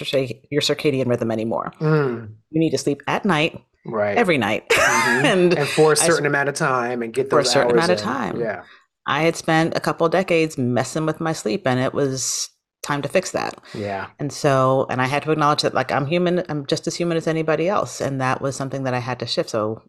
your 0.49 0.61
circadian 0.61 1.07
rhythm 1.07 1.31
anymore. 1.31 1.73
Mm. 1.79 2.33
You 2.51 2.59
need 2.59 2.71
to 2.71 2.77
sleep 2.77 3.03
at 3.07 3.25
night, 3.25 3.61
right, 3.85 4.17
every 4.17 4.37
night, 4.37 4.69
mm-hmm. 4.69 5.25
and, 5.25 5.57
and 5.57 5.67
for 5.67 5.93
a 5.93 5.97
certain 5.97 6.25
I, 6.25 6.29
amount 6.29 6.49
of 6.49 6.55
time, 6.55 7.01
and 7.01 7.13
get 7.13 7.29
for 7.29 7.39
a 7.39 7.45
certain 7.45 7.71
amount 7.71 7.91
in. 7.91 7.97
of 7.97 8.01
time. 8.01 8.39
Yeah, 8.39 8.63
I 9.05 9.23
had 9.23 9.35
spent 9.35 9.75
a 9.75 9.81
couple 9.81 10.07
decades 10.07 10.57
messing 10.57 11.05
with 11.05 11.19
my 11.19 11.33
sleep, 11.33 11.67
and 11.67 11.79
it 11.79 11.93
was 11.93 12.49
time 12.81 13.01
to 13.01 13.09
fix 13.09 13.31
that. 13.31 13.59
Yeah. 13.73 14.07
And 14.19 14.31
so, 14.31 14.87
and 14.89 15.01
I 15.01 15.05
had 15.07 15.23
to 15.23 15.31
acknowledge 15.31 15.63
that, 15.63 15.73
like, 15.73 15.91
I'm 15.91 16.05
human. 16.05 16.43
I'm 16.47 16.65
just 16.65 16.87
as 16.87 16.95
human 16.95 17.17
as 17.17 17.27
anybody 17.27 17.67
else, 17.67 18.01
and 18.01 18.21
that 18.21 18.41
was 18.41 18.55
something 18.55 18.83
that 18.83 18.93
I 18.93 18.99
had 18.99 19.19
to 19.19 19.25
shift. 19.25 19.49
So 19.49 19.83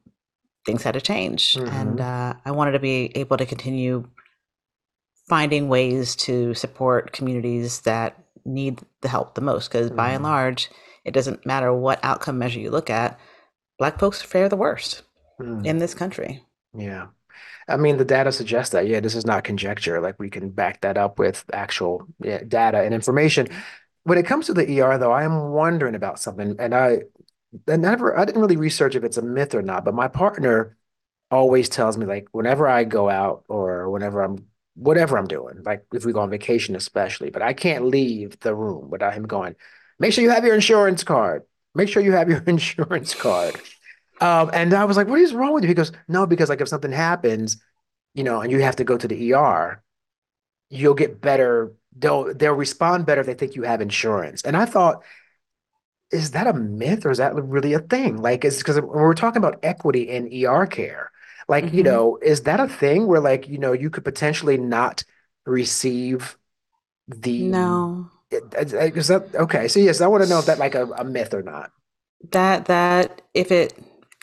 things 0.66 0.82
had 0.82 0.94
to 0.94 1.00
change. 1.00 1.54
Mm-hmm. 1.54 1.68
And 1.68 2.00
uh, 2.00 2.34
I 2.44 2.50
wanted 2.50 2.72
to 2.72 2.78
be 2.78 3.12
able 3.16 3.36
to 3.36 3.46
continue 3.46 4.08
finding 5.28 5.68
ways 5.68 6.16
to 6.16 6.54
support 6.54 7.12
communities 7.12 7.82
that 7.82 8.22
need 8.44 8.80
the 9.00 9.08
help 9.08 9.34
the 9.34 9.40
most. 9.40 9.68
Because 9.68 9.88
mm-hmm. 9.88 9.96
by 9.96 10.10
and 10.10 10.16
mm-hmm. 10.16 10.32
large, 10.32 10.70
it 11.04 11.12
doesn't 11.12 11.46
matter 11.46 11.72
what 11.72 12.00
outcome 12.02 12.38
measure 12.38 12.60
you 12.60 12.70
look 12.70 12.90
at, 12.90 13.18
Black 13.78 13.98
folks 13.98 14.20
fare 14.20 14.48
the 14.48 14.56
worst 14.56 15.02
mm. 15.40 15.64
in 15.64 15.78
this 15.78 15.94
country. 15.94 16.44
Yeah. 16.74 17.06
I 17.66 17.76
mean, 17.76 17.96
the 17.96 18.04
data 18.04 18.30
suggests 18.30 18.72
that. 18.72 18.86
Yeah, 18.86 19.00
this 19.00 19.14
is 19.14 19.24
not 19.24 19.44
conjecture. 19.44 20.00
Like 20.00 20.18
we 20.18 20.28
can 20.28 20.50
back 20.50 20.82
that 20.82 20.98
up 20.98 21.18
with 21.18 21.44
actual 21.52 22.06
yeah, 22.22 22.42
data 22.46 22.82
and 22.82 22.92
information. 22.92 23.48
When 24.02 24.18
it 24.18 24.26
comes 24.26 24.46
to 24.46 24.54
the 24.54 24.80
ER, 24.80 24.98
though, 24.98 25.12
I 25.12 25.24
am 25.24 25.50
wondering 25.50 25.94
about 25.94 26.18
something, 26.18 26.56
and 26.58 26.74
I 26.74 27.02
I 27.68 27.76
never 27.76 28.18
I 28.18 28.24
didn't 28.24 28.40
really 28.40 28.56
research 28.56 28.94
if 28.94 29.04
it's 29.04 29.16
a 29.16 29.22
myth 29.22 29.54
or 29.54 29.62
not, 29.62 29.84
but 29.84 29.94
my 29.94 30.08
partner 30.08 30.76
always 31.30 31.68
tells 31.68 31.96
me 31.96 32.06
like 32.06 32.28
whenever 32.32 32.66
I 32.66 32.84
go 32.84 33.08
out 33.08 33.44
or 33.48 33.90
whenever 33.90 34.22
I'm 34.22 34.46
whatever 34.74 35.18
I'm 35.18 35.26
doing, 35.26 35.62
like 35.64 35.84
if 35.92 36.04
we 36.04 36.12
go 36.12 36.20
on 36.20 36.30
vacation 36.30 36.76
especially, 36.76 37.30
but 37.30 37.42
I 37.42 37.52
can't 37.52 37.86
leave 37.86 38.38
the 38.40 38.54
room 38.54 38.90
without 38.90 39.14
him 39.14 39.24
going, 39.26 39.56
make 39.98 40.12
sure 40.12 40.24
you 40.24 40.30
have 40.30 40.44
your 40.44 40.54
insurance 40.54 41.04
card. 41.04 41.42
Make 41.74 41.88
sure 41.88 42.02
you 42.02 42.12
have 42.12 42.28
your 42.28 42.42
insurance 42.46 43.14
card. 43.14 43.56
Um, 44.20 44.50
and 44.52 44.74
I 44.74 44.84
was 44.84 44.96
like, 44.96 45.08
what 45.08 45.20
is 45.20 45.32
wrong 45.32 45.54
with 45.54 45.64
you? 45.64 45.68
He 45.68 45.74
goes, 45.74 45.92
no, 46.08 46.26
because 46.26 46.48
like 46.48 46.60
if 46.60 46.68
something 46.68 46.92
happens, 46.92 47.56
you 48.14 48.22
know, 48.22 48.40
and 48.40 48.50
you 48.52 48.60
have 48.60 48.76
to 48.76 48.84
go 48.84 48.96
to 48.98 49.08
the 49.08 49.32
ER, 49.34 49.82
you'll 50.68 50.94
get 50.94 51.20
better. 51.20 51.72
They'll 51.96 52.34
they'll 52.34 52.54
respond 52.54 53.06
better 53.06 53.20
if 53.20 53.26
they 53.26 53.34
think 53.34 53.54
you 53.54 53.62
have 53.62 53.80
insurance. 53.80 54.42
And 54.42 54.56
I 54.56 54.64
thought 54.66 55.02
is 56.10 56.32
that 56.32 56.46
a 56.46 56.52
myth 56.52 57.06
or 57.06 57.10
is 57.10 57.18
that 57.18 57.34
really 57.34 57.72
a 57.72 57.78
thing? 57.78 58.16
Like, 58.16 58.44
is 58.44 58.58
because 58.58 58.80
we're 58.80 59.14
talking 59.14 59.38
about 59.38 59.60
equity 59.62 60.08
in 60.08 60.30
ER 60.44 60.66
care, 60.66 61.10
like, 61.48 61.64
mm-hmm. 61.64 61.76
you 61.76 61.82
know, 61.82 62.18
is 62.22 62.42
that 62.42 62.60
a 62.60 62.68
thing 62.68 63.06
where, 63.06 63.20
like, 63.20 63.48
you 63.48 63.58
know, 63.58 63.72
you 63.72 63.90
could 63.90 64.04
potentially 64.04 64.56
not 64.56 65.04
receive 65.46 66.36
the. 67.08 67.42
No. 67.42 68.08
Is 68.30 69.08
that 69.08 69.28
okay? 69.34 69.66
So, 69.66 69.80
yes, 69.80 70.00
I 70.00 70.06
want 70.06 70.22
to 70.22 70.28
know 70.28 70.38
if 70.38 70.46
that 70.46 70.58
like 70.58 70.76
a, 70.76 70.86
a 70.86 71.04
myth 71.04 71.34
or 71.34 71.42
not. 71.42 71.72
That, 72.30 72.66
that, 72.66 73.22
if 73.34 73.50
it, 73.50 73.76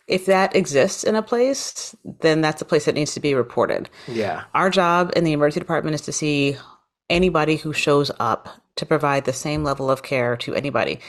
if 0.07 0.25
that 0.27 0.55
exists 0.55 1.03
in 1.03 1.15
a 1.15 1.21
place, 1.21 1.93
then 2.21 2.39
that's 2.39 2.61
a 2.61 2.65
place 2.65 2.85
that 2.85 2.95
needs 2.95 3.13
to 3.15 3.19
be 3.19 3.33
reported. 3.33 3.89
Yeah. 4.07 4.45
Our 4.53 4.69
job 4.69 5.11
in 5.15 5.25
the 5.25 5.33
emergency 5.33 5.59
department 5.59 5.95
is 5.95 6.01
to 6.01 6.13
see 6.13 6.55
anybody 7.09 7.57
who 7.57 7.73
shows 7.73 8.09
up 8.19 8.47
to 8.77 8.85
provide 8.85 9.25
the 9.25 9.33
same 9.33 9.65
level 9.65 9.91
of 9.91 10.03
care 10.03 10.37
to 10.37 10.55
anybody. 10.55 10.99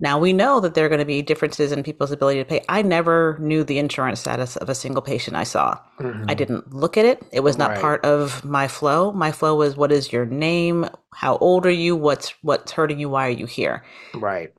Now 0.00 0.18
we 0.18 0.32
know 0.32 0.58
that 0.60 0.74
there 0.74 0.84
are 0.84 0.88
going 0.88 0.98
to 0.98 1.04
be 1.04 1.22
differences 1.22 1.70
in 1.70 1.82
people's 1.82 2.10
ability 2.10 2.40
to 2.40 2.44
pay. 2.44 2.64
I 2.68 2.82
never 2.82 3.38
knew 3.40 3.62
the 3.62 3.78
insurance 3.78 4.20
status 4.20 4.56
of 4.56 4.68
a 4.68 4.74
single 4.74 5.02
patient 5.02 5.36
I 5.36 5.44
saw. 5.44 5.78
Mm-hmm. 6.00 6.24
I 6.28 6.34
didn't 6.34 6.72
look 6.74 6.98
at 6.98 7.04
it. 7.04 7.22
It 7.32 7.40
was 7.40 7.56
not 7.56 7.70
right. 7.70 7.80
part 7.80 8.04
of 8.04 8.44
my 8.44 8.66
flow. 8.66 9.12
My 9.12 9.30
flow 9.30 9.54
was 9.54 9.76
what 9.76 9.92
is 9.92 10.12
your 10.12 10.26
name? 10.26 10.88
How 11.12 11.36
old 11.38 11.64
are 11.64 11.70
you? 11.70 11.94
What's 11.94 12.34
what's 12.42 12.72
hurting 12.72 12.98
you? 12.98 13.08
Why 13.08 13.28
are 13.28 13.30
you 13.30 13.46
here? 13.46 13.84
Right. 14.14 14.52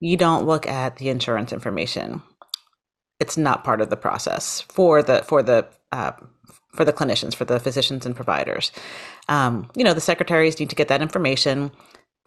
You 0.00 0.16
don't 0.16 0.46
look 0.46 0.66
at 0.66 0.96
the 0.96 1.10
insurance 1.10 1.52
information. 1.52 2.22
It's 3.20 3.36
not 3.36 3.64
part 3.64 3.80
of 3.80 3.90
the 3.90 3.96
process 3.96 4.62
for 4.62 5.02
the 5.02 5.22
for 5.22 5.42
the 5.42 5.68
uh, 5.92 6.12
for 6.72 6.84
the 6.84 6.92
clinicians, 6.92 7.34
for 7.34 7.44
the 7.44 7.60
physicians 7.60 8.06
and 8.06 8.16
providers. 8.16 8.72
Um, 9.28 9.70
you 9.74 9.84
know, 9.84 9.94
the 9.94 10.00
secretaries 10.00 10.58
need 10.58 10.70
to 10.70 10.76
get 10.76 10.88
that 10.88 11.02
information 11.02 11.72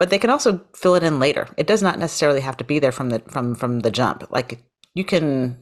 but 0.02 0.10
they 0.10 0.18
can 0.18 0.30
also 0.30 0.60
fill 0.74 0.96
it 0.96 1.04
in 1.04 1.20
later. 1.20 1.46
It 1.56 1.68
does 1.68 1.80
not 1.80 1.96
necessarily 1.96 2.40
have 2.40 2.56
to 2.56 2.64
be 2.64 2.80
there 2.80 2.90
from 2.90 3.10
the 3.10 3.20
from 3.20 3.54
from 3.54 3.80
the 3.86 3.90
jump. 3.92 4.26
Like 4.32 4.60
you 4.94 5.04
can 5.04 5.56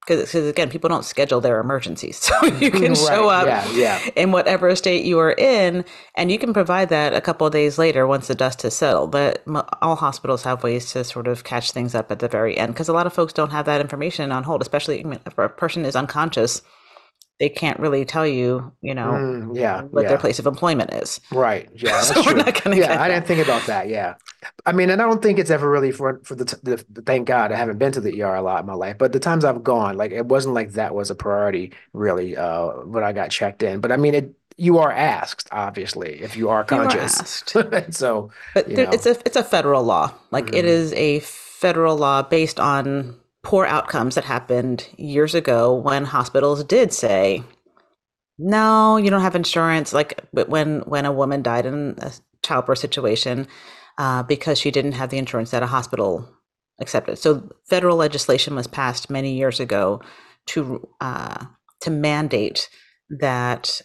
because 0.00 0.34
again, 0.34 0.70
people 0.70 0.88
don't 0.88 1.04
schedule 1.04 1.42
their 1.42 1.60
emergencies, 1.60 2.16
so 2.20 2.42
you 2.46 2.70
can 2.80 2.94
right. 2.94 2.96
show 2.96 3.28
up 3.28 3.46
yeah, 3.46 3.70
yeah. 3.72 4.10
in 4.16 4.32
whatever 4.32 4.74
state 4.74 5.04
you 5.04 5.18
are 5.18 5.32
in, 5.32 5.84
and 6.14 6.32
you 6.32 6.38
can 6.38 6.54
provide 6.54 6.88
that 6.88 7.12
a 7.12 7.20
couple 7.20 7.46
of 7.46 7.52
days 7.52 7.76
later 7.76 8.06
once 8.06 8.28
the 8.28 8.34
dust 8.34 8.62
has 8.62 8.74
settled. 8.74 9.12
But 9.12 9.44
all 9.82 9.96
hospitals 9.96 10.44
have 10.44 10.62
ways 10.62 10.90
to 10.92 11.04
sort 11.04 11.28
of 11.28 11.44
catch 11.44 11.72
things 11.72 11.94
up 11.94 12.10
at 12.10 12.20
the 12.20 12.28
very 12.28 12.56
end 12.56 12.72
because 12.72 12.88
a 12.88 12.94
lot 12.94 13.06
of 13.06 13.12
folks 13.12 13.34
don't 13.34 13.50
have 13.50 13.66
that 13.66 13.82
information 13.82 14.32
on 14.32 14.44
hold, 14.44 14.62
especially 14.62 15.04
if 15.26 15.36
a 15.36 15.50
person 15.50 15.84
is 15.84 15.94
unconscious 15.94 16.62
they 17.40 17.48
can't 17.50 17.80
really 17.80 18.04
tell 18.06 18.26
you, 18.26 18.72
you 18.82 18.94
know, 18.94 19.10
Mm, 19.14 19.56
yeah, 19.56 19.82
what 19.90 20.08
their 20.08 20.18
place 20.18 20.38
of 20.38 20.46
employment 20.46 20.92
is. 20.94 21.20
Right. 21.32 21.68
Yeah, 21.74 22.00
So 22.00 22.22
we're 22.26 22.34
not 22.34 22.54
to 22.56 22.76
Yeah, 22.76 23.00
I 23.00 23.08
didn't 23.08 23.26
think 23.26 23.40
about 23.40 23.66
that. 23.66 23.88
Yeah. 23.88 24.14
I 24.66 24.72
mean, 24.72 24.90
and 24.90 25.00
I 25.02 25.06
don't 25.06 25.22
think 25.22 25.38
it's 25.38 25.50
ever 25.50 25.70
really 25.70 25.92
for 25.92 26.20
for 26.24 26.34
the, 26.34 26.44
the 26.62 26.84
the- 26.90 27.02
thank 27.02 27.26
God 27.28 27.52
I 27.52 27.56
haven't 27.56 27.78
been 27.78 27.92
to 27.92 28.00
the 28.00 28.22
ER 28.22 28.34
a 28.36 28.42
lot 28.42 28.60
in 28.60 28.66
my 28.66 28.74
life, 28.74 28.98
but 28.98 29.12
the 29.12 29.20
times 29.20 29.44
I've 29.44 29.62
gone, 29.62 29.96
like 29.96 30.12
it 30.12 30.26
wasn't 30.26 30.54
like 30.54 30.72
that 30.72 30.94
was 30.94 31.10
a 31.10 31.14
priority 31.14 31.72
really 31.92 32.36
uh 32.36 32.68
when 32.84 33.04
I 33.04 33.12
got 33.12 33.30
checked 33.30 33.62
in. 33.62 33.80
But 33.80 33.92
I 33.92 33.96
mean, 33.96 34.14
it 34.14 34.34
you 34.56 34.78
are 34.78 34.92
asked, 34.92 35.48
obviously, 35.52 36.20
if 36.22 36.36
you 36.36 36.48
are 36.50 36.64
conscious. 36.64 37.22
You 37.54 37.60
are. 37.60 37.86
So, 37.92 38.30
But 38.54 38.74
there, 38.74 38.88
it's 38.90 39.06
a 39.06 39.10
it's 39.26 39.36
a 39.36 39.44
federal 39.44 39.82
law. 39.84 40.14
Like 40.30 40.50
it 40.52 40.64
mm, 40.64 40.66
is 40.66 40.92
a 40.94 41.20
federal 41.20 41.96
law 41.96 42.22
based 42.22 42.58
on 42.60 43.20
poor 43.42 43.66
outcomes 43.66 44.14
that 44.14 44.24
happened 44.24 44.88
years 44.96 45.34
ago 45.34 45.74
when 45.74 46.04
hospitals 46.04 46.64
did 46.64 46.92
say, 46.92 47.42
"No, 48.38 48.96
you 48.96 49.10
don't 49.10 49.22
have 49.22 49.36
insurance." 49.36 49.92
Like 49.92 50.20
when 50.32 50.80
when 50.80 51.06
a 51.06 51.12
woman 51.12 51.42
died 51.42 51.66
in 51.66 51.96
a 51.98 52.12
childbirth 52.42 52.78
situation 52.78 53.46
uh, 53.98 54.22
because 54.22 54.58
she 54.58 54.70
didn't 54.70 54.92
have 54.92 55.10
the 55.10 55.18
insurance 55.18 55.50
that 55.50 55.62
a 55.62 55.66
hospital 55.66 56.28
accepted. 56.80 57.18
So 57.18 57.50
federal 57.68 57.96
legislation 57.96 58.54
was 58.54 58.66
passed 58.66 59.10
many 59.10 59.34
years 59.34 59.60
ago 59.60 60.00
to 60.46 60.88
uh, 61.00 61.44
to 61.82 61.90
mandate 61.90 62.68
that 63.20 63.80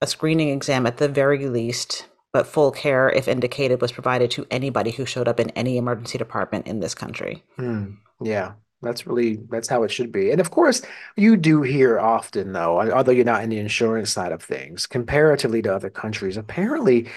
a 0.00 0.06
screening 0.06 0.50
exam 0.50 0.86
at 0.86 0.98
the 0.98 1.08
very 1.08 1.48
least, 1.48 2.06
but 2.36 2.46
full 2.46 2.70
care, 2.70 3.08
if 3.08 3.28
indicated, 3.28 3.80
was 3.80 3.92
provided 3.92 4.30
to 4.30 4.46
anybody 4.50 4.90
who 4.90 5.06
showed 5.06 5.26
up 5.26 5.40
in 5.40 5.48
any 5.52 5.78
emergency 5.78 6.18
department 6.18 6.66
in 6.66 6.80
this 6.80 6.94
country. 6.94 7.42
mm, 7.58 7.96
yeah, 8.20 8.52
that's 8.82 9.06
really 9.06 9.36
that's 9.48 9.68
how 9.68 9.84
it 9.84 9.90
should 9.90 10.12
be. 10.12 10.30
And 10.30 10.38
of 10.38 10.50
course, 10.50 10.82
you 11.16 11.38
do 11.38 11.62
hear 11.62 11.98
often 11.98 12.52
though, 12.52 12.92
although 12.92 13.12
you're 13.12 13.24
not 13.24 13.42
in 13.42 13.48
the 13.48 13.58
insurance 13.58 14.12
side 14.12 14.32
of 14.32 14.42
things, 14.42 14.86
comparatively 14.86 15.62
to 15.62 15.74
other 15.74 15.88
countries, 15.88 16.36
apparently 16.36 17.08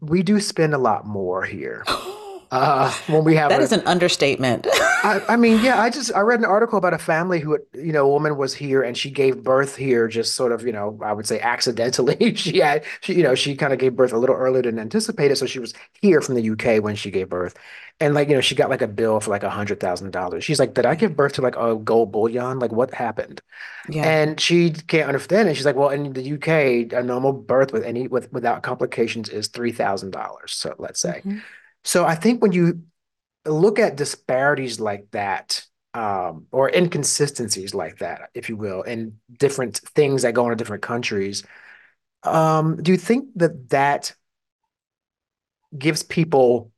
we 0.00 0.22
do 0.22 0.38
spend 0.38 0.74
a 0.74 0.78
lot 0.78 1.04
more 1.04 1.42
here. 1.44 1.84
Uh, 2.50 2.90
when 3.06 3.24
we 3.24 3.36
have 3.36 3.50
That 3.50 3.60
a 3.60 3.62
is 3.62 3.72
an 3.72 3.82
understatement. 3.86 4.66
I, 5.02 5.20
I 5.28 5.36
mean, 5.36 5.60
yeah, 5.60 5.80
I 5.80 5.90
just 5.90 6.12
I 6.12 6.20
read 6.20 6.40
an 6.40 6.44
article 6.44 6.76
about 6.76 6.92
a 6.92 6.98
family 6.98 7.38
who, 7.38 7.56
you 7.72 7.92
know, 7.92 8.04
a 8.04 8.08
woman 8.08 8.36
was 8.36 8.52
here 8.52 8.82
and 8.82 8.96
she 8.96 9.10
gave 9.10 9.44
birth 9.44 9.76
here 9.76 10.08
just 10.08 10.34
sort 10.34 10.50
of, 10.50 10.62
you 10.66 10.72
know, 10.72 10.98
I 11.04 11.12
would 11.12 11.26
say 11.26 11.38
accidentally. 11.40 12.34
She 12.38 12.58
had 12.58 12.84
she, 13.00 13.14
you 13.14 13.22
know, 13.22 13.34
she 13.36 13.54
kind 13.54 13.72
of 13.72 13.78
gave 13.78 13.94
birth 13.94 14.12
a 14.12 14.18
little 14.18 14.34
earlier 14.34 14.62
than 14.62 14.78
anticipated. 14.78 15.36
So 15.36 15.46
she 15.46 15.60
was 15.60 15.72
here 16.00 16.20
from 16.20 16.34
the 16.34 16.42
UK 16.42 16.80
when 16.80 16.96
she 16.96 17.10
gave 17.12 17.28
birth. 17.28 17.54
And 18.00 18.14
like, 18.14 18.28
you 18.28 18.34
know, 18.34 18.40
she 18.40 18.54
got 18.56 18.70
like 18.70 18.82
a 18.82 18.88
bill 18.88 19.20
for 19.20 19.30
like 19.30 19.42
a 19.44 19.50
hundred 19.50 19.78
thousand 19.80 20.10
dollars. 20.10 20.44
She's 20.44 20.58
like, 20.58 20.74
Did 20.74 20.84
I 20.86 20.94
give 20.96 21.16
birth 21.16 21.34
to 21.34 21.42
like 21.42 21.56
a 21.56 21.76
gold 21.76 22.10
bullion? 22.12 22.58
Like 22.58 22.72
what 22.72 22.92
happened? 22.92 23.40
Yeah. 23.88 24.04
And 24.04 24.40
she 24.40 24.70
can't 24.72 25.08
understand 25.08 25.48
it. 25.48 25.54
She's 25.56 25.66
like, 25.66 25.76
Well, 25.76 25.90
in 25.90 26.12
the 26.12 26.22
UK, 26.22 26.88
a 26.92 27.02
normal 27.02 27.32
birth 27.32 27.72
with 27.72 27.84
any 27.84 28.08
with 28.08 28.32
without 28.32 28.62
complications 28.62 29.28
is 29.28 29.48
three 29.48 29.72
thousand 29.72 30.10
dollars. 30.12 30.52
So 30.54 30.74
let's 30.78 31.00
say. 31.00 31.24
Mhm. 31.24 31.42
So 31.88 32.04
I 32.04 32.16
think 32.16 32.42
when 32.42 32.52
you 32.52 32.82
look 33.46 33.78
at 33.78 33.96
disparities 33.96 34.78
like 34.78 35.10
that, 35.12 35.64
um, 35.94 36.46
or 36.52 36.68
inconsistencies 36.68 37.74
like 37.74 38.00
that, 38.00 38.28
if 38.34 38.50
you 38.50 38.58
will, 38.58 38.82
in 38.82 39.18
different 39.38 39.78
things 39.94 40.20
that 40.20 40.34
go 40.34 40.44
on 40.44 40.52
in 40.52 40.58
different 40.58 40.82
countries, 40.82 41.44
um, 42.24 42.76
do 42.82 42.92
you 42.92 42.98
think 42.98 43.30
that 43.36 43.70
that 43.70 44.14
gives 45.78 46.02
people 46.02 46.72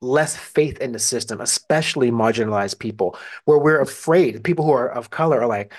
less 0.00 0.34
faith 0.34 0.78
in 0.78 0.92
the 0.92 0.98
system, 0.98 1.42
especially 1.42 2.10
marginalized 2.10 2.78
people, 2.78 3.18
where 3.44 3.58
we're 3.58 3.82
afraid, 3.82 4.42
people 4.42 4.64
who 4.64 4.72
are 4.72 4.88
of 4.88 5.10
color 5.10 5.42
are 5.42 5.46
like, 5.46 5.74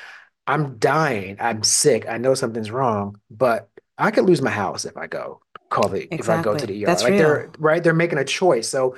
I'm 0.46 0.78
dying, 0.78 1.38
I'm 1.40 1.64
sick, 1.64 2.06
I 2.08 2.20
know 2.20 2.36
something's 2.36 2.70
wrong, 2.70 3.20
but 3.32 3.72
I 3.98 4.12
could 4.12 4.26
lose 4.26 4.44
my 4.44 4.52
house 4.52 4.86
if 4.86 4.98
I 4.98 5.08
go 5.08 5.42
call 5.76 5.90
the 5.90 6.14
if 6.14 6.30
I 6.30 6.42
go 6.42 6.58
to 6.58 6.66
the 6.66 6.84
ER. 6.84 6.88
That's 6.88 7.04
Like 7.04 7.12
real. 7.12 7.20
they're 7.20 7.52
right, 7.60 7.84
they're 7.84 7.94
making 7.94 8.18
a 8.18 8.26
choice. 8.26 8.68
So 8.70 8.96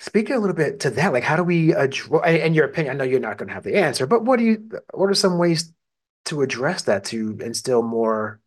Speaking 0.00 0.36
a 0.36 0.38
little 0.38 0.54
bit 0.54 0.78
to 0.80 0.90
that, 0.90 1.12
like 1.12 1.24
how 1.24 1.34
do 1.34 1.42
we 1.42 1.74
address, 1.74 2.24
in 2.26 2.54
your 2.54 2.66
opinion, 2.66 2.94
I 2.94 2.98
know 2.98 3.04
you're 3.04 3.18
not 3.18 3.36
going 3.36 3.48
to 3.48 3.54
have 3.54 3.64
the 3.64 3.74
answer, 3.76 4.06
but 4.06 4.24
what 4.24 4.38
do 4.38 4.44
you, 4.44 4.70
what 4.94 5.10
are 5.10 5.14
some 5.14 5.38
ways 5.38 5.72
to 6.26 6.42
address 6.42 6.82
that 6.82 7.04
to 7.06 7.36
instill 7.40 7.82
more 7.82 8.40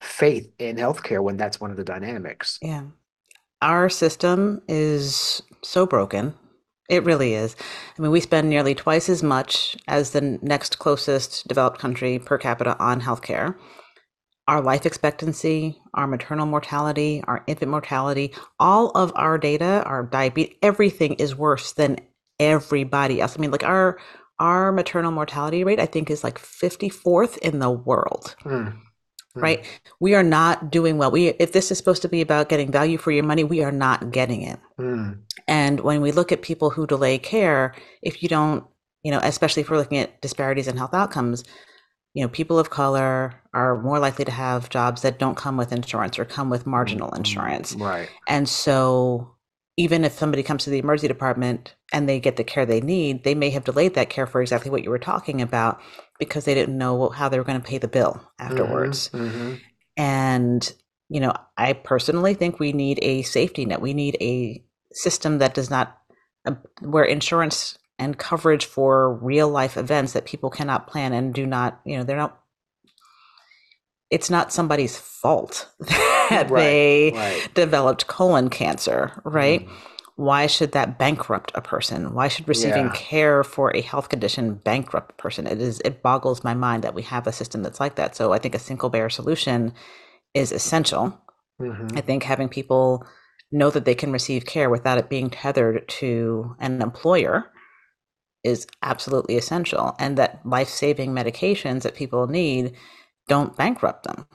faith 0.00 0.50
in 0.58 0.76
healthcare 0.76 1.22
when 1.22 1.36
that's 1.36 1.60
one 1.60 1.70
of 1.70 1.76
the 1.76 1.84
dynamics? 1.84 2.58
Yeah. 2.60 2.86
Our 3.62 3.88
system 3.88 4.62
is 4.66 5.42
so 5.62 5.86
broken. 5.86 6.34
It 6.88 7.04
really 7.04 7.34
is. 7.34 7.54
I 7.96 8.02
mean, 8.02 8.10
we 8.10 8.20
spend 8.20 8.48
nearly 8.50 8.74
twice 8.74 9.08
as 9.08 9.22
much 9.22 9.76
as 9.86 10.10
the 10.10 10.40
next 10.42 10.80
closest 10.80 11.46
developed 11.46 11.78
country 11.78 12.18
per 12.18 12.36
capita 12.36 12.76
on 12.80 13.00
healthcare. 13.00 13.54
Our 14.48 14.60
life 14.60 14.86
expectancy, 14.86 15.80
our 15.94 16.06
maternal 16.06 16.46
mortality, 16.46 17.22
our 17.26 17.44
infant 17.48 17.70
mortality, 17.70 18.34
all 18.60 18.90
of 18.90 19.12
our 19.16 19.38
data, 19.38 19.82
our 19.86 20.04
diabetes, 20.04 20.56
everything 20.62 21.14
is 21.14 21.34
worse 21.36 21.72
than 21.72 21.98
everybody 22.38 23.20
else. 23.20 23.36
I 23.36 23.40
mean, 23.40 23.50
like 23.50 23.64
our 23.64 23.98
our 24.38 24.72
maternal 24.72 25.12
mortality 25.12 25.64
rate, 25.64 25.80
I 25.80 25.86
think, 25.86 26.10
is 26.10 26.24
like 26.24 26.38
54th 26.38 27.38
in 27.38 27.58
the 27.58 27.70
world 27.70 28.36
hmm, 28.42 28.68
right? 29.40 29.64
We 30.00 30.14
are 30.14 30.22
not 30.22 30.70
doing 30.70 30.98
well. 30.98 31.10
We 31.10 31.28
if 31.28 31.52
this 31.52 31.70
is 31.70 31.78
supposed 31.78 32.02
to 32.02 32.08
be 32.08 32.20
about 32.20 32.48
getting 32.48 32.70
value 32.72 32.98
for 32.98 33.10
your 33.10 33.24
money, 33.24 33.44
we 33.44 33.62
are 33.62 33.72
not 33.72 34.10
getting 34.12 34.42
it. 34.42 34.58
hmm, 34.78 35.12
And 35.48 35.80
when 35.80 36.00
we 36.02 36.12
look 36.12 36.32
at 36.32 36.42
people 36.42 36.70
who 36.70 36.86
delay 36.86 37.18
care, 37.18 37.74
if 38.02 38.22
you 38.22 38.28
don't, 38.28 38.64
you 39.02 39.10
know, 39.12 39.20
especially 39.22 39.62
if 39.62 39.70
we're 39.70 39.78
looking 39.78 39.98
at 39.98 40.20
disparities 40.22 40.68
in 40.68 40.76
health 40.76 40.94
outcomes, 40.94 41.44
you 42.16 42.22
know, 42.22 42.28
people 42.28 42.58
of 42.58 42.70
color 42.70 43.34
are 43.52 43.78
more 43.82 43.98
likely 43.98 44.24
to 44.24 44.30
have 44.30 44.70
jobs 44.70 45.02
that 45.02 45.18
don't 45.18 45.36
come 45.36 45.58
with 45.58 45.70
insurance 45.70 46.18
or 46.18 46.24
come 46.24 46.48
with 46.48 46.66
marginal 46.66 47.10
hmm. 47.10 47.16
insurance. 47.16 47.74
Right. 47.74 48.08
And 48.26 48.48
so 48.48 49.36
even 49.76 50.02
if 50.02 50.14
somebody 50.14 50.42
comes 50.42 50.64
to 50.64 50.70
the 50.70 50.78
emergency 50.78 51.08
department 51.08 51.74
and 51.92 52.08
they 52.08 52.18
get 52.18 52.36
the 52.36 52.42
care 52.42 52.64
they 52.64 52.80
need, 52.80 53.24
they 53.24 53.34
may 53.34 53.50
have 53.50 53.64
delayed 53.64 53.92
that 53.96 54.08
care 54.08 54.26
for 54.26 54.40
exactly 54.40 54.70
what 54.70 54.82
you 54.82 54.88
were 54.88 54.98
talking 54.98 55.42
about 55.42 55.78
because 56.18 56.46
they 56.46 56.54
didn't 56.54 56.78
know 56.78 57.10
how 57.10 57.28
they 57.28 57.36
were 57.36 57.44
going 57.44 57.60
to 57.60 57.68
pay 57.68 57.76
the 57.76 57.86
bill 57.86 58.26
afterwards. 58.38 59.08
hmm 59.08 59.56
And, 59.98 60.72
you 61.10 61.20
know, 61.20 61.34
I 61.58 61.74
personally 61.74 62.32
think 62.32 62.58
we 62.58 62.72
need 62.72 62.98
a 63.02 63.24
safety 63.24 63.66
net. 63.66 63.82
We 63.82 63.92
need 63.92 64.16
a 64.22 64.64
system 64.90 65.36
that 65.40 65.52
does 65.52 65.68
not, 65.68 65.98
uh, 66.46 66.54
where 66.80 67.04
insurance 67.04 67.76
and 67.98 68.18
coverage 68.18 68.66
for 68.66 69.14
real 69.14 69.48
life 69.48 69.76
events 69.76 70.12
that 70.12 70.26
people 70.26 70.50
cannot 70.50 70.86
plan 70.86 71.12
and 71.12 71.32
do 71.34 71.46
not, 71.46 71.80
you 71.84 71.96
know, 71.96 72.04
they're 72.04 72.16
not, 72.16 72.40
it's 74.10 74.30
not 74.30 74.52
somebody's 74.52 74.96
fault 74.98 75.68
that 75.80 76.48
Right. 76.50 76.50
they 76.50 77.12
Right. 77.14 77.50
developed 77.54 78.06
colon 78.06 78.50
cancer, 78.50 79.20
right? 79.24 79.66
Mm. 79.66 79.72
Why 80.16 80.46
should 80.46 80.72
that 80.72 80.98
bankrupt 80.98 81.52
a 81.54 81.60
person? 81.60 82.14
Why 82.14 82.28
should 82.28 82.48
receiving 82.48 82.86
Yeah. 82.86 82.92
care 82.94 83.44
for 83.44 83.74
a 83.76 83.82
health 83.82 84.08
condition 84.08 84.54
bankrupt 84.54 85.10
a 85.12 85.22
person? 85.22 85.46
It 85.46 85.60
is 85.60 85.80
it 85.84 86.02
boggles 86.02 86.42
my 86.42 86.54
mind 86.54 86.84
that 86.84 86.94
we 86.94 87.02
have 87.02 87.26
a 87.26 87.32
system 87.32 87.62
that's 87.62 87.80
like 87.80 87.96
that. 87.96 88.16
So 88.16 88.32
I 88.32 88.38
think 88.38 88.54
a 88.54 88.58
single 88.58 88.88
payer 88.88 89.10
solution 89.10 89.74
is 90.34 90.52
essential. 90.52 91.18
hmm 91.58 91.88
I 91.96 92.00
think 92.00 92.22
having 92.22 92.48
people 92.48 93.04
know 93.52 93.70
that 93.70 93.84
they 93.84 93.94
can 93.94 94.10
receive 94.12 94.46
care 94.46 94.70
without 94.70 94.98
it 94.98 95.08
being 95.10 95.30
tethered 95.30 95.86
to 95.88 96.56
an 96.60 96.80
employer 96.82 97.50
is 98.46 98.66
absolutely 98.82 99.36
essential 99.36 99.86
and 99.98 100.18
that 100.18 100.40
life-saving 100.56 101.10
medications 101.20 101.82
that 101.82 101.96
people 102.02 102.26
need 102.28 102.64
don't 103.28 103.56
bankrupt 103.56 104.04
them 104.04 104.26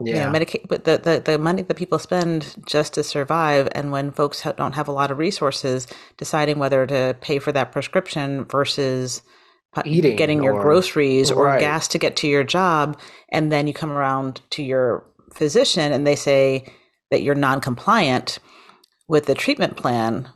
you 0.00 0.14
know 0.14 0.20
Yeah. 0.20 0.30
medica- 0.30 0.66
but 0.72 0.84
the, 0.84 0.98
the 1.06 1.14
the 1.30 1.38
money 1.38 1.62
that 1.62 1.76
people 1.82 1.98
spend 1.98 2.56
just 2.66 2.94
to 2.94 3.02
survive 3.04 3.68
and 3.76 3.92
when 3.92 4.10
folks 4.12 4.40
ha- 4.42 4.52
don't 4.62 4.74
have 4.80 4.88
a 4.88 4.92
lot 5.00 5.10
of 5.12 5.18
resources 5.18 5.86
deciding 6.18 6.58
whether 6.58 6.86
to 6.86 7.16
pay 7.20 7.38
for 7.40 7.52
that 7.52 7.72
prescription 7.72 8.44
versus 8.46 9.22
Eating 9.86 10.16
getting 10.16 10.42
your 10.42 10.60
groceries 10.62 11.30
or 11.30 11.46
right. 11.46 11.60
gas 11.60 11.88
to 11.88 11.98
get 11.98 12.16
to 12.16 12.28
your 12.28 12.44
job 12.44 12.98
and 13.30 13.50
then 13.52 13.66
you 13.68 13.74
come 13.74 13.90
around 13.92 14.42
to 14.50 14.62
your 14.62 15.04
physician 15.32 15.92
and 15.92 16.06
they 16.06 16.16
say 16.16 16.64
that 17.10 17.22
you're 17.22 17.34
non-compliant 17.48 18.38
with 19.08 19.26
the 19.26 19.34
treatment 19.34 19.76
plan 19.76 20.28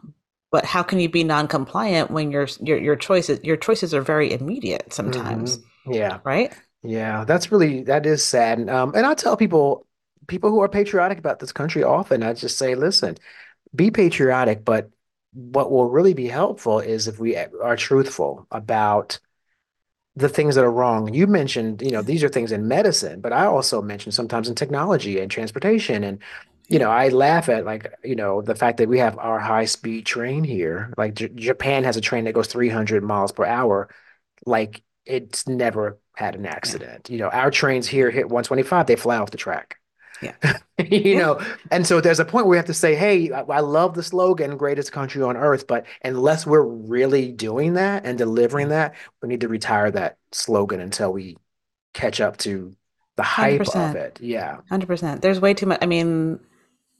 but 0.50 0.64
how 0.64 0.82
can 0.82 1.00
you 1.00 1.08
be 1.08 1.24
non-compliant 1.24 2.10
when 2.10 2.30
your 2.30 2.46
your 2.60 2.78
your 2.78 2.96
choices 2.96 3.40
your 3.42 3.56
choices 3.56 3.92
are 3.94 4.02
very 4.02 4.32
immediate 4.32 4.92
sometimes 4.92 5.58
Yeah. 5.90 6.18
right 6.24 6.52
Yeah. 6.82 7.24
That's 7.24 7.50
really, 7.50 7.82
that 7.84 8.06
is 8.06 8.24
sad. 8.24 8.68
Um, 8.68 8.92
and 8.94 9.06
I 9.06 9.14
tell 9.14 9.36
people, 9.36 9.86
people 10.26 10.50
who 10.50 10.60
are 10.60 10.68
patriotic 10.68 11.18
about 11.18 11.38
this 11.38 11.52
country 11.52 11.82
often, 11.82 12.22
I 12.22 12.32
just 12.32 12.58
say, 12.58 12.74
listen, 12.74 13.16
be 13.74 13.90
patriotic, 13.90 14.64
but 14.64 14.90
what 15.32 15.70
will 15.70 15.90
really 15.90 16.14
be 16.14 16.28
helpful 16.28 16.78
is 16.80 17.08
if 17.08 17.18
we 17.18 17.36
are 17.36 17.76
truthful 17.76 18.46
about 18.50 19.18
the 20.14 20.28
things 20.30 20.54
that 20.54 20.64
are 20.64 20.72
wrong. 20.72 21.12
You 21.12 21.26
mentioned, 21.26 21.82
you 21.82 21.90
know, 21.90 22.00
these 22.02 22.24
are 22.24 22.28
things 22.28 22.50
in 22.50 22.66
medicine, 22.66 23.20
but 23.20 23.34
I 23.34 23.44
also 23.46 23.82
mentioned 23.82 24.14
sometimes 24.14 24.48
in 24.48 24.54
technology 24.54 25.20
and 25.20 25.30
transportation. 25.30 26.02
And, 26.04 26.18
you 26.68 26.78
know, 26.78 26.90
I 26.90 27.08
laugh 27.08 27.48
at 27.48 27.64
like, 27.64 27.92
you 28.02 28.16
know, 28.16 28.42
the 28.42 28.54
fact 28.54 28.78
that 28.78 28.88
we 28.88 28.98
have 28.98 29.18
our 29.18 29.38
high 29.38 29.66
speed 29.66 30.06
train 30.06 30.44
here. 30.44 30.92
Like 30.96 31.14
J 31.14 31.28
Japan 31.28 31.84
has 31.84 31.96
a 31.96 32.00
train 32.00 32.24
that 32.24 32.34
goes 32.34 32.48
300 32.48 33.02
miles 33.02 33.32
per 33.32 33.44
hour. 33.44 33.88
Like 34.44 34.82
it's 35.04 35.46
never 35.46 35.98
had 36.16 36.34
an 36.34 36.46
accident. 36.46 37.08
Yeah. 37.08 37.12
You 37.12 37.18
know, 37.20 37.28
our 37.28 37.50
trains 37.50 37.86
here 37.86 38.10
hit 38.10 38.26
125, 38.26 38.86
they 38.86 38.96
fly 38.96 39.16
off 39.16 39.30
the 39.30 39.36
track. 39.36 39.76
Yeah. 40.22 40.34
you 40.78 40.98
yeah. 40.98 41.18
know, 41.18 41.40
and 41.70 41.86
so 41.86 42.00
there's 42.00 42.20
a 42.20 42.24
point 42.24 42.46
where 42.46 42.52
we 42.52 42.56
have 42.56 42.66
to 42.66 42.74
say, 42.74 42.94
hey, 42.94 43.30
I, 43.30 43.42
I, 43.42 43.60
love 43.60 43.94
the 43.94 44.02
slogan, 44.02 44.56
greatest 44.56 44.90
country 44.90 45.22
on 45.22 45.36
earth, 45.36 45.66
but 45.66 45.84
unless 46.02 46.46
we're 46.46 46.62
really 46.62 47.32
doing 47.32 47.74
that 47.74 48.06
and 48.06 48.16
delivering 48.16 48.68
that, 48.68 48.94
we 49.20 49.28
need 49.28 49.42
to 49.42 49.48
retire 49.48 49.90
that 49.90 50.16
slogan 50.32 50.80
until 50.80 51.12
we 51.12 51.36
catch 51.92 52.20
up 52.20 52.38
to 52.38 52.74
the 53.16 53.22
hype 53.22 53.60
100%. 53.60 53.90
of 53.90 53.96
it. 53.96 54.18
Yeah. 54.20 54.58
100%. 54.70 55.20
There's 55.20 55.40
way 55.40 55.54
too 55.54 55.66
much. 55.66 55.78
I 55.82 55.86
mean, 55.86 56.40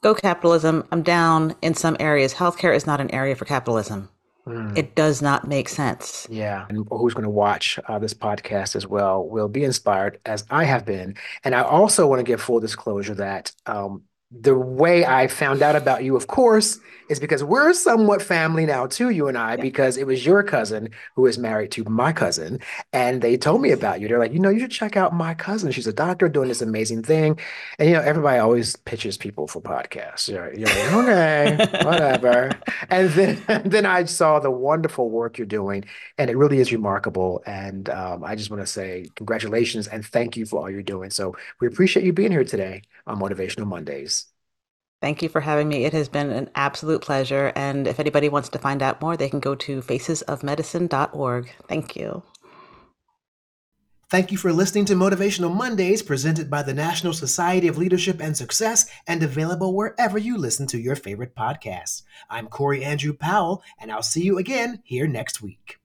go 0.07 0.15
capitalism. 0.15 0.87
I'm 0.93 1.03
down 1.03 1.57
in 1.63 1.75
some 1.75 1.97
areas. 1.99 2.33
Healthcare 2.33 2.75
is 2.75 2.87
not 2.87 3.01
an 3.01 3.11
area 3.13 3.35
for 3.35 3.45
capitalism. 3.45 4.09
Mm. 4.47 4.79
It 4.79 4.95
does 4.95 5.21
not 5.21 5.49
make 5.49 5.69
sense. 5.69 6.29
Yeah. 6.31 6.67
And 6.69 6.87
who's 6.89 7.15
going 7.15 7.25
to 7.25 7.31
watch 7.31 7.81
uh, 7.89 7.99
this 7.99 8.15
podcast 8.15 8.77
as 8.77 8.87
well 8.87 9.27
will 9.27 9.49
be 9.49 9.65
inspired, 9.65 10.21
as 10.25 10.45
I 10.51 10.63
have 10.63 10.85
been. 10.85 11.17
And 11.43 11.55
I 11.55 11.63
also 11.63 12.07
want 12.07 12.21
to 12.21 12.25
give 12.25 12.41
full 12.41 12.61
disclosure 12.61 13.17
that 13.17 13.51
um, 13.67 14.03
the 14.41 14.57
way 14.57 15.05
I 15.05 15.29
found 15.29 15.63
out 15.63 15.77
about 15.77 16.05
you, 16.05 16.17
of 16.17 16.27
course, 16.27 16.79
is 17.09 17.21
because 17.21 17.45
we're 17.45 17.73
somewhat 17.73 18.23
family 18.23 18.67
now 18.67 18.87
too, 18.87 19.11
you 19.11 19.29
and 19.29 19.39
I, 19.39 19.55
yeah. 19.55 19.63
because 19.63 19.97
it 19.97 20.07
was 20.07 20.27
your 20.27 20.43
cousin 20.43 20.91
who 21.15 21.27
is 21.27 21.39
married 21.39 21.71
to 21.73 21.85
my 21.85 22.13
cousin. 22.13 22.59
And 22.93 23.23
they 23.23 23.37
told 23.37 23.61
me 23.61 23.71
about 23.71 24.01
you. 24.01 24.09
They're 24.09 24.19
like, 24.19 24.33
you 24.33 24.41
know, 24.41 24.49
you 24.49 24.61
should 24.61 24.71
check 24.71 24.97
out 24.97 25.15
my 25.15 25.35
cousin. 25.35 25.71
She's 25.71 25.87
a 25.87 25.93
doctor 25.93 26.29
doing 26.29 26.49
this 26.49 26.63
amazing 26.63 27.03
thing. 27.03 27.39
And, 27.79 27.89
you 27.89 27.95
know, 27.95 28.03
everybody 28.03 28.39
always 28.39 28.77
pitches 28.77 29.17
people 29.17 29.47
for 29.47 29.61
podcasts. 29.61 30.29
You're, 30.29 30.53
you're 30.55 30.69
like, 30.69 30.93
okay, 30.93 31.57
whatever. 31.85 32.51
And 32.91 33.11
then, 33.11 33.43
and 33.49 33.65
then 33.71 33.87
I 33.87 34.05
saw 34.05 34.41
the 34.41 34.51
wonderful 34.51 35.09
work 35.11 35.39
you're 35.39 35.47
doing, 35.47 35.85
and 36.19 36.31
it 36.31 36.37
really 36.37 36.59
is 36.59 36.73
remarkable. 36.73 37.43
And 37.47 37.89
um, 37.89 38.25
I 38.25 38.35
just 38.35 38.51
want 38.51 38.63
to 38.63 38.67
say 38.67 39.09
congratulations 39.15 39.87
and 39.87 40.05
thank 40.05 40.37
you 40.37 40.47
for 40.47 40.61
all 40.61 40.71
you're 40.71 40.83
doing. 40.83 41.11
So 41.11 41.37
we 41.61 41.69
appreciate 41.69 42.05
you 42.05 42.13
being 42.13 42.33
here 42.33 42.45
today 42.45 42.83
on 43.07 43.19
Motivational 43.19 43.67
Mondays. 43.67 44.27
Thank 45.03 45.23
you 45.23 45.29
for 45.29 45.41
having 45.43 45.69
me. 45.69 45.85
It 45.85 45.93
has 45.93 46.09
been 46.09 46.31
an 46.31 46.51
absolute 46.55 47.03
pleasure. 47.03 47.53
And 47.55 47.87
if 47.87 48.01
anybody 48.01 48.29
wants 48.29 48.49
to 48.51 48.59
find 48.59 48.83
out 48.83 49.01
more, 49.01 49.17
they 49.17 49.29
can 49.29 49.41
go 49.41 49.55
to 49.55 49.83
facesofmedicine.org. 49.83 51.53
Thank 51.69 51.97
you. 51.97 52.23
Thank 54.09 54.31
you 54.31 54.39
for 54.39 54.53
listening 54.53 54.85
to 54.87 54.95
Motivational 54.95 55.53
Mondays, 55.53 56.01
presented 56.01 56.49
by 56.49 56.63
the 56.63 56.73
National 56.73 57.13
Society 57.13 57.67
of 57.67 57.77
Leadership 57.77 58.21
and 58.21 58.37
Success 58.37 58.89
and 59.07 59.21
available 59.21 59.75
wherever 59.75 60.17
you 60.17 60.39
listen 60.39 60.69
to 60.69 60.79
your 60.79 60.95
favorite 60.95 61.35
podcasts. 61.35 62.03
I'm 62.31 62.47
Corey 62.47 62.85
Andrew 62.85 63.13
Powell, 63.13 63.65
and 63.81 63.91
I'll 63.91 64.05
see 64.05 64.23
you 64.23 64.39
again 64.39 64.81
here 64.85 65.09
next 65.09 65.43
week. 65.43 65.79